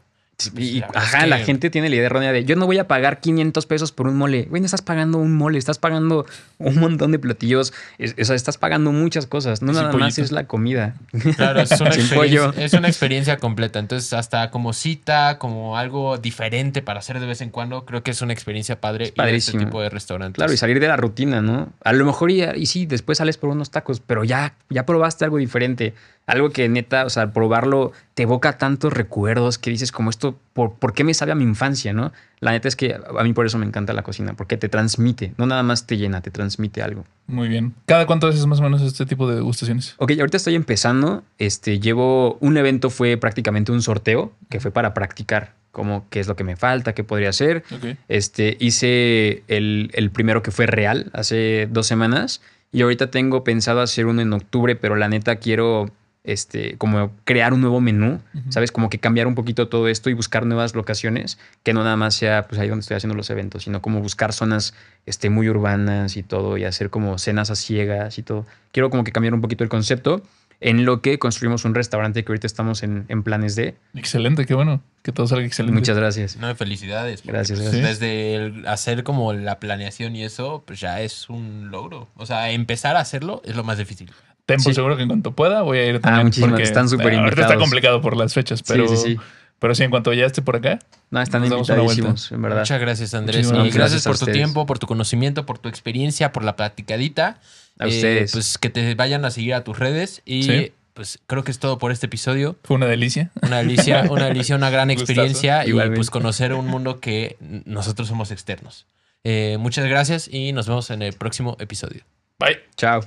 Y, 0.56 0.62
y, 0.62 0.80
La 0.80 0.88
ajá, 0.94 1.22
es 1.24 1.28
la 1.28 1.38
que- 1.38 1.44
gente 1.44 1.70
tiene 1.70 1.88
la 1.88 1.96
idea 1.96 2.06
errónea 2.06 2.32
de 2.32 2.44
yo 2.44 2.56
no 2.56 2.66
voy 2.66 2.78
a 2.78 2.86
pagar 2.88 3.20
500 3.20 3.66
pesos 3.66 3.92
por 3.92 4.06
un 4.06 4.16
mole. 4.16 4.46
Güey, 4.50 4.60
no 4.60 4.66
estás 4.66 4.82
pagando 4.82 5.18
un 5.18 5.34
mole, 5.36 5.58
estás 5.58 5.78
pagando 5.78 6.26
un 6.58 6.76
montón 6.78 7.12
de 7.12 7.18
platillos. 7.18 7.72
Es- 7.98 8.14
o 8.20 8.24
sea, 8.24 8.34
estás 8.36 8.58
pagando 8.58 8.92
muchas 8.92 9.26
cosas. 9.26 9.62
No 9.62 9.72
Sin 9.72 9.82
nada 9.82 9.92
más 9.92 10.14
pollito. 10.14 10.22
es 10.22 10.32
la 10.32 10.46
comida. 10.46 10.94
Claro, 11.36 11.60
es 11.60 11.70
una, 11.80 11.90
pollo. 12.14 12.52
es 12.56 12.72
una 12.72 12.88
experiencia 12.88 13.36
completa. 13.38 13.78
Entonces, 13.78 14.12
hasta 14.12 14.50
como 14.50 14.72
cita, 14.72 15.38
como 15.38 15.76
algo 15.76 16.18
diferente 16.18 16.82
para 16.82 17.00
hacer 17.00 17.20
de 17.20 17.26
vez 17.26 17.40
en 17.40 17.50
cuando, 17.50 17.84
creo 17.84 18.02
que 18.02 18.10
es 18.12 18.22
una 18.22 18.32
experiencia 18.32 18.80
padre 18.80 19.12
ir 19.14 19.20
a 19.20 19.30
este 19.30 19.58
tipo 19.58 19.80
de 19.82 19.88
restaurantes. 19.90 20.36
Claro, 20.36 20.52
y 20.52 20.56
salir 20.56 20.80
de 20.80 20.88
la 20.88 20.96
rutina, 20.96 21.40
¿no? 21.42 21.72
A 21.84 21.92
lo 21.92 22.04
mejor 22.04 22.30
y, 22.30 22.42
y 22.42 22.66
sí, 22.66 22.86
después 22.86 23.18
sales 23.18 23.36
por 23.36 23.50
unos 23.50 23.70
tacos, 23.70 24.00
pero 24.00 24.24
ya, 24.24 24.54
ya 24.68 24.86
probaste 24.86 25.24
algo 25.24 25.38
diferente. 25.38 25.94
Algo 26.26 26.50
que 26.50 26.68
neta, 26.68 27.04
o 27.06 27.10
sea, 27.10 27.32
probarlo 27.32 27.92
te 28.14 28.22
evoca 28.22 28.56
tantos 28.56 28.92
recuerdos 28.92 29.58
que 29.58 29.70
dices 29.70 29.90
como 29.90 30.10
esto, 30.10 30.38
¿por, 30.52 30.74
por 30.74 30.92
qué 30.92 31.02
me 31.02 31.12
sabe 31.12 31.32
a 31.32 31.34
mi 31.34 31.42
infancia, 31.42 31.92
no? 31.92 32.12
La 32.38 32.52
neta 32.52 32.68
es 32.68 32.76
que 32.76 32.94
a 32.94 33.22
mí 33.24 33.32
por 33.32 33.46
eso 33.46 33.58
me 33.58 33.66
encanta 33.66 33.92
la 33.92 34.02
cocina, 34.02 34.34
porque 34.34 34.56
te 34.56 34.68
transmite, 34.68 35.34
no 35.38 35.46
nada 35.46 35.62
más 35.62 35.86
te 35.86 35.96
llena, 35.96 36.20
te 36.20 36.30
transmite 36.30 36.82
algo. 36.82 37.04
Muy 37.26 37.48
bien. 37.48 37.74
¿Cada 37.86 38.06
cuánto 38.06 38.28
haces 38.28 38.46
más 38.46 38.60
o 38.60 38.62
menos 38.62 38.80
este 38.82 39.06
tipo 39.06 39.28
de 39.28 39.36
degustaciones? 39.36 39.94
Ok, 39.98 40.12
ahorita 40.18 40.36
estoy 40.36 40.54
empezando. 40.54 41.24
Este, 41.38 41.80
llevo 41.80 42.36
un 42.40 42.56
evento, 42.56 42.90
fue 42.90 43.16
prácticamente 43.16 43.72
un 43.72 43.82
sorteo, 43.82 44.32
que 44.48 44.60
fue 44.60 44.70
para 44.70 44.94
practicar 44.94 45.54
como 45.72 46.06
qué 46.10 46.20
es 46.20 46.28
lo 46.28 46.36
que 46.36 46.44
me 46.44 46.56
falta, 46.56 46.94
qué 46.94 47.04
podría 47.04 47.30
hacer. 47.30 47.64
Este, 48.08 48.56
hice 48.60 49.42
el, 49.48 49.90
el 49.94 50.10
primero 50.10 50.42
que 50.42 50.50
fue 50.50 50.66
real 50.66 51.10
hace 51.12 51.68
dos 51.70 51.86
semanas 51.86 52.40
y 52.72 52.82
ahorita 52.82 53.10
tengo 53.10 53.44
pensado 53.44 53.80
hacer 53.80 54.06
uno 54.06 54.22
en 54.22 54.32
octubre, 54.32 54.76
pero 54.76 54.96
la 54.96 55.08
neta 55.08 55.36
quiero 55.36 55.90
este, 56.22 56.76
como 56.76 57.12
crear 57.24 57.52
un 57.52 57.60
nuevo 57.60 57.80
menú. 57.80 58.20
¿sabes? 58.48 58.72
Como 58.72 58.90
que 58.90 58.98
cambiar 58.98 59.26
un 59.26 59.34
poquito 59.34 59.68
todo 59.68 59.88
esto 59.88 60.10
y 60.10 60.14
buscar 60.14 60.46
nuevas 60.46 60.74
locaciones, 60.74 61.38
que 61.62 61.72
no 61.72 61.82
nada 61.82 61.96
más 61.96 62.14
sea 62.14 62.46
pues 62.48 62.60
ahí 62.60 62.68
donde 62.68 62.80
estoy 62.80 62.96
haciendo 62.96 63.16
los 63.16 63.30
eventos, 63.30 63.64
sino 63.64 63.80
como 63.82 64.00
buscar 64.00 64.32
zonas 64.32 64.74
este, 65.06 65.30
muy 65.30 65.48
urbanas 65.48 66.16
y 66.16 66.22
todo 66.22 66.56
y 66.58 66.64
hacer 66.64 66.90
como 66.90 67.18
cenas 67.18 67.50
a 67.50 67.56
ciegas 67.56 68.18
y 68.18 68.22
todo. 68.22 68.46
Quiero 68.72 68.90
como 68.90 69.04
que 69.04 69.12
cambiar 69.12 69.34
un 69.34 69.40
poquito 69.40 69.64
el 69.64 69.70
concepto 69.70 70.22
en 70.60 70.84
lo 70.84 71.00
que 71.00 71.18
construimos 71.18 71.64
un 71.64 71.74
restaurante 71.74 72.22
que 72.22 72.30
ahorita 72.30 72.46
estamos 72.46 72.82
en, 72.82 73.06
en 73.08 73.22
planes 73.22 73.56
de. 73.56 73.74
Excelente, 73.94 74.44
qué 74.44 74.54
bueno. 74.54 74.82
Que 75.02 75.10
todo 75.10 75.26
salga 75.26 75.46
excelente. 75.46 75.78
Muchas 75.78 75.96
gracias. 75.96 76.36
No, 76.36 76.54
felicidades. 76.54 77.22
Gracias, 77.24 77.58
pues, 77.58 77.72
gracias. 77.72 77.98
Desde 78.00 78.34
el 78.34 78.66
hacer 78.66 79.02
como 79.02 79.32
la 79.32 79.58
planeación 79.58 80.14
y 80.14 80.24
eso, 80.24 80.62
pues 80.66 80.78
ya 80.78 81.00
es 81.00 81.30
un 81.30 81.70
logro. 81.70 82.08
O 82.16 82.26
sea, 82.26 82.50
empezar 82.50 82.96
a 82.96 83.00
hacerlo 83.00 83.40
es 83.44 83.56
lo 83.56 83.64
más 83.64 83.78
difícil. 83.78 84.12
Sí. 84.58 84.74
seguro 84.74 84.96
que 84.96 85.02
en 85.02 85.08
cuanto 85.08 85.32
pueda 85.32 85.62
voy 85.62 85.78
a 85.78 85.86
ir 85.86 86.00
también. 86.00 86.26
muchísimas, 86.26 86.50
porque 86.50 86.62
están 86.64 86.88
súper 86.88 87.06
Ahorita 87.14 87.28
está 87.28 87.40
invitados. 87.42 87.62
complicado 87.62 88.00
por 88.00 88.16
las 88.16 88.34
fechas, 88.34 88.62
pero 88.66 88.88
sí, 88.88 88.96
sí, 88.96 89.02
sí. 89.14 89.16
pero 89.60 89.74
sí, 89.74 89.84
en 89.84 89.90
cuanto 89.90 90.12
ya 90.12 90.26
esté 90.26 90.42
por 90.42 90.56
acá, 90.56 90.78
No, 91.10 91.20
están 91.22 91.44
invitadísimos, 91.44 92.32
en 92.32 92.42
verdad. 92.42 92.60
Muchas 92.60 92.80
gracias, 92.80 93.14
Andrés. 93.14 93.46
Muchísimas 93.46 93.66
y 93.66 93.70
gracias. 93.70 93.76
gracias 93.92 94.02
por 94.04 94.18
tu 94.18 94.24
ustedes. 94.24 94.36
tiempo, 94.36 94.66
por 94.66 94.78
tu 94.78 94.86
conocimiento, 94.86 95.46
por 95.46 95.58
tu 95.58 95.68
experiencia, 95.68 96.32
por 96.32 96.42
la 96.44 96.56
platicadita. 96.56 97.38
A 97.78 97.84
Eh, 97.86 97.88
ustedes. 97.88 98.32
Pues 98.32 98.58
que 98.58 98.68
te 98.70 98.94
vayan 98.94 99.24
a 99.24 99.30
seguir 99.30 99.54
a 99.54 99.64
tus 99.64 99.78
redes. 99.78 100.20
Y 100.26 100.42
Sí. 100.42 100.72
pues 100.94 101.18
creo 101.26 101.44
que 101.44 101.50
es 101.50 101.58
todo 101.58 101.78
por 101.78 101.92
este 101.92 102.06
episodio. 102.06 102.56
fue 102.64 102.76
una 102.76 102.86
delicia. 102.86 103.30
Una 103.42 103.58
delicia, 103.58 104.04
una 104.10 104.26
delicia, 104.26 104.54
una 104.56 104.68
gran 104.70 104.88
Gustazo. 104.88 105.04
experiencia 105.12 105.64
y 105.64 105.70
Igualmente. 105.70 105.96
pues 105.96 106.10
conocer 106.10 106.52
un 106.52 106.66
mundo 106.66 107.00
que 107.00 107.36
nosotros 107.64 108.06
somos 108.08 108.30
externos. 108.32 108.86
Eh, 109.24 109.56
muchas 109.58 109.86
gracias 109.86 110.28
y 110.32 110.52
nos 110.52 110.66
vemos 110.66 110.90
en 110.90 111.02
el 111.02 111.12
próximo 111.14 111.56
episodio. 111.60 112.02
Bye. 112.38 112.58
Chao. 112.76 113.00